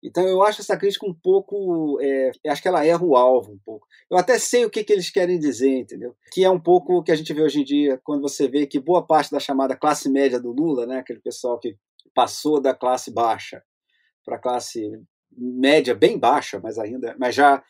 Então 0.04 0.28
eu 0.28 0.44
acho 0.44 0.60
essa 0.60 0.76
crítica 0.76 1.06
um 1.08 1.14
pouco, 1.14 1.98
é, 2.02 2.32
acho 2.48 2.62
que 2.62 2.68
ela 2.68 2.86
erra 2.86 3.04
o 3.04 3.16
alvo 3.16 3.54
um 3.54 3.60
pouco. 3.64 3.88
Eu 4.12 4.18
até 4.18 4.38
sei 4.38 4.66
o 4.66 4.70
que, 4.70 4.84
que 4.84 4.92
eles 4.92 5.10
querem 5.10 5.40
dizer, 5.40 5.80
entendeu? 5.80 6.14
Que 6.32 6.44
é 6.44 6.50
um 6.50 6.60
pouco 6.60 6.98
o 6.98 7.04
que 7.04 7.12
a 7.12 7.16
gente 7.16 7.34
vê 7.34 7.42
hoje 7.42 7.62
em 7.62 7.64
dia, 7.64 8.00
quando 8.04 8.22
você 8.22 8.48
vê 8.48 8.68
que 8.68 8.80
boa 8.80 9.02
parte 9.06 9.32
da 9.32 9.40
chamada 9.40 9.78
classe 9.78 10.10
média 10.10 10.40
do 10.40 10.52
Lula, 10.52 10.86
né, 10.86 11.00
aquele 11.00 11.22
pessoal 11.22 11.58
que 11.58 11.78
passou 12.14 12.60
da 12.60 12.74
classe 12.74 13.12
baixa 13.12 13.64
para 14.26 14.36
a 14.36 14.40
classe 14.40 14.92
média 15.32 15.96
bem 15.96 16.18
baixa, 16.18 16.60
mas 16.62 16.78
ainda, 16.78 17.16
mas 17.18 17.34
já 17.34 17.64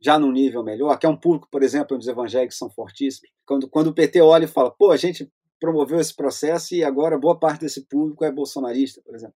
já 0.00 0.18
num 0.18 0.32
nível 0.32 0.62
melhor, 0.62 0.98
que 0.98 1.06
é 1.06 1.08
um 1.08 1.16
público, 1.16 1.48
por 1.50 1.62
exemplo, 1.62 1.96
onde 1.96 2.04
os 2.04 2.08
evangélicos 2.08 2.56
são 2.56 2.70
fortíssimos. 2.70 3.30
Quando, 3.44 3.68
quando 3.68 3.88
o 3.88 3.94
PT 3.94 4.20
olha 4.20 4.44
e 4.44 4.48
fala, 4.48 4.70
pô, 4.70 4.90
a 4.90 4.96
gente 4.96 5.30
promoveu 5.60 6.00
esse 6.00 6.14
processo 6.14 6.74
e 6.74 6.82
agora 6.82 7.18
boa 7.18 7.38
parte 7.38 7.60
desse 7.60 7.86
público 7.86 8.24
é 8.24 8.32
bolsonarista, 8.32 9.02
por 9.02 9.14
exemplo. 9.14 9.34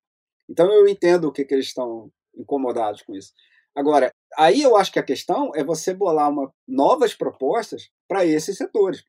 Então 0.49 0.73
eu 0.73 0.89
entendo 0.89 1.27
o 1.27 1.33
que, 1.33 1.45
que 1.45 1.55
eles 1.55 1.67
estão 1.67 2.11
incomodados 2.35 3.03
com 3.03 3.15
isso. 3.15 3.33
Agora, 3.75 4.13
aí 4.39 4.63
eu 4.63 4.77
acho 4.77 4.93
que 4.93 4.99
a 4.99 5.03
questão 5.03 5.51
é 5.55 5.63
você 5.63 5.93
bolar 5.93 6.31
uma, 6.31 6.53
novas 6.67 7.15
propostas 7.15 7.91
para 8.09 8.25
esses 8.25 8.57
setores. 8.57 9.05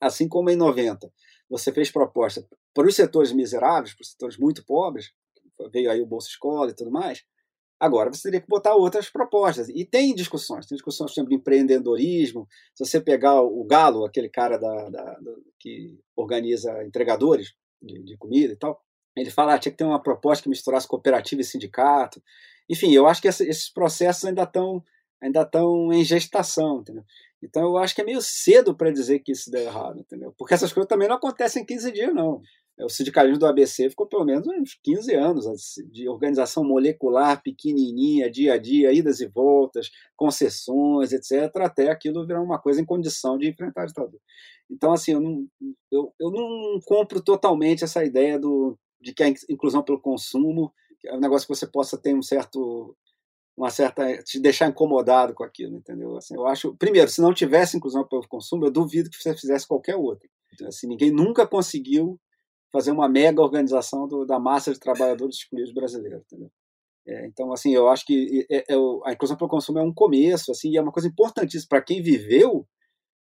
Assim 0.00 0.28
como 0.28 0.50
em 0.50 0.56
90 0.56 1.10
você 1.50 1.72
fez 1.72 1.90
proposta 1.90 2.46
para 2.74 2.86
os 2.86 2.94
setores 2.94 3.32
miseráveis, 3.32 3.94
para 3.94 4.02
os 4.02 4.10
setores 4.10 4.36
muito 4.36 4.64
pobres, 4.64 5.12
veio 5.72 5.90
aí 5.90 6.00
o 6.00 6.06
Bolsa 6.06 6.28
Escola 6.28 6.70
e 6.70 6.74
tudo 6.74 6.90
mais, 6.90 7.24
agora 7.78 8.12
você 8.12 8.22
teria 8.22 8.40
que 8.40 8.48
botar 8.48 8.74
outras 8.74 9.08
propostas. 9.08 9.68
E 9.68 9.84
tem 9.84 10.14
discussões, 10.14 10.66
tem 10.66 10.76
discussões 10.76 11.12
sobre 11.12 11.34
empreendedorismo. 11.34 12.46
Se 12.74 12.84
você 12.84 13.00
pegar 13.00 13.40
o 13.42 13.64
Galo, 13.64 14.04
aquele 14.04 14.28
cara 14.28 14.58
da, 14.58 14.90
da, 14.90 15.04
da 15.04 15.34
que 15.58 15.98
organiza 16.16 16.84
entregadores 16.84 17.54
de, 17.80 18.02
de 18.02 18.16
comida 18.16 18.52
e 18.52 18.56
tal, 18.56 18.80
ele 19.16 19.30
fala 19.30 19.54
que 19.54 19.62
tinha 19.62 19.72
que 19.72 19.78
ter 19.78 19.84
uma 19.84 20.02
proposta 20.02 20.42
que 20.42 20.48
misturasse 20.48 20.86
cooperativa 20.86 21.40
e 21.40 21.44
sindicato. 21.44 22.22
Enfim, 22.68 22.92
eu 22.92 23.06
acho 23.06 23.22
que 23.22 23.28
esses 23.28 23.72
processos 23.72 24.24
ainda 24.24 24.42
estão 24.42 24.82
ainda 25.20 25.42
estão 25.42 25.92
em 25.92 26.04
gestação, 26.04 26.80
entendeu? 26.80 27.02
Então 27.42 27.62
eu 27.62 27.76
acho 27.76 27.94
que 27.94 28.00
é 28.00 28.04
meio 28.04 28.20
cedo 28.20 28.74
para 28.74 28.90
dizer 28.90 29.20
que 29.20 29.32
isso 29.32 29.50
deu 29.50 29.62
errado, 29.62 30.00
entendeu? 30.00 30.32
Porque 30.36 30.54
essas 30.54 30.72
coisas 30.72 30.88
também 30.88 31.08
não 31.08 31.16
acontecem 31.16 31.62
em 31.62 31.66
15 31.66 31.92
dias, 31.92 32.14
não. 32.14 32.40
O 32.80 32.88
sindicalismo 32.88 33.38
do 33.38 33.46
ABC 33.46 33.90
ficou 33.90 34.06
pelo 34.06 34.24
menos 34.24 34.46
uns 34.46 34.78
15 34.84 35.14
anos 35.14 35.46
de 35.90 36.08
organização 36.08 36.62
molecular, 36.62 37.42
pequenininha, 37.42 38.30
dia 38.30 38.54
a 38.54 38.58
dia, 38.58 38.92
idas 38.92 39.20
e 39.20 39.26
voltas, 39.26 39.90
concessões, 40.16 41.12
etc., 41.12 41.50
até 41.56 41.90
aquilo 41.90 42.26
virar 42.26 42.40
uma 42.40 42.58
coisa 42.58 42.80
em 42.80 42.84
condição 42.84 43.36
de 43.36 43.48
enfrentar 43.48 43.82
a 43.82 43.86
ditadura. 43.86 44.22
Então, 44.70 44.92
assim, 44.92 45.12
eu 45.12 45.20
não, 45.20 45.46
eu, 45.90 46.14
eu 46.20 46.30
não 46.30 46.78
compro 46.84 47.20
totalmente 47.20 47.82
essa 47.82 48.04
ideia 48.04 48.38
do, 48.38 48.78
de 49.00 49.12
que 49.12 49.24
a 49.24 49.28
inclusão 49.28 49.82
pelo 49.82 50.00
consumo 50.00 50.72
é 51.04 51.16
um 51.16 51.20
negócio 51.20 51.48
que 51.48 51.54
você 51.54 51.66
possa 51.66 51.96
ter 51.96 52.14
um 52.14 52.22
certo 52.22 52.96
uma 53.56 53.70
certa 53.70 54.22
te 54.22 54.38
deixar 54.38 54.68
incomodado 54.68 55.34
com 55.34 55.42
aquilo, 55.42 55.76
entendeu? 55.76 56.16
Assim, 56.16 56.36
eu 56.36 56.46
acho, 56.46 56.76
primeiro, 56.76 57.10
se 57.10 57.20
não 57.20 57.34
tivesse 57.34 57.76
inclusão 57.76 58.06
pelo 58.06 58.26
consumo, 58.28 58.64
eu 58.64 58.70
duvido 58.70 59.10
que 59.10 59.20
você 59.20 59.34
fizesse 59.34 59.66
qualquer 59.66 59.96
outra. 59.96 60.28
Então, 60.54 60.68
assim, 60.68 60.86
ninguém 60.86 61.10
nunca 61.10 61.44
conseguiu 61.44 62.20
fazer 62.72 62.90
uma 62.90 63.08
mega 63.08 63.42
organização 63.42 64.06
do, 64.06 64.24
da 64.24 64.38
massa 64.38 64.72
de 64.72 64.78
trabalhadores 64.78 65.36
excluídos 65.36 65.72
brasileiros, 65.72 66.22
entendeu? 66.26 66.50
É, 67.06 67.26
então, 67.26 67.50
assim, 67.52 67.74
eu 67.74 67.88
acho 67.88 68.04
que 68.04 68.46
é, 68.50 68.58
é, 68.58 68.76
a 69.04 69.12
inclusão 69.12 69.36
pelo 69.36 69.48
consumo 69.48 69.78
é 69.78 69.82
um 69.82 69.94
começo, 69.94 70.50
assim, 70.52 70.70
e 70.70 70.76
é 70.76 70.82
uma 70.82 70.92
coisa 70.92 71.08
importantíssima 71.08 71.68
para 71.70 71.82
quem 71.82 72.02
viveu. 72.02 72.68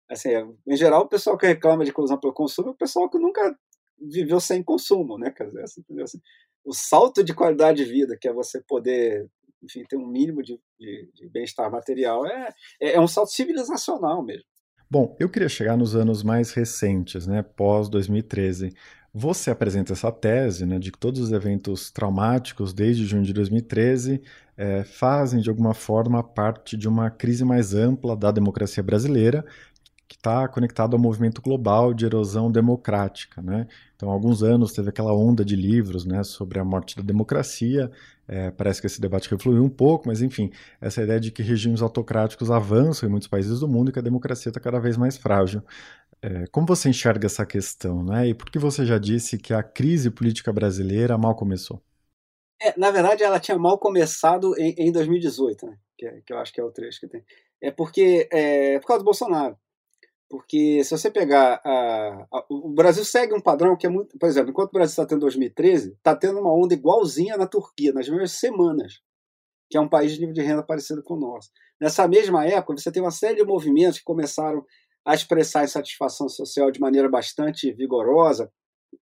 Assim, 0.10 0.29
em 0.67 0.75
geral, 0.75 1.03
o 1.03 1.07
pessoal 1.07 1.38
que 1.38 1.47
reclama 1.47 1.86
de 1.86 1.91
inclusão 1.91 2.19
pelo 2.19 2.33
consumo 2.33 2.69
é 2.69 2.71
o 2.71 2.77
pessoal 2.77 3.10
que 3.10 3.17
nunca 3.17 3.57
viveu 3.97 4.39
sem 4.39 4.62
consumo, 4.62 5.17
né? 5.17 5.31
Quer 5.31 5.47
dizer, 5.47 5.63
assim, 5.63 5.81
assim, 6.01 6.19
o 6.65 6.73
salto 6.73 7.23
de 7.23 7.33
qualidade 7.33 7.83
de 7.83 7.89
vida, 7.89 8.17
que 8.19 8.27
é 8.27 8.33
você 8.33 8.62
poder, 8.62 9.25
enfim, 9.63 9.83
ter 9.88 9.95
um 9.95 10.05
mínimo 10.05 10.43
de, 10.43 10.60
de, 10.77 11.10
de 11.13 11.29
bem-estar 11.29 11.71
material, 11.71 12.25
é, 12.25 12.49
é, 12.81 12.93
é 12.95 12.99
um 12.99 13.07
salto 13.07 13.31
civilizacional 13.31 14.21
mesmo. 14.21 14.45
Bom, 14.89 15.15
eu 15.19 15.29
queria 15.29 15.49
chegar 15.49 15.75
nos 15.77 15.95
anos 15.95 16.23
mais 16.23 16.51
recentes, 16.51 17.27
né, 17.27 17.41
pós 17.41 17.89
2013. 17.89 18.73
Você 19.19 19.49
apresenta 19.49 19.93
essa 19.93 20.12
tese 20.12 20.63
né, 20.63 20.77
de 20.77 20.91
que 20.91 20.99
todos 20.99 21.19
os 21.19 21.32
eventos 21.32 21.89
traumáticos 21.89 22.71
desde 22.71 23.03
junho 23.03 23.23
de 23.23 23.34
2013 23.34 24.21
é, 24.56 24.84
fazem, 24.84 25.41
de 25.41 25.49
alguma 25.49 25.73
forma, 25.73 26.21
parte 26.21 26.77
de 26.77 26.88
uma 26.88 27.10
crise 27.10 27.43
mais 27.43 27.73
ampla 27.73 28.15
da 28.15 28.30
democracia 28.30 28.84
brasileira 28.84 29.43
que 30.08 30.15
está 30.15 30.47
conectado 30.47 30.93
ao 30.93 31.01
movimento 31.01 31.41
global 31.41 31.95
de 31.95 32.06
erosão 32.06 32.51
democrática. 32.51 33.41
Né? 33.41 33.67
Então, 33.95 34.10
há 34.10 34.13
alguns 34.13 34.43
anos 34.43 34.71
teve 34.71 34.89
aquela 34.89 35.13
onda 35.13 35.43
de 35.43 35.56
livros 35.56 36.06
né, 36.06 36.23
sobre 36.23 36.60
a 36.60 36.63
morte 36.63 36.95
da 36.95 37.01
democracia. 37.01 37.91
É, 38.27 38.51
parece 38.51 38.80
que 38.80 38.86
esse 38.86 39.01
debate 39.01 39.32
refluiu 39.32 39.63
um 39.63 39.69
pouco, 39.69 40.08
mas 40.08 40.21
enfim, 40.21 40.51
essa 40.80 41.01
ideia 41.01 41.19
de 41.19 41.32
que 41.32 41.41
regimes 41.41 41.82
autocráticos 41.82 42.51
avançam 42.51 43.10
em 43.10 43.12
muitos 43.12 43.27
países 43.27 43.62
do 43.62 43.67
mundo 43.67 43.89
e 43.89 43.91
que 43.91 43.99
a 43.99 44.03
democracia 44.03 44.49
está 44.51 44.60
cada 44.60 44.80
vez 44.80 44.95
mais 44.95 45.17
frágil. 45.17 45.63
É, 46.21 46.47
como 46.47 46.67
você 46.67 46.89
enxerga 46.89 47.27
essa 47.27 47.45
questão? 47.45 48.03
Né? 48.03 48.30
E 48.30 48.34
por 48.34 48.49
que 48.49 48.58
você 48.58 48.86
já 48.86 48.97
disse 48.97 49.38
que 49.38 49.53
a 49.53 49.62
crise 49.62 50.10
política 50.10 50.51
brasileira 50.51 51.17
mal 51.17 51.36
começou? 51.36 51.82
É, 52.60 52.77
na 52.77 52.89
verdade, 52.89 53.23
ela 53.23 53.39
tinha 53.39 53.58
mal 53.58 53.77
começado 53.77 54.58
em, 54.58 54.73
em 54.77 54.91
2018, 54.91 55.67
né? 55.67 55.77
que, 55.97 56.06
é, 56.06 56.21
que, 56.25 56.34
eu 56.34 56.38
acho 56.39 56.51
que 56.51 56.60
é 56.60 56.63
o 56.63 56.71
trecho 56.71 56.99
que 56.99 57.08
tem. 57.08 57.23
É 57.62 57.71
porque 57.71 58.27
é 58.32 58.80
por 58.80 58.88
causa 58.88 59.03
do 59.03 59.06
Bolsonaro. 59.06 59.58
Porque 60.30 60.84
se 60.84 60.91
você 60.91 61.10
pegar. 61.10 61.62
A, 61.63 62.27
a, 62.32 62.45
o 62.49 62.69
Brasil 62.69 63.06
segue 63.06 63.34
um 63.34 63.39
padrão 63.39 63.77
que 63.77 63.86
é 63.86 63.89
muito. 63.89 64.17
Por 64.17 64.27
exemplo, 64.27 64.49
enquanto 64.49 64.69
o 64.69 64.73
Brasil 64.73 64.91
está 64.91 65.06
tendo 65.06 65.21
2013, 65.21 65.93
está 65.93 66.15
tendo 66.15 66.39
uma 66.39 66.53
onda 66.53 66.73
igualzinha 66.73 67.38
na 67.38 67.47
Turquia, 67.47 67.94
nas 67.94 68.10
mesmas 68.10 68.33
semanas, 68.33 69.02
que 69.69 69.77
é 69.77 69.81
um 69.81 69.87
país 69.87 70.13
de 70.13 70.19
nível 70.19 70.33
de 70.33 70.42
renda 70.42 70.63
parecido 70.63 71.02
com 71.02 71.13
o 71.13 71.19
nosso. 71.19 71.50
Nessa 71.79 72.08
mesma 72.08 72.46
época, 72.46 72.77
você 72.77 72.92
tem 72.92 73.02
uma 73.02 73.12
série 73.12 73.37
de 73.37 73.46
movimentos 73.46 74.00
que 74.00 74.04
começaram 74.06 74.65
a 75.08 75.15
expressar 75.15 75.63
insatisfação 75.63 76.27
social 76.27 76.69
de 76.69 76.81
maneira 76.81 77.08
bastante 77.08 77.71
vigorosa, 77.71 78.51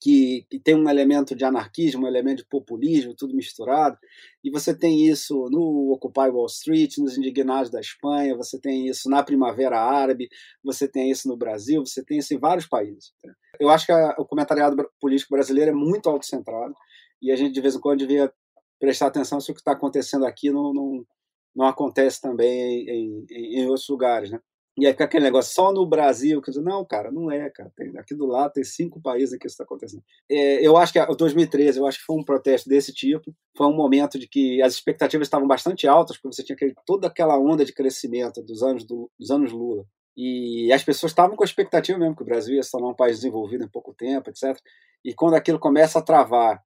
que, 0.00 0.44
que, 0.50 0.58
tem 0.58 0.74
um 0.74 0.88
elemento 0.88 1.32
de 1.36 1.44
anarquismo, 1.44 2.04
um 2.04 2.08
elemento 2.08 2.38
de 2.38 2.48
populismo, 2.48 3.14
tudo 3.14 3.36
misturado. 3.36 3.96
E 4.42 4.50
você 4.50 4.76
tem 4.76 5.06
isso 5.06 5.48
no 5.48 5.92
Occupy 5.92 6.28
Wall 6.28 6.46
Street, 6.46 6.98
nos 6.98 7.16
indignados 7.16 7.70
da 7.70 7.78
Espanha, 7.78 8.36
você 8.36 8.60
tem 8.60 8.88
isso 8.88 9.08
na 9.08 9.22
Primavera 9.22 9.78
Árabe, 9.78 10.28
você 10.62 10.88
tem 10.88 11.08
isso 11.08 11.28
no 11.28 11.36
Brasil, 11.36 11.86
você 11.86 12.04
tem 12.04 12.18
isso 12.18 12.34
em 12.34 12.38
vários 12.38 12.66
países. 12.66 13.12
Eu 13.60 13.68
acho 13.68 13.86
que 13.86 13.92
a, 13.92 14.16
o 14.18 14.24
comentariado 14.24 14.76
político 15.00 15.34
brasileiro 15.34 15.70
é 15.70 15.74
muito 15.74 16.10
autocentrado. 16.10 16.74
e 17.20 17.30
a 17.30 17.36
gente 17.36 17.52
de 17.52 17.60
vez 17.60 17.76
em 17.76 17.80
quando 17.80 18.00
devia 18.00 18.32
prestar 18.80 19.06
atenção 19.06 19.40
se 19.40 19.52
o 19.52 19.54
que 19.54 19.60
está 19.60 19.70
acontecendo 19.70 20.26
aqui 20.26 20.50
não, 20.50 20.74
não, 20.74 21.06
não 21.54 21.66
acontece 21.66 22.20
também 22.20 22.88
em, 22.88 23.26
em, 23.30 23.60
em, 23.60 23.66
outros 23.66 23.88
lugares, 23.88 24.32
né? 24.32 24.40
E 24.76 24.86
aí 24.86 24.92
fica 24.92 25.04
aquele 25.04 25.24
negócio, 25.24 25.52
só 25.54 25.70
no 25.70 25.84
Brasil, 25.84 26.40
que 26.40 26.50
não, 26.58 26.82
cara, 26.84 27.10
não 27.10 27.30
é, 27.30 27.50
cara. 27.50 27.70
Tem, 27.76 27.96
aqui 27.98 28.14
do 28.14 28.24
lado 28.24 28.54
tem 28.54 28.64
cinco 28.64 29.00
países 29.02 29.34
em 29.34 29.38
que 29.38 29.46
isso 29.46 29.54
está 29.54 29.64
acontecendo. 29.64 30.02
É, 30.30 30.66
eu 30.66 30.78
acho 30.78 30.92
que 30.92 30.98
o 30.98 31.14
2013, 31.14 31.78
eu 31.78 31.86
acho 31.86 31.98
que 31.98 32.04
foi 32.04 32.16
um 32.16 32.24
protesto 32.24 32.70
desse 32.70 32.92
tipo. 32.92 33.34
Foi 33.56 33.66
um 33.66 33.76
momento 33.76 34.18
de 34.18 34.26
que 34.26 34.62
as 34.62 34.72
expectativas 34.72 35.26
estavam 35.26 35.46
bastante 35.46 35.86
altas, 35.86 36.16
porque 36.16 36.34
você 36.34 36.42
tinha 36.42 36.56
aquele, 36.56 36.74
toda 36.86 37.06
aquela 37.06 37.38
onda 37.38 37.66
de 37.66 37.72
crescimento 37.72 38.42
dos 38.42 38.62
anos, 38.62 38.84
do, 38.84 39.10
dos 39.18 39.30
anos 39.30 39.52
Lula. 39.52 39.84
E 40.16 40.72
as 40.72 40.82
pessoas 40.82 41.12
estavam 41.12 41.36
com 41.36 41.42
a 41.42 41.46
expectativa 41.46 41.98
mesmo 41.98 42.16
que 42.16 42.22
o 42.22 42.26
Brasil 42.26 42.54
ia 42.54 42.62
se 42.62 42.70
tornar 42.70 42.88
um 42.88 42.94
país 42.94 43.16
desenvolvido 43.16 43.64
em 43.64 43.68
pouco 43.68 43.92
tempo, 43.92 44.30
etc. 44.30 44.58
E 45.04 45.12
quando 45.12 45.34
aquilo 45.34 45.58
começa 45.58 45.98
a 45.98 46.02
travar 46.02 46.62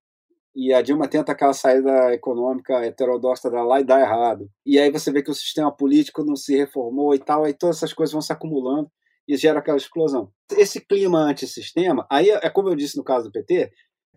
e 0.57 0.73
a 0.73 0.81
Dilma 0.81 1.07
tenta 1.07 1.33
aquela 1.33 1.53
saída 1.53 2.15
econômica 2.15 2.83
heterodoxa 2.83 3.51
da 3.51 3.63
lá 3.63 3.79
e 3.79 3.85
dá 3.85 4.01
errado. 4.01 4.51
E 4.65 4.79
aí 4.79 4.91
você 4.91 5.13
vê 5.13 5.23
que 5.23 5.31
o 5.31 5.35
sistema 5.35 5.71
político 5.71 6.25
não 6.25 6.35
se 6.35 6.57
reformou 6.57 7.15
e 7.15 7.19
tal, 7.19 7.45
aí 7.45 7.53
todas 7.53 7.77
essas 7.77 7.93
coisas 7.93 8.15
vão 8.15 8.23
se 8.23 8.33
acumulando 8.33 8.91
e 9.29 9.37
gera 9.37 9.59
aquela 9.59 9.77
explosão. 9.77 10.33
Esse 10.53 10.81
clima 10.81 11.19
antissistema, 11.19 12.07
aí 12.11 12.31
é 12.31 12.49
como 12.49 12.71
eu 12.71 12.75
disse 12.75 12.97
no 12.97 13.05
caso 13.05 13.27
do 13.27 13.33
PT, 13.33 13.71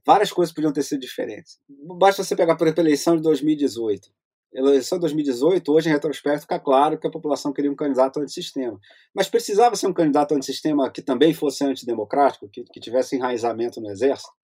várias 0.08 0.32
coisas 0.32 0.56
podiam 0.56 0.72
ter 0.72 0.84
sido 0.84 1.02
diferentes. 1.02 1.60
Basta 1.98 2.24
você 2.24 2.38
pegar, 2.38 2.56
por 2.56 2.66
exemplo, 2.66 2.84
a 2.84 2.86
eleição 2.86 3.18
de 3.18 3.22
2018. 3.24 4.10
A 4.56 4.60
eleição 4.60 4.98
de 4.98 5.02
2018, 5.02 5.72
hoje 5.74 5.90
em 5.90 5.92
retrospecto, 5.92 6.42
fica 6.42 6.60
claro 6.60 6.98
que 6.98 7.06
a 7.06 7.12
população 7.12 7.52
queria 7.52 7.70
um 7.70 7.76
candidato 7.76 8.22
antissistema. 8.22 8.80
Mas 9.14 9.28
precisava 9.28 9.76
ser 9.76 9.88
um 9.88 9.94
candidato 9.94 10.34
antissistema 10.34 10.90
que 10.90 11.02
também 11.02 11.34
fosse 11.34 11.66
antidemocrático, 11.66 12.48
que, 12.48 12.64
que 12.64 12.80
tivesse 12.80 13.18
enraizamento 13.18 13.82
no 13.82 13.92
exército 13.92 14.39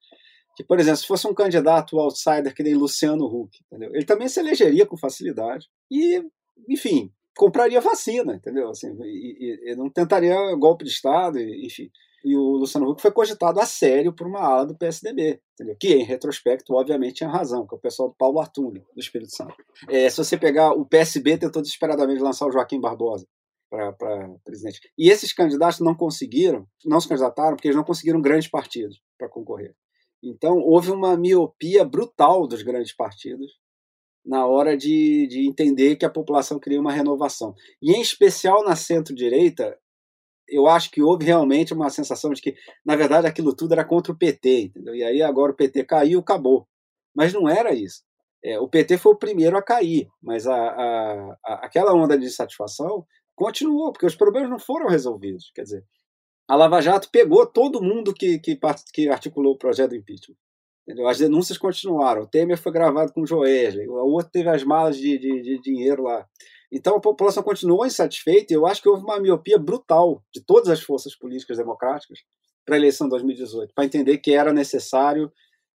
que, 0.56 0.64
por 0.64 0.80
exemplo, 0.80 0.98
se 0.98 1.08
fosse 1.08 1.28
um 1.28 1.34
candidato 1.34 2.00
outsider 2.00 2.54
que 2.54 2.64
nem 2.64 2.74
Luciano 2.74 3.26
Huck, 3.26 3.58
entendeu? 3.66 3.94
ele 3.94 4.06
também 4.06 4.28
se 4.28 4.40
elegeria 4.40 4.86
com 4.86 4.98
facilidade 4.98 5.68
e, 5.92 6.24
enfim, 6.70 7.12
compraria 7.36 7.82
vacina, 7.82 8.36
entendeu? 8.36 8.70
Assim, 8.70 8.96
e, 9.04 9.72
e, 9.72 9.76
não 9.76 9.90
tentaria 9.90 10.36
golpe 10.56 10.86
de 10.86 10.92
Estado, 10.92 11.40
e, 11.40 11.66
enfim. 11.66 11.90
E 12.24 12.36
o 12.36 12.58
Luciano 12.58 12.90
Huck 12.90 13.02
foi 13.02 13.12
cogitado 13.12 13.60
a 13.60 13.66
sério 13.68 14.12
por 14.12 14.26
uma 14.26 14.40
ala 14.40 14.66
do 14.66 14.76
PSDB, 14.76 15.40
entendeu? 15.54 15.76
que, 15.80 15.94
em 15.94 16.04
retrospecto, 16.04 16.74
obviamente 16.74 17.18
tinha 17.18 17.30
razão, 17.30 17.68
que 17.68 17.76
é 17.76 17.78
o 17.78 17.82
pessoal 17.82 18.10
do 18.10 18.16
Paulo 18.16 18.40
Artuni, 18.40 18.80
do 18.80 19.00
Espírito 19.00 19.36
Santo. 19.36 19.54
É, 19.88 20.10
se 20.10 20.18
você 20.18 20.36
pegar, 20.36 20.72
o 20.72 20.86
PSB 20.86 21.38
tentou 21.38 21.62
desesperadamente 21.62 22.22
lançar 22.22 22.48
o 22.48 22.52
Joaquim 22.52 22.80
Barbosa 22.80 23.28
para 23.70 24.30
presidente. 24.44 24.80
E 24.98 25.10
esses 25.10 25.34
candidatos 25.34 25.80
não 25.82 25.94
conseguiram, 25.94 26.66
não 26.84 27.00
se 27.00 27.08
candidataram, 27.08 27.56
porque 27.56 27.68
eles 27.68 27.78
não 27.78 27.84
conseguiram 27.84 28.22
grandes 28.22 28.50
partidos 28.50 29.02
para 29.18 29.30
concorrer. 29.30 29.76
Então, 30.26 30.58
houve 30.58 30.92
uma 30.92 31.16
miopia 31.16 31.86
brutal 31.86 32.48
dos 32.48 32.64
grandes 32.64 32.96
partidos 32.96 33.52
na 34.26 34.48
hora 34.48 34.76
de, 34.76 35.28
de 35.28 35.48
entender 35.48 35.96
que 35.98 36.06
a 36.06 36.10
população 36.10 36.60
queria 36.60 36.82
uma 36.82 36.92
renovação. 36.92 37.54
E, 37.82 37.92
em 37.94 38.02
especial, 38.02 38.64
na 38.64 38.76
centro-direita, 38.76 39.78
eu 40.48 40.68
acho 40.68 40.90
que 40.90 41.02
houve 41.02 41.26
realmente 41.26 41.74
uma 41.74 41.90
sensação 41.90 42.32
de 42.32 42.42
que, 42.42 42.56
na 42.84 42.96
verdade, 42.96 43.28
aquilo 43.28 43.56
tudo 43.56 43.74
era 43.74 43.86
contra 43.86 44.12
o 44.12 44.18
PT, 44.18 44.62
entendeu? 44.62 44.96
E 44.96 45.04
aí 45.04 45.22
agora 45.22 45.52
o 45.52 45.56
PT 45.56 45.84
caiu, 45.86 46.20
acabou. 46.20 46.68
Mas 47.16 47.34
não 47.34 47.48
era 47.48 47.74
isso. 47.74 48.04
É, 48.44 48.60
o 48.60 48.68
PT 48.68 48.98
foi 48.98 49.14
o 49.14 49.18
primeiro 49.18 49.58
a 49.58 49.62
cair, 49.62 50.08
mas 50.22 50.46
a, 50.48 50.56
a, 50.56 51.38
a, 51.46 51.54
aquela 51.66 51.94
onda 51.94 52.18
de 52.18 52.26
insatisfação 52.26 53.06
continuou, 53.36 53.92
porque 53.92 54.06
os 54.06 54.16
problemas 54.16 54.50
não 54.50 54.60
foram 54.60 54.88
resolvidos. 54.88 55.52
Quer 55.54 55.64
dizer, 55.64 55.86
a 56.48 56.56
Lava 56.56 56.82
Jato 56.82 57.10
pegou 57.12 57.46
todo 57.46 57.82
mundo 57.82 58.14
que, 58.14 58.40
que, 58.40 58.60
que 58.94 59.10
articulou 59.10 59.54
o 59.54 59.58
projeto 59.58 59.92
do 59.92 59.96
impeachment. 59.96 60.36
Entendeu? 60.88 61.08
As 61.08 61.18
denúncias 61.18 61.58
continuaram. 61.58 62.24
O 62.24 62.28
Temer 62.28 62.58
foi 62.58 62.72
gravado 62.72 63.12
com 63.12 63.22
o 63.22 63.26
Joesley, 63.26 63.88
o 63.88 63.94
outro 63.94 64.32
teve 64.32 64.50
as 64.50 64.64
malas 64.64 64.98
de, 64.98 65.18
de, 65.18 65.42
de 65.42 65.60
dinheiro 65.60 66.04
lá. 66.04 66.28
Então 66.72 66.98
a 66.98 67.02
população 67.02 67.42
continuou 67.42 67.86
insatisfeita 67.86 68.54
e 68.54 68.56
eu 68.56 68.68
acho 68.68 68.82
que 68.82 68.90
houve 68.90 69.04
uma 69.04 69.20
miopia 69.20 69.58
brutal 69.58 70.24
de 70.34 70.44
todas 70.44 70.70
as 70.70 70.82
forças 70.82 71.16
políticas 71.16 71.58
democráticas 71.58 72.20
para 72.66 72.76
a 72.76 72.78
eleição 72.78 73.08
de 73.08 73.12
2018, 73.12 73.74
para 73.74 73.86
entender 73.86 74.18
que 74.18 74.34
era 74.34 74.52
necessário 74.52 75.32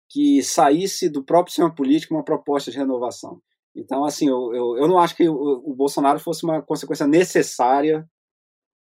que 0.09 0.43
saísse 0.43 1.09
do 1.09 1.25
próprio 1.25 1.53
sistema 1.53 1.75
político 1.75 2.15
uma 2.15 2.25
proposta 2.25 2.71
de 2.71 2.79
renovação. 2.79 3.41
Então, 3.75 4.05
assim, 4.05 4.29
eu, 4.29 4.55
eu, 4.55 4.77
eu 4.79 4.89
não 4.89 4.99
acho 4.99 5.17
que 5.17 5.29
o, 5.29 5.35
o 5.35 5.75
Bolsonaro 5.75 6.19
fosse 6.19 6.45
uma 6.45 6.63
consequência 6.63 7.07
necessária 7.07 8.09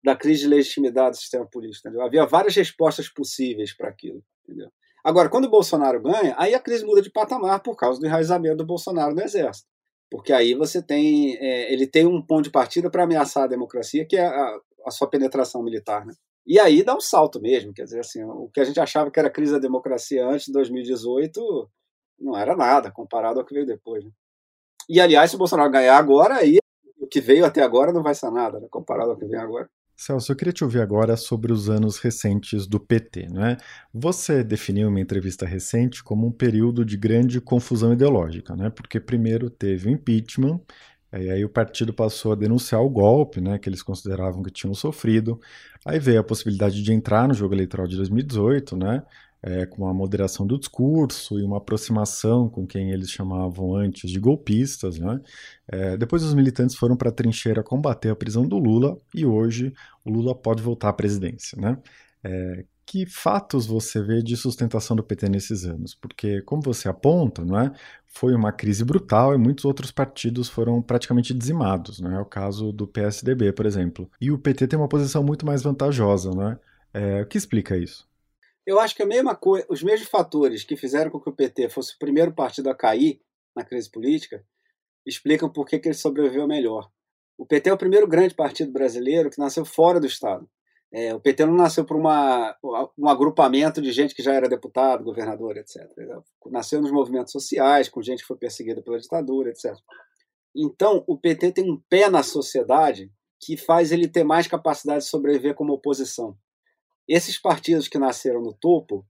da 0.03 0.17
crise 0.17 0.43
de 0.43 0.49
legitimidade 0.49 1.11
do 1.11 1.21
sistema 1.21 1.47
político. 1.47 1.89
Entendeu? 1.89 2.05
Havia 2.05 2.27
várias 2.27 2.55
respostas 2.55 3.09
possíveis 3.09 3.77
para 3.77 3.89
aquilo. 3.89 4.23
Entendeu? 4.45 4.71
Agora, 5.05 5.29
quando 5.29 5.47
o 5.47 5.51
Bolsonaro 5.51 6.03
ganha, 6.03 6.35
aí 6.39 6.55
a 6.55 6.61
crise 6.61 6.85
muda 6.85 7.01
de 7.01 7.11
patamar 7.11 7.63
por 7.63 7.77
causa 7.77 8.01
do 8.01 8.07
enraizamento 8.07 8.57
do 8.57 8.67
Bolsonaro 8.67 9.15
no 9.15 9.23
Exército. 9.23 9.67
Porque 10.11 10.33
aí 10.33 10.55
você 10.55 10.83
tem. 10.83 11.37
É, 11.37 11.73
ele 11.73 11.87
tem 11.87 12.07
um 12.07 12.23
ponto 12.23 12.45
de 12.45 12.51
partida 12.51 12.91
para 12.91 13.05
ameaçar 13.05 13.45
a 13.45 13.49
democracia, 13.49 14.07
que 14.07 14.17
é 14.17 14.27
a, 14.27 14.61
a, 14.87 14.91
sua 14.91 15.09
penetração 15.09 15.63
militar. 15.63 16.07
Né? 16.07 16.15
E 16.47 16.59
aí 16.59 16.83
dá 16.83 16.97
um 16.97 17.01
salto 17.01 17.41
mesmo. 17.41 17.75
Quer 17.75 17.85
dizer, 17.85 18.01
assim, 18.01 18.25
o 18.25 18.49
que 18.53 18.61
a 18.61 18.65
gente 18.65 18.81
achava 18.81 19.11
que 19.11 19.19
era 19.21 19.31
crise 19.31 19.53
da 19.53 19.59
democracia 19.59 20.27
antes 20.27 20.47
de 20.47 20.53
2018 20.53 21.71
não 22.19 22.37
era 22.37 22.57
nada 22.57 22.91
comparado 22.91 23.39
ao 23.39 23.47
que 23.47 23.55
veio 23.55 23.67
depois. 23.67 24.05
Né? 24.05 24.11
E, 24.89 25.01
aliás, 25.01 25.31
se 25.31 25.37
o 25.37 25.39
Bolsonaro 25.39 25.71
ganhar 25.71 25.97
agora, 25.97 26.37
aí 26.37 26.59
o 26.99 27.07
que 27.07 27.21
veio 27.21 27.45
até 27.45 27.63
agora 27.63 27.93
não 27.93 28.03
vai 28.03 28.15
ser 28.15 28.31
nada, 28.31 28.59
né, 28.59 28.67
comparado 28.71 29.11
ao 29.11 29.17
que 29.19 29.27
vem 29.27 29.39
agora. 29.39 29.69
Celso, 30.01 30.31
eu 30.31 30.37
queria 30.37 30.53
te 30.53 30.63
ouvir 30.63 30.81
agora 30.81 31.17
sobre 31.17 31.53
os 31.53 31.69
anos 31.69 31.99
recentes 31.99 32.69
do 32.69 32.79
PT. 32.79 33.27
Né? 33.31 33.57
Você 33.93 34.45
definiu 34.45 34.89
uma 34.89 35.01
entrevista 35.01 35.45
recente 35.45 36.05
como 36.05 36.25
um 36.25 36.31
período 36.31 36.85
de 36.85 36.97
grande 36.97 37.41
confusão 37.41 37.93
ideológica, 37.93 38.55
né? 38.55 38.71
porque 38.71 39.01
primeiro 39.01 39.51
teve 39.51 39.89
o 39.89 39.91
impeachment, 39.91 40.61
e 41.13 41.31
aí 41.31 41.45
o 41.45 41.49
partido 41.49 41.93
passou 41.93 42.31
a 42.33 42.37
denunciar 42.37 42.81
o 42.83 42.89
golpe, 42.89 43.41
né, 43.41 43.59
que 43.59 43.67
eles 43.67 43.83
consideravam 43.83 44.43
que 44.43 44.51
tinham 44.51 44.75
sofrido. 44.75 45.41
Aí 45.85 45.99
veio 45.99 46.21
a 46.21 46.25
possibilidade 46.25 46.83
de 46.83 46.93
entrar 46.93 47.27
no 47.27 47.33
jogo 47.33 47.55
eleitoral 47.55 47.87
de 47.87 47.97
2018, 47.97 48.77
né, 48.77 49.03
é, 49.43 49.67
com 49.67 49.87
a 49.87 49.95
moderação 49.95 50.47
do 50.47 50.59
discurso 50.59 51.39
e 51.39 51.43
uma 51.43 51.59
aproximação 51.59 52.49
com 52.49 52.67
quem 52.67 52.91
eles 52.91 53.11
chamavam 53.11 53.75
antes 53.75 54.11
de 54.11 54.19
golpistas. 54.19 54.99
Né? 54.99 55.21
É, 55.69 55.97
depois 55.97 56.23
os 56.23 56.35
militantes 56.35 56.77
foram 56.77 56.97
para 56.97 57.09
a 57.11 57.13
trincheira 57.13 57.63
combater 57.63 58.11
a 58.11 58.17
prisão 58.17 58.47
do 58.47 58.59
Lula 58.59 58.99
e 59.15 59.25
hoje 59.25 59.73
o 60.05 60.11
Lula 60.11 60.35
pode 60.35 60.63
voltar 60.63 60.89
à 60.89 60.93
presidência. 60.93 61.61
Né? 61.61 61.79
É, 62.25 62.65
que 62.85 63.05
fatos 63.05 63.67
você 63.67 64.03
vê 64.03 64.23
de 64.23 64.35
sustentação 64.35 64.97
do 64.97 65.03
PT 65.03 65.29
nesses 65.29 65.67
anos? 65.67 65.95
Porque, 65.95 66.41
como 66.41 66.63
você 66.63 66.89
aponta, 66.89 67.45
não 67.45 67.61
é, 67.61 67.71
foi 68.07 68.35
uma 68.35 68.51
crise 68.51 68.83
brutal 68.83 69.35
e 69.35 69.39
muitos 69.39 69.67
outros 69.67 69.91
partidos 69.91 70.49
foram 70.49 70.81
praticamente 70.81 71.35
dizimados. 71.35 72.01
Não 72.01 72.17
é? 72.17 72.21
o 72.21 72.25
caso 72.25 72.73
do 72.73 72.87
PSDB, 72.87 73.53
por 73.53 73.67
exemplo. 73.67 74.11
E 74.19 74.33
o 74.33 74.39
PT 74.39 74.69
tem 74.69 74.79
uma 74.79 74.89
posição 74.89 75.23
muito 75.23 75.45
mais 75.45 75.63
vantajosa. 75.63 76.31
Não 76.31 76.49
é? 76.49 76.59
É, 76.95 77.23
o 77.23 77.27
que 77.27 77.37
explica 77.37 77.77
isso? 77.77 78.08
Eu 78.69 78.79
acho 78.79 78.95
que 78.95 79.03
a 79.03 79.07
mesma 79.07 79.35
coisa, 79.35 79.67
os 79.71 79.83
mesmos 79.83 80.11
fatores 80.11 80.63
que 80.63 80.77
fizeram 80.77 81.11
com 81.11 81.19
que 81.19 81.31
o 81.31 81.33
PT 81.33 81.71
fosse 81.71 81.95
o 81.95 81.99
primeiro 81.99 82.35
partido 82.35 82.69
a 82.69 82.75
cair 82.75 83.19
na 83.57 83.65
crise 83.65 83.91
política 83.91 84.45
explicam 85.07 85.51
por 85.51 85.65
que, 85.65 85.77
ele 85.83 85.95
sobreviveu 85.95 86.47
melhor. 86.47 86.91
O 87.39 87.47
PT 87.47 87.71
é 87.71 87.73
o 87.73 87.79
primeiro 87.79 88.07
grande 88.07 88.35
partido 88.35 88.71
brasileiro 88.71 89.31
que 89.31 89.39
nasceu 89.39 89.65
fora 89.65 89.99
do 89.99 90.07
Estado. 90.07 90.47
É, 90.93 91.15
o 91.15 91.21
PT 91.21 91.47
não 91.47 91.55
nasceu 91.55 91.83
por 91.83 91.97
uma, 91.97 92.55
um 92.99 93.09
agrupamento 93.09 93.81
de 93.81 93.91
gente 93.91 94.15
que 94.15 94.23
já 94.23 94.35
era 94.35 94.51
deputado, 94.51 95.03
governador, 95.03 95.57
etc. 95.57 95.89
Nasceu 96.49 96.83
nos 96.83 96.93
movimentos 96.93 97.33
sociais, 97.33 97.89
com 97.89 98.03
gente 98.03 98.21
que 98.21 98.27
foi 98.27 98.37
perseguida 98.37 98.83
pela 98.83 99.01
ditadura, 99.01 99.49
etc. 99.49 99.75
Então, 100.55 101.03
o 101.07 101.17
PT 101.17 101.53
tem 101.53 101.73
um 101.73 101.81
pé 101.89 102.11
na 102.11 102.23
sociedade 102.23 103.11
que 103.41 103.57
faz 103.57 103.93
ele 103.93 104.09
ter 104.09 104.25
mais 104.25 104.47
capacidade 104.47 105.05
de 105.05 105.09
sobreviver 105.09 105.55
como 105.55 105.73
oposição. 105.73 106.37
Esses 107.09 107.39
partidos 107.39 107.89
que 107.89 107.99
nasceram 107.99 108.43
no 108.43 108.53
topo, 108.53 109.07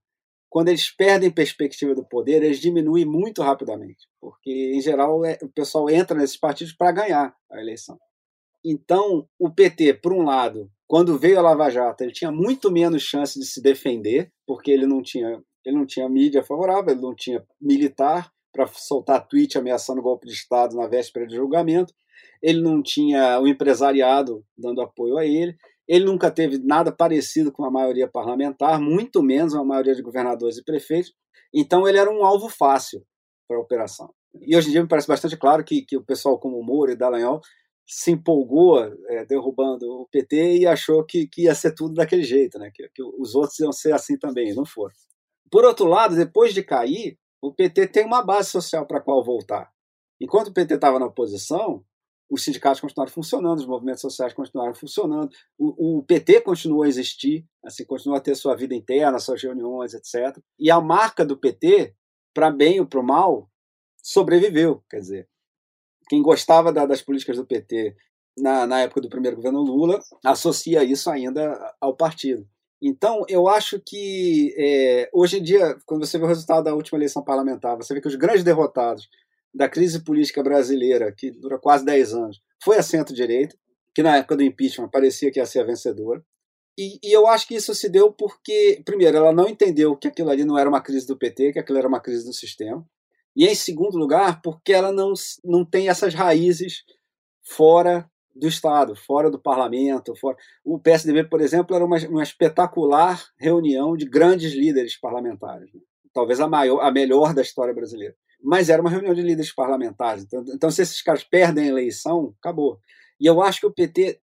quando 0.49 0.69
eles 0.69 0.91
perdem 0.91 1.31
perspectiva 1.31 1.95
do 1.95 2.05
poder, 2.05 2.43
eles 2.43 2.61
diminuem 2.61 3.05
muito 3.05 3.43
rapidamente, 3.43 4.07
porque, 4.21 4.73
em 4.75 4.81
geral, 4.81 5.25
é, 5.25 5.37
o 5.43 5.49
pessoal 5.49 5.91
entra 5.91 6.17
nesses 6.17 6.37
partidos 6.37 6.73
para 6.73 6.93
ganhar 6.93 7.35
a 7.51 7.61
eleição. 7.61 7.99
Então, 8.65 9.29
o 9.39 9.51
PT, 9.51 9.95
por 9.95 10.13
um 10.13 10.23
lado, 10.23 10.71
quando 10.87 11.19
veio 11.19 11.39
a 11.39 11.43
Lava 11.43 11.71
Jato, 11.71 12.03
ele 12.03 12.13
tinha 12.13 12.33
muito 12.33 12.71
menos 12.71 13.03
chance 13.03 13.39
de 13.39 13.45
se 13.45 13.61
defender, 13.61 14.33
porque 14.47 14.71
ele 14.71 14.87
não 14.87 15.03
tinha, 15.03 15.43
ele 15.65 15.77
não 15.77 15.87
tinha 15.87 16.09
mídia 16.09 16.43
favorável, 16.43 16.93
ele 16.93 17.03
não 17.03 17.15
tinha 17.15 17.45
militar 17.61 18.33
para 18.53 18.67
soltar 18.69 19.27
tweet 19.29 19.59
ameaçando 19.59 20.03
golpe 20.03 20.27
de 20.27 20.33
Estado 20.33 20.75
na 20.77 20.87
véspera 20.87 21.27
de 21.27 21.37
julgamento, 21.37 21.93
ele 22.43 22.61
não 22.61 22.83
tinha 22.83 23.39
o 23.39 23.47
empresariado 23.47 24.45
dando 24.57 24.81
apoio 24.81 25.19
a 25.19 25.27
ele, 25.27 25.57
ele 25.89 26.05
nunca 26.05 26.31
teve 26.31 26.59
nada 26.59 26.93
parecido 26.93 27.51
com 27.51 27.65
a 27.65 27.71
maioria 27.71 28.07
parlamentar, 28.07 28.79
muito 28.79 29.23
menos 29.23 29.55
uma 29.55 29.65
maioria 29.65 29.95
de 29.95 30.03
governadores 30.03 30.59
e 30.59 30.65
prefeitos. 30.65 31.15
Então, 31.53 31.89
ele 31.89 31.99
era 31.99 32.11
um 32.11 32.25
alvo 32.25 32.49
fácil 32.49 33.03
para 33.49 33.57
a 33.57 33.61
operação. 33.61 34.13
E 34.43 34.55
hoje 34.55 34.69
em 34.69 34.73
dia 34.73 34.83
me 34.83 34.89
parece 34.89 35.09
bastante 35.09 35.37
claro 35.37 35.65
que, 35.65 35.83
que 35.83 35.97
o 35.97 36.05
pessoal 36.05 36.39
como 36.39 36.63
Moura 36.63 36.93
e 36.93 36.97
Dallagnol 36.97 37.41
se 37.87 38.11
empolgou 38.11 38.85
é, 39.09 39.25
derrubando 39.25 39.87
o 39.87 40.07
PT 40.13 40.59
e 40.59 40.67
achou 40.67 41.03
que, 41.07 41.27
que, 41.27 41.45
ia 41.45 41.55
ser 41.55 41.75
tudo 41.75 41.95
daquele 41.95 42.23
jeito, 42.23 42.59
né? 42.59 42.71
que, 42.73 42.87
que 42.95 43.03
os 43.03 43.35
outros 43.35 43.59
iam 43.61 43.73
ser 43.73 43.95
assim 43.95 44.19
também, 44.19 44.55
não 44.55 44.67
foram. 44.67 44.93
Por 45.51 45.65
outro 45.65 45.87
lado, 45.87 46.15
depois 46.15 46.53
de 46.53 46.63
cair, 46.63 47.19
o 47.41 47.55
PT 47.55 47.89
tem 47.89 48.05
uma 48.05 48.23
base 48.23 48.51
social 48.51 48.87
para 48.87 49.01
qual 49.01 49.25
voltar. 49.25 49.71
Enquanto 50.21 50.49
o 50.49 50.53
PT 50.53 50.75
estava 50.75 50.99
na 50.99 51.07
oposição, 51.07 51.83
os 52.31 52.45
sindicatos 52.45 52.81
continuaram 52.81 53.13
funcionando, 53.13 53.59
os 53.59 53.67
movimentos 53.67 54.03
sociais 54.03 54.33
continuaram 54.35 54.75
funcionando, 54.75 55.31
o, 55.59 55.99
o, 55.99 56.03
PT 56.03 56.43
continuou 56.43 56.83
a 56.83 56.89
existir, 56.89 57.47
assim, 57.65 57.85
continuou 57.85 58.19
a 58.19 58.21
ter 58.21 58.35
sua 58.35 58.55
vida 58.55 58.75
interna, 58.75 59.19
suas 59.19 59.43
reuniões, 59.43 59.95
etc. 59.95 60.39
E 60.59 60.71
a 60.71 60.81
marca 60.81 61.25
do 61.25 61.39
PT, 61.39 61.95
para 62.35 62.51
bem 62.51 62.81
ou 62.81 62.87
para 62.87 63.03
mal, 63.03 63.51
sobreviveu. 64.03 64.83
Quer 64.91 65.01
dizer, 65.01 65.29
quem 66.09 66.23
gostava 66.23 66.73
da, 66.73 66.85
das 66.85 67.03
políticas 67.03 67.37
do 67.37 67.47
PT 67.47 67.97
na, 68.37 68.67
na 68.67 68.81
época 68.81 69.01
do 69.01 69.09
primeiro 69.09 69.37
governo 69.37 69.63
Lula 69.63 70.01
associa 70.25 70.85
isso 70.85 71.11
ainda 71.11 71.75
ao 71.81 71.97
partido. 71.97 72.47
Então, 72.81 73.25
eu 73.29 73.49
acho 73.49 73.81
que 73.85 74.55
é, 74.57 75.11
hoje 75.13 75.39
em 75.39 75.43
dia, 75.43 75.77
quando 75.85 76.07
você 76.07 76.17
vê 76.17 76.25
o 76.25 76.29
resultado 76.29 76.65
da 76.65 76.75
última 76.75 76.97
eleição 76.99 77.25
parlamentar, 77.25 77.77
você 77.77 77.93
vê 77.93 78.01
que 78.01 78.07
os 78.07 78.15
grandes 78.15 78.45
derrotados 78.45 79.09
da 79.55 79.69
crise 79.69 80.05
política 80.05 80.43
brasileira, 80.43 81.13
que 81.13 81.31
dura 81.31 81.59
quase 81.59 81.85
10 81.85 82.15
anos, 82.15 82.41
foi 82.63 82.77
a 82.77 82.83
centro-direita, 82.83 83.57
que 83.95 84.03
na 84.03 84.17
época 84.17 84.37
do 84.37 84.43
impeachment 84.43 84.89
parecia 84.89 85.31
que 85.31 85.39
ia 85.39 85.47
ser 85.47 85.61
a 85.61 85.65
vencedora. 85.65 86.23
E, 86.79 86.99
e, 87.03 87.13
eu 87.13 87.27
acho 87.27 87.49
que 87.49 87.57
isso 87.57 87.75
se 87.75 87.89
deu 87.89 88.13
porque, 88.13 88.81
primeiro, 88.85 89.17
ela 89.17 89.33
não 89.33 89.49
entendeu 89.49 89.97
que 89.97 90.07
aquilo 90.07 90.31
ali 90.31 90.45
não 90.45 90.57
era 90.57 90.69
uma 90.69 90.81
crise 90.81 91.07
do 91.07 91.19
PT, 91.19 91.53
que 91.53 91.59
aquilo 91.59 91.79
era 91.79 91.89
uma 91.89 92.01
crise 92.01 92.25
do 92.25 92.33
sistema. 92.33 92.87
E, 93.35 93.47
em 93.47 93.55
segundo 93.55 93.99
lugar, 93.99 94.41
porque 94.43 94.73
ela 94.73 94.93
não, 94.93 95.13
não 95.45 95.65
tem 95.65 95.89
essas 95.89 96.15
raízes 96.15 96.85
fora 97.43 98.09
do 98.33 98.47
Estado, 98.47 98.95
fora 98.95 99.29
do 99.29 99.41
parlamento. 99.41 100.15
Fora... 100.15 100.37
O 100.65 100.79
PSDB, 100.79 101.25
por 101.25 101.41
exemplo, 101.41 101.75
era 101.75 101.85
uma, 101.85 101.99
uma 102.07 102.23
espetacular 102.23 103.21
reunião 103.37 103.97
de 103.97 104.09
grandes 104.09 104.53
líderes 104.53 104.97
parlamentares. 104.97 105.73
Né? 105.75 105.81
Talvez 106.15 106.39
a, 106.39 106.47
maior, 106.47 106.79
a 106.81 106.93
melhor 106.93 107.35
da 107.35 107.43
história 107.43 107.75
brasileira 107.75 108.15
mas 108.43 108.69
era 108.69 108.81
uma 108.81 108.91
reunião 108.91 109.15
de 109.15 109.23
líderes 109.23 109.53
parlamentares. 109.53 110.25
Então, 110.25 110.45
então, 110.49 110.71
se 110.71 110.83
esses 110.83 111.03
caras 111.03 111.25
perdem 111.25 111.65
a 111.65 111.69
eleição, 111.69 112.35
acabou. 112.39 112.79
E 113.21 113.27
eu 113.27 113.43
acho 113.43 113.61
que 113.61 113.67
o 113.67 113.73
PT, 113.73 114.21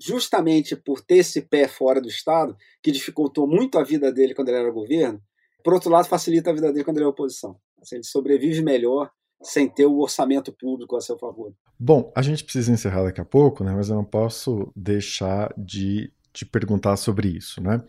justamente 0.00 0.74
por 0.74 1.00
ter 1.00 1.18
esse 1.18 1.42
pé 1.42 1.68
fora 1.68 2.00
do 2.00 2.08
Estado, 2.08 2.56
que 2.82 2.90
dificultou 2.90 3.46
muito 3.46 3.78
a 3.78 3.84
vida 3.84 4.10
dele 4.12 4.34
quando 4.34 4.48
ele 4.48 4.58
era 4.58 4.70
governo, 4.70 5.20
por 5.62 5.74
outro 5.74 5.90
lado, 5.90 6.08
facilita 6.08 6.50
a 6.50 6.54
vida 6.54 6.72
dele 6.72 6.84
quando 6.84 6.96
ele 6.98 7.04
é 7.04 7.08
oposição. 7.08 7.58
Assim, 7.80 7.96
ele 7.96 8.04
sobrevive 8.04 8.62
melhor 8.62 9.10
sem 9.42 9.68
ter 9.68 9.86
o 9.86 9.98
orçamento 9.98 10.52
público 10.52 10.96
a 10.96 11.00
seu 11.00 11.18
favor. 11.18 11.52
Bom, 11.78 12.12
a 12.14 12.22
gente 12.22 12.42
precisa 12.42 12.72
encerrar 12.72 13.04
daqui 13.04 13.20
a 13.20 13.24
pouco, 13.24 13.62
né? 13.62 13.72
mas 13.74 13.88
eu 13.88 13.96
não 13.96 14.04
posso 14.04 14.72
deixar 14.74 15.52
de 15.56 16.12
te 16.32 16.44
perguntar 16.44 16.96
sobre 16.96 17.28
isso. 17.28 17.62
Né? 17.62 17.80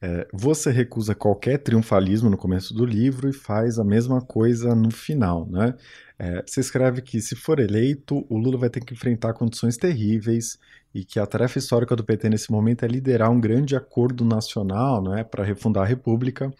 É, 0.00 0.28
você 0.32 0.70
recusa 0.70 1.14
qualquer 1.14 1.58
triunfalismo 1.58 2.30
no 2.30 2.36
começo 2.36 2.72
do 2.72 2.84
livro 2.84 3.28
e 3.28 3.32
faz 3.32 3.78
a 3.80 3.84
mesma 3.84 4.20
coisa 4.20 4.74
no 4.74 4.92
final, 4.92 5.48
né? 5.50 5.74
É, 6.18 6.42
você 6.46 6.60
escreve 6.60 7.02
que, 7.02 7.20
se 7.20 7.34
for 7.34 7.58
eleito, 7.58 8.24
o 8.28 8.38
Lula 8.38 8.58
vai 8.58 8.70
ter 8.70 8.80
que 8.80 8.94
enfrentar 8.94 9.34
condições 9.34 9.76
terríveis 9.76 10.58
e 10.94 11.04
que 11.04 11.18
a 11.18 11.26
tarefa 11.26 11.58
histórica 11.58 11.94
do 11.96 12.04
PT 12.04 12.28
nesse 12.28 12.50
momento 12.50 12.84
é 12.84 12.88
liderar 12.88 13.30
um 13.30 13.40
grande 13.40 13.76
acordo 13.76 14.24
nacional 14.24 15.02
né, 15.02 15.24
para 15.24 15.44
refundar 15.44 15.84
a 15.84 15.86
República, 15.86 16.52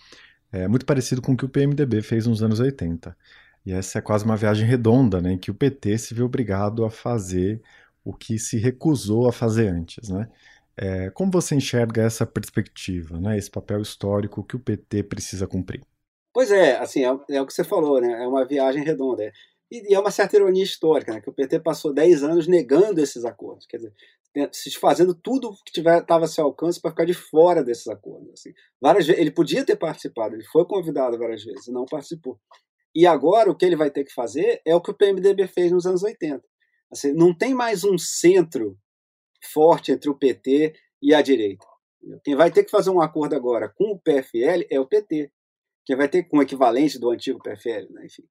é, 0.53 0.69
muito 0.69 0.87
parecido 0.87 1.23
com 1.23 1.33
o 1.33 1.37
que 1.37 1.45
o 1.45 1.49
PMDB 1.49 2.03
fez 2.03 2.27
nos 2.27 2.43
anos 2.43 2.61
80. 2.61 3.17
E 3.67 3.73
essa 3.73 3.99
é 3.99 4.03
quase 4.03 4.25
uma 4.25 4.37
viagem 4.37 4.67
redonda, 4.67 5.21
né, 5.21 5.33
em 5.33 5.39
que 5.39 5.51
o 5.51 5.55
PT 5.55 5.99
se 5.99 6.15
vê 6.15 6.23
obrigado 6.23 6.85
a 6.85 6.91
fazer 6.91 7.61
o 8.05 8.13
que 8.15 8.39
se 8.39 8.59
recusou 8.59 9.29
a 9.29 9.33
fazer 9.33 9.69
antes. 9.69 10.09
Né? 10.09 10.29
É, 10.81 11.11
como 11.11 11.31
você 11.31 11.57
enxerga 11.57 12.03
essa 12.03 12.25
perspectiva, 12.25 13.19
né, 13.21 13.37
esse 13.37 13.51
papel 13.51 13.83
histórico 13.83 14.45
que 14.45 14.55
o 14.55 14.61
PT 14.61 15.03
precisa 15.03 15.47
cumprir? 15.47 15.83
Pois 16.33 16.53
é, 16.53 16.79
assim, 16.79 17.05
é, 17.05 17.37
é 17.37 17.43
o 17.43 17.47
que 17.47 17.53
você 17.53 17.65
falou, 17.65 18.01
né, 18.01 18.23
é 18.23 18.27
uma 18.29 18.47
viagem 18.47 18.85
redonda. 18.85 19.25
É. 19.25 19.33
E, 19.71 19.93
e, 19.93 19.95
é 19.95 19.99
uma 19.99 20.11
certa 20.11 20.37
ironia 20.37 20.63
histórica, 20.63 21.13
né, 21.13 21.21
que 21.21 21.29
o 21.29 21.33
PT 21.33 21.61
passou 21.61 21.93
10 21.93 22.23
anos 22.23 22.47
negando 22.47 23.01
esses 23.01 23.25
acordos, 23.25 23.67
quer 23.67 23.79
dizer, 23.79 23.93
se 24.53 24.71
fazendo 24.79 25.15
tudo 25.15 25.53
que 25.67 25.81
estava 25.81 26.25
a 26.27 26.29
seu 26.29 26.45
alcance 26.45 26.81
para 26.81 26.91
ficar 26.91 27.05
de 27.05 27.15
fora 27.15 27.65
desses 27.65 27.89
acordos. 27.89 28.31
Assim. 28.35 28.53
Várias 28.81 29.09
ele 29.09 29.31
podia 29.31 29.65
ter 29.65 29.77
participado, 29.77 30.35
ele 30.35 30.45
foi 30.45 30.65
convidado 30.65 31.19
várias 31.19 31.43
vezes 31.43 31.67
não 31.69 31.87
participou. 31.87 32.39
E 32.95 33.07
agora 33.07 33.51
o 33.51 33.57
que 33.57 33.65
ele 33.65 33.77
vai 33.77 33.91
ter 33.91 34.05
que 34.05 34.13
fazer 34.13 34.61
é 34.65 34.75
o 34.75 34.81
que 34.81 34.91
o 34.91 34.95
PMDB 34.95 35.47
fez 35.49 35.73
nos 35.73 35.87
anos 35.87 36.03
80. 36.03 36.43
Assim, 36.91 37.13
não 37.13 37.37
tem 37.37 37.55
mais 37.55 37.85
um 37.85 37.99
centro 37.99 38.79
forte 39.43 39.93
entre 39.93 40.11
o 40.11 40.15
PT 40.15 40.75
e 41.03 41.15
a 41.15 41.23
direita. 41.23 41.67
Quem 42.25 42.37
vai 42.37 42.51
ter 42.51 42.65
que 42.65 42.71
fazer 42.71 42.91
um 42.91 43.01
acordo 43.01 43.35
agora 43.35 43.69
com 43.69 43.93
o 43.93 43.99
PFL 43.99 44.67
é 44.71 44.79
o 44.79 44.87
PT. 44.87 45.31
Quem 45.85 45.97
vai 45.97 46.09
ter 46.09 46.25
com 46.25 46.39
o 46.39 46.43
equivalente 46.43 46.99
do 46.99 47.11
antigo 47.11 47.43
PFL, 47.43 47.91
né? 47.91 48.07
enfim. 48.07 48.25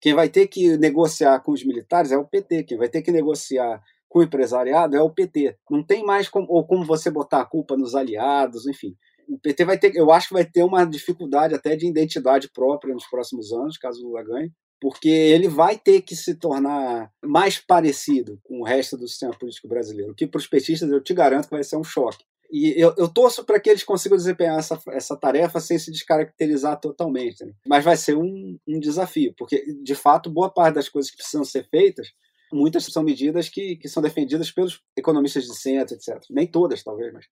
Quem 0.00 0.14
vai 0.14 0.28
ter 0.28 0.48
que 0.48 0.76
negociar 0.76 1.40
com 1.40 1.52
os 1.52 1.64
militares 1.64 2.10
é 2.10 2.16
o 2.16 2.26
PT. 2.26 2.64
Quem 2.64 2.78
vai 2.78 2.88
ter 2.88 3.02
que 3.02 3.12
negociar 3.12 3.80
com 4.08 4.18
o 4.18 4.22
empresariado 4.22 4.96
é 4.96 5.00
o 5.00 5.10
PT. 5.10 5.56
Não 5.70 5.84
tem 5.84 6.04
mais 6.04 6.28
como, 6.28 6.46
ou 6.48 6.66
como 6.66 6.84
você 6.84 7.10
botar 7.10 7.40
a 7.40 7.46
culpa 7.46 7.76
nos 7.76 7.94
aliados, 7.94 8.66
enfim. 8.66 8.96
O 9.28 9.38
PT 9.38 9.64
vai 9.64 9.78
ter, 9.78 9.94
eu 9.94 10.10
acho 10.10 10.28
que 10.28 10.34
vai 10.34 10.44
ter 10.44 10.64
uma 10.64 10.84
dificuldade 10.84 11.54
até 11.54 11.76
de 11.76 11.86
identidade 11.86 12.50
própria 12.52 12.92
nos 12.92 13.06
próximos 13.06 13.52
anos, 13.52 13.78
caso 13.78 14.02
o 14.02 14.08
Lula 14.08 14.24
ganhe 14.24 14.52
porque 14.82 15.08
ele 15.08 15.46
vai 15.46 15.78
ter 15.78 16.02
que 16.02 16.16
se 16.16 16.34
tornar 16.34 17.08
mais 17.24 17.56
parecido 17.56 18.40
com 18.42 18.60
o 18.60 18.64
resto 18.64 18.96
do 18.96 19.06
sistema 19.06 19.32
político 19.32 19.68
brasileiro, 19.68 20.12
que 20.12 20.26
para 20.26 20.40
os 20.40 20.48
petistas 20.48 20.90
eu 20.90 21.00
te 21.00 21.14
garanto 21.14 21.44
que 21.44 21.54
vai 21.54 21.62
ser 21.62 21.76
um 21.76 21.84
choque. 21.84 22.24
E 22.50 22.74
eu, 22.76 22.92
eu 22.98 23.08
torço 23.08 23.44
para 23.44 23.60
que 23.60 23.70
eles 23.70 23.84
consigam 23.84 24.18
desempenhar 24.18 24.58
essa, 24.58 24.82
essa 24.88 25.16
tarefa 25.16 25.60
sem 25.60 25.78
se 25.78 25.92
descaracterizar 25.92 26.80
totalmente. 26.80 27.44
Né? 27.44 27.52
Mas 27.64 27.84
vai 27.84 27.96
ser 27.96 28.16
um, 28.16 28.58
um 28.66 28.80
desafio, 28.80 29.32
porque, 29.38 29.64
de 29.84 29.94
fato, 29.94 30.28
boa 30.28 30.52
parte 30.52 30.74
das 30.74 30.88
coisas 30.88 31.12
que 31.12 31.16
precisam 31.16 31.44
ser 31.44 31.64
feitas, 31.68 32.08
muitas 32.52 32.84
são 32.86 33.04
medidas 33.04 33.48
que, 33.48 33.76
que 33.76 33.88
são 33.88 34.02
defendidas 34.02 34.50
pelos 34.50 34.82
economistas 34.96 35.44
de 35.44 35.56
centro, 35.56 35.94
etc. 35.94 36.20
Nem 36.28 36.48
todas, 36.48 36.82
talvez, 36.82 37.12
mas, 37.12 37.26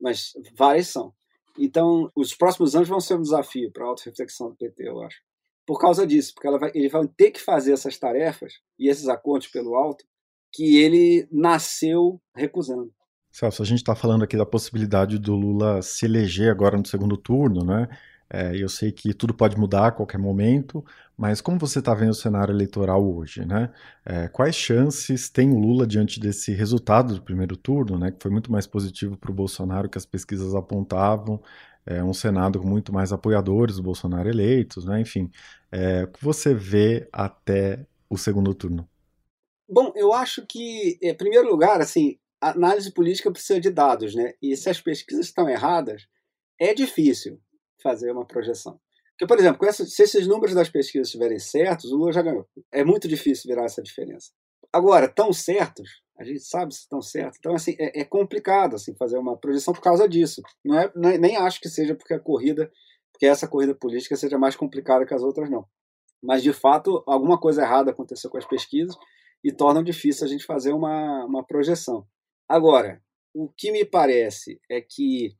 mas 0.00 0.32
várias 0.56 0.88
são. 0.88 1.12
Então, 1.58 2.10
os 2.16 2.34
próximos 2.34 2.74
anos 2.74 2.88
vão 2.88 2.98
ser 2.98 3.16
um 3.16 3.22
desafio 3.22 3.70
para 3.70 3.84
a 3.84 3.88
auto-reflexão 3.88 4.48
do 4.48 4.56
PT, 4.56 4.88
eu 4.88 5.02
acho 5.02 5.18
por 5.66 5.78
causa 5.80 6.06
disso, 6.06 6.34
porque 6.34 6.50
vai, 6.58 6.70
ele 6.74 6.88
vai 6.88 7.06
ter 7.08 7.30
que 7.30 7.40
fazer 7.40 7.72
essas 7.72 7.98
tarefas 7.98 8.54
e 8.78 8.88
esses 8.88 9.08
acordos 9.08 9.48
pelo 9.48 9.74
alto 9.74 10.04
que 10.52 10.76
ele 10.76 11.26
nasceu 11.32 12.20
recusando. 12.34 12.92
Celso, 13.32 13.62
a 13.62 13.66
gente 13.66 13.78
está 13.78 13.96
falando 13.96 14.22
aqui 14.22 14.36
da 14.36 14.46
possibilidade 14.46 15.18
do 15.18 15.34
Lula 15.34 15.82
se 15.82 16.04
eleger 16.04 16.50
agora 16.50 16.76
no 16.76 16.86
segundo 16.86 17.16
turno, 17.16 17.64
né? 17.64 17.88
É, 18.30 18.56
eu 18.56 18.68
sei 18.68 18.90
que 18.90 19.12
tudo 19.12 19.34
pode 19.34 19.56
mudar 19.58 19.88
a 19.88 19.92
qualquer 19.92 20.18
momento, 20.18 20.84
mas 21.16 21.40
como 21.40 21.58
você 21.58 21.78
está 21.78 21.94
vendo 21.94 22.10
o 22.10 22.14
cenário 22.14 22.52
eleitoral 22.54 23.04
hoje, 23.04 23.44
né? 23.44 23.70
É, 24.04 24.28
quais 24.28 24.54
chances 24.54 25.28
tem 25.28 25.50
o 25.50 25.58
Lula 25.58 25.86
diante 25.86 26.18
desse 26.18 26.52
resultado 26.52 27.14
do 27.14 27.22
primeiro 27.22 27.56
turno, 27.56 27.98
né? 27.98 28.10
Que 28.10 28.22
foi 28.22 28.30
muito 28.30 28.50
mais 28.50 28.66
positivo 28.66 29.16
para 29.16 29.30
o 29.30 29.34
Bolsonaro 29.34 29.88
que 29.88 29.98
as 29.98 30.06
pesquisas 30.06 30.54
apontavam 30.54 31.40
é, 31.86 32.02
um 32.02 32.14
Senado 32.14 32.60
com 32.60 32.66
muito 32.66 32.92
mais 32.92 33.12
apoiadores 33.12 33.76
do 33.76 33.82
Bolsonaro 33.82 34.28
eleitos, 34.28 34.84
né? 34.84 35.00
enfim. 35.00 35.30
É, 35.70 36.04
o 36.04 36.08
que 36.08 36.24
você 36.24 36.54
vê 36.54 37.08
até 37.12 37.86
o 38.08 38.16
segundo 38.16 38.54
turno? 38.54 38.88
Bom, 39.68 39.92
eu 39.96 40.12
acho 40.12 40.46
que, 40.46 40.98
em 41.02 41.14
primeiro 41.14 41.48
lugar, 41.48 41.80
assim, 41.80 42.18
a 42.40 42.50
análise 42.50 42.92
política 42.92 43.30
precisa 43.32 43.58
de 43.58 43.70
dados, 43.70 44.14
né? 44.14 44.34
E 44.40 44.54
se 44.56 44.68
as 44.68 44.80
pesquisas 44.80 45.26
estão 45.26 45.48
erradas, 45.48 46.06
é 46.60 46.74
difícil 46.74 47.40
fazer 47.82 48.12
uma 48.12 48.26
projeção. 48.26 48.78
Porque, 49.12 49.26
por 49.26 49.38
exemplo, 49.38 49.66
essa, 49.66 49.86
se 49.86 50.02
esses 50.02 50.26
números 50.26 50.54
das 50.54 50.68
pesquisas 50.68 51.08
estiverem 51.08 51.38
certos, 51.38 51.90
o 51.90 51.96
Lula 51.96 52.12
já 52.12 52.20
ganhou. 52.20 52.46
É 52.70 52.84
muito 52.84 53.08
difícil 53.08 53.48
virar 53.48 53.64
essa 53.64 53.82
diferença. 53.82 54.32
Agora, 54.72 55.08
tão 55.08 55.32
certos, 55.32 56.02
a 56.18 56.24
gente 56.24 56.40
sabe 56.40 56.72
se 56.72 56.80
estão 56.80 57.00
certos. 57.00 57.38
Então, 57.38 57.54
assim, 57.54 57.74
é, 57.78 58.00
é, 58.00 58.04
complicado 58.04 58.76
assim, 58.76 58.94
fazer 58.94 59.18
uma 59.18 59.36
projeção 59.36 59.74
por 59.74 59.82
causa 59.82 60.08
disso. 60.08 60.42
Não 60.64 60.78
é, 60.78 60.84
é, 60.84 61.18
nem 61.18 61.36
acho 61.36 61.60
que 61.60 61.68
seja 61.68 61.94
porque 61.94 62.14
a 62.14 62.20
corrida, 62.20 62.70
porque 63.12 63.26
essa 63.26 63.48
corrida 63.48 63.74
política 63.74 64.16
seja 64.16 64.38
mais 64.38 64.56
complicada 64.56 65.04
que 65.06 65.14
as 65.14 65.22
outras, 65.22 65.50
não. 65.50 65.66
Mas, 66.22 66.42
de 66.42 66.52
fato, 66.52 67.02
alguma 67.06 67.38
coisa 67.38 67.62
errada 67.62 67.90
aconteceu 67.90 68.30
com 68.30 68.38
as 68.38 68.46
pesquisas 68.46 68.96
e 69.42 69.52
tornam 69.52 69.82
difícil 69.82 70.24
a 70.24 70.28
gente 70.28 70.46
fazer 70.46 70.72
uma, 70.72 71.24
uma 71.24 71.44
projeção. 71.44 72.06
Agora, 72.48 73.02
o 73.34 73.48
que 73.48 73.72
me 73.72 73.84
parece 73.84 74.60
é 74.70 74.80
que, 74.80 75.36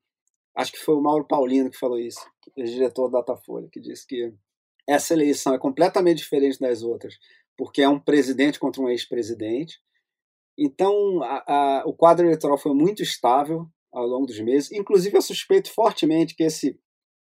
acho 0.56 0.72
que 0.72 0.78
foi 0.78 0.94
o 0.94 1.00
Mauro 1.00 1.26
Paulino 1.26 1.70
que 1.70 1.78
falou 1.78 1.98
isso, 1.98 2.20
diretor 2.56 3.08
da 3.08 3.20
Datafolha, 3.20 3.68
que 3.72 3.80
disse 3.80 4.06
que 4.06 4.34
essa 4.86 5.14
eleição 5.14 5.54
é 5.54 5.58
completamente 5.58 6.18
diferente 6.18 6.58
das 6.58 6.82
outras, 6.82 7.14
porque 7.56 7.82
é 7.82 7.88
um 7.88 7.98
presidente 7.98 8.58
contra 8.58 8.82
um 8.82 8.88
ex-presidente. 8.88 9.80
Então, 10.58 11.22
a, 11.22 11.44
a, 11.46 11.82
o 11.86 11.92
quadro 11.92 12.26
eleitoral 12.26 12.56
foi 12.56 12.74
muito 12.74 13.02
estável 13.02 13.66
ao 13.92 14.06
longo 14.06 14.26
dos 14.26 14.38
meses. 14.40 14.70
Inclusive, 14.72 15.16
eu 15.16 15.22
suspeito 15.22 15.72
fortemente 15.72 16.34
que 16.34 16.44
esse 16.44 16.78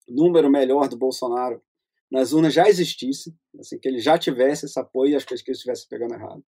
número 0.09 0.51
melhor 0.51 0.89
do 0.89 0.97
Bolsonaro 0.97 1.63
nas 2.11 2.33
urnas 2.33 2.53
já 2.53 2.69
existisse, 2.69 3.35
assim, 3.59 3.79
que 3.79 3.89
ele 3.89 3.99
já 3.99 4.19
tivesse 4.19 4.67
esse 4.67 4.79
apoio 4.79 5.13
e 5.13 5.17
as 5.17 5.25
pesquisas 5.25 5.59
estivessem 5.59 5.89
pegando 5.89 6.15
errado. 6.15 6.45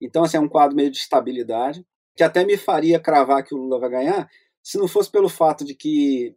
Então, 0.00 0.24
assim, 0.24 0.36
é 0.36 0.40
um 0.40 0.48
quadro 0.48 0.76
meio 0.76 0.90
de 0.90 0.98
estabilidade, 0.98 1.86
que 2.14 2.22
até 2.22 2.44
me 2.44 2.56
faria 2.56 3.00
cravar 3.00 3.44
que 3.44 3.54
o 3.54 3.58
Lula 3.58 3.78
vai 3.78 3.90
ganhar, 3.90 4.28
se 4.62 4.78
não 4.78 4.88
fosse 4.88 5.10
pelo 5.10 5.28
fato 5.28 5.64
de 5.64 5.74
que, 5.74 6.36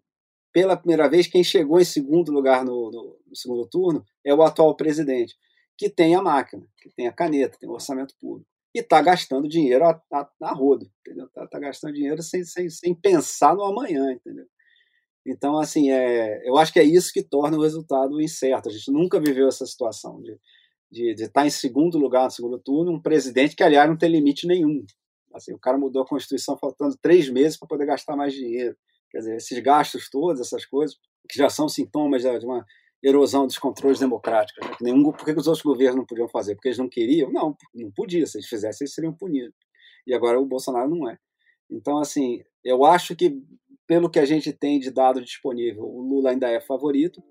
pela 0.53 0.77
primeira 0.77 1.09
vez, 1.09 1.27
quem 1.27 1.43
chegou 1.43 1.79
em 1.79 1.85
segundo 1.85 2.31
lugar 2.31 2.63
no, 2.63 2.91
no, 2.91 3.19
no 3.27 3.35
segundo 3.35 3.67
turno 3.67 4.05
é 4.23 4.33
o 4.33 4.43
atual 4.43 4.75
presidente, 4.75 5.35
que 5.77 5.89
tem 5.89 6.15
a 6.15 6.21
máquina, 6.21 6.65
que 6.77 6.89
tem 6.91 7.07
a 7.07 7.13
caneta, 7.13 7.57
tem 7.59 7.67
o 7.67 7.73
orçamento 7.73 8.15
público. 8.19 8.49
E 8.73 8.79
está 8.79 9.01
gastando 9.01 9.47
dinheiro 9.47 9.85
a, 9.85 10.01
a, 10.11 10.29
a 10.43 10.53
rodo, 10.53 10.89
entendeu? 11.01 11.25
Está 11.25 11.47
tá 11.47 11.59
gastando 11.59 11.93
dinheiro 11.93 12.21
sem, 12.21 12.43
sem, 12.43 12.69
sem 12.69 12.93
pensar 12.93 13.55
no 13.55 13.63
amanhã, 13.63 14.11
entendeu? 14.11 14.45
Então, 15.25 15.57
assim, 15.57 15.91
é, 15.91 16.47
eu 16.47 16.57
acho 16.57 16.71
que 16.71 16.79
é 16.79 16.83
isso 16.83 17.11
que 17.11 17.23
torna 17.23 17.57
o 17.57 17.61
resultado 17.61 18.21
incerto. 18.21 18.69
A 18.69 18.71
gente 18.71 18.91
nunca 18.91 19.19
viveu 19.19 19.47
essa 19.47 19.65
situação 19.65 20.21
de, 20.21 20.37
de, 20.91 21.13
de 21.13 21.23
estar 21.23 21.41
tá 21.41 21.47
em 21.47 21.51
segundo 21.51 21.97
lugar 21.97 22.25
no 22.25 22.31
segundo 22.31 22.59
turno, 22.59 22.91
um 22.91 23.01
presidente 23.01 23.55
que, 23.55 23.63
aliás, 23.63 23.89
não 23.89 23.97
tem 23.97 24.09
limite 24.09 24.47
nenhum. 24.47 24.85
Assim, 25.33 25.53
o 25.53 25.59
cara 25.59 25.77
mudou 25.77 26.01
a 26.01 26.07
Constituição 26.07 26.57
faltando 26.57 26.97
três 27.01 27.29
meses 27.29 27.57
para 27.57 27.67
poder 27.67 27.85
gastar 27.85 28.15
mais 28.15 28.33
dinheiro. 28.33 28.75
Quer 29.11 29.19
dizer, 29.19 29.35
esses 29.35 29.59
gastos 29.59 30.09
todos, 30.09 30.39
essas 30.39 30.65
coisas, 30.65 30.97
que 31.27 31.37
já 31.37 31.49
são 31.49 31.69
sintomas 31.69 32.21
de 32.21 32.45
uma 32.45 32.65
erosão 33.01 33.45
dos 33.45 33.57
controles 33.57 33.99
democráticos. 33.99 34.67
Né? 34.67 34.75
Nenhum, 34.81 35.11
por 35.11 35.25
que 35.25 35.31
os 35.31 35.47
outros 35.47 35.63
governos 35.63 35.97
não 35.97 36.05
podiam 36.05 36.27
fazer? 36.27 36.55
Porque 36.55 36.69
eles 36.69 36.77
não 36.77 36.89
queriam? 36.89 37.31
Não, 37.31 37.55
não 37.73 37.91
podia. 37.91 38.25
Se 38.25 38.37
eles 38.37 38.47
fizessem, 38.47 38.85
eles 38.85 38.93
seriam 38.93 39.13
punidos. 39.13 39.55
E 40.05 40.13
agora 40.13 40.39
o 40.39 40.45
Bolsonaro 40.45 40.89
não 40.89 41.09
é. 41.09 41.17
Então, 41.69 41.99
assim, 41.99 42.41
eu 42.63 42.83
acho 42.83 43.15
que, 43.15 43.41
pelo 43.87 44.09
que 44.09 44.19
a 44.19 44.25
gente 44.25 44.51
tem 44.51 44.79
de 44.79 44.91
dado 44.91 45.21
disponível, 45.21 45.83
o 45.83 46.01
Lula 46.01 46.31
ainda 46.31 46.49
é 46.49 46.59
favorito, 46.59 47.21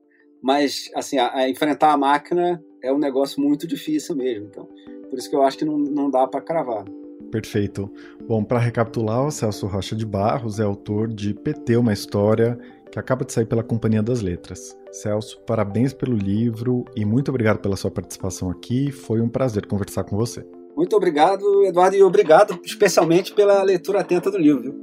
mas, 0.43 0.89
assim, 0.95 1.19
a, 1.19 1.35
a 1.35 1.49
enfrentar 1.49 1.93
a 1.93 1.97
máquina 1.97 2.63
é 2.83 2.93
um 2.93 2.99
negócio 2.99 3.43
muito 3.43 3.67
difícil 3.67 4.15
mesmo. 4.15 4.47
Então, 4.47 4.69
por 5.11 5.19
isso 5.19 5.29
que 5.29 5.35
eu 5.35 5.43
acho 5.43 5.59
que 5.59 5.65
não, 5.65 5.77
não 5.77 6.11
dá 6.11 6.27
para 6.27 6.41
cravar. 6.41 6.85
Perfeito. 7.31 7.93
Bom, 8.27 8.45
para 8.45 8.59
recapitular, 8.59 9.27
o 9.27 9.31
Celso 9.31 9.67
Rocha 9.67 9.95
de 9.97 10.07
Barros 10.07 10.61
é 10.61 10.63
autor 10.63 11.09
de 11.09 11.35
PT, 11.35 11.77
uma 11.77 11.93
história 11.93 12.59
que 12.91 12.99
acaba 12.99 13.25
de 13.25 13.33
sair 13.33 13.47
pela 13.47 13.63
Companhia 13.63 14.03
das 14.03 14.23
Letras. 14.23 14.78
Celso, 14.91 15.41
parabéns 15.47 15.93
pelo 15.93 16.17
livro 16.17 16.85
e 16.97 17.05
muito 17.05 17.29
obrigado 17.29 17.59
pela 17.59 17.77
sua 17.77 17.91
participação 17.91 18.51
aqui. 18.51 18.91
Foi 18.91 19.21
um 19.21 19.29
prazer 19.29 19.67
conversar 19.67 20.05
com 20.05 20.17
você. 20.17 20.43
Muito 20.77 20.97
obrigado, 20.97 21.65
Eduardo, 21.65 21.97
e 21.97 22.03
obrigado 22.03 22.59
especialmente 22.65 23.35
pela 23.35 23.63
leitura 23.63 24.01
atenta 24.01 24.31
do 24.31 24.39
livro. 24.39 24.75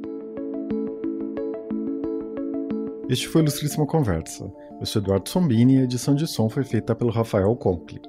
Este 3.07 3.27
foi 3.27 3.41
o 3.41 3.43
Ilustríssima 3.43 3.85
Conversa. 3.85 4.51
Eu 4.79 4.85
sou 4.85 5.01
Eduardo 5.01 5.29
Sombini 5.29 5.75
e 5.75 5.81
a 5.81 5.83
edição 5.83 6.15
de 6.15 6.25
som 6.27 6.49
foi 6.49 6.63
feita 6.63 6.95
pelo 6.95 7.11
Rafael 7.11 7.55
Conkle. 7.55 8.01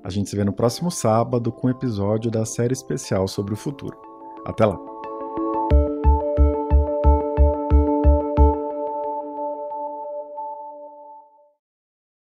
A 0.05 0.09
gente 0.11 0.29
se 0.29 0.35
vê 0.35 0.43
no 0.43 0.53
próximo 0.53 0.91
sábado 0.91 1.51
com 1.51 1.65
um 1.65 1.71
episódio 1.71 2.29
da 2.29 2.45
série 2.45 2.73
especial 2.73 3.27
sobre 3.27 3.55
o 3.55 3.57
futuro. 3.57 3.97
Até 4.45 4.63
lá! 4.63 4.94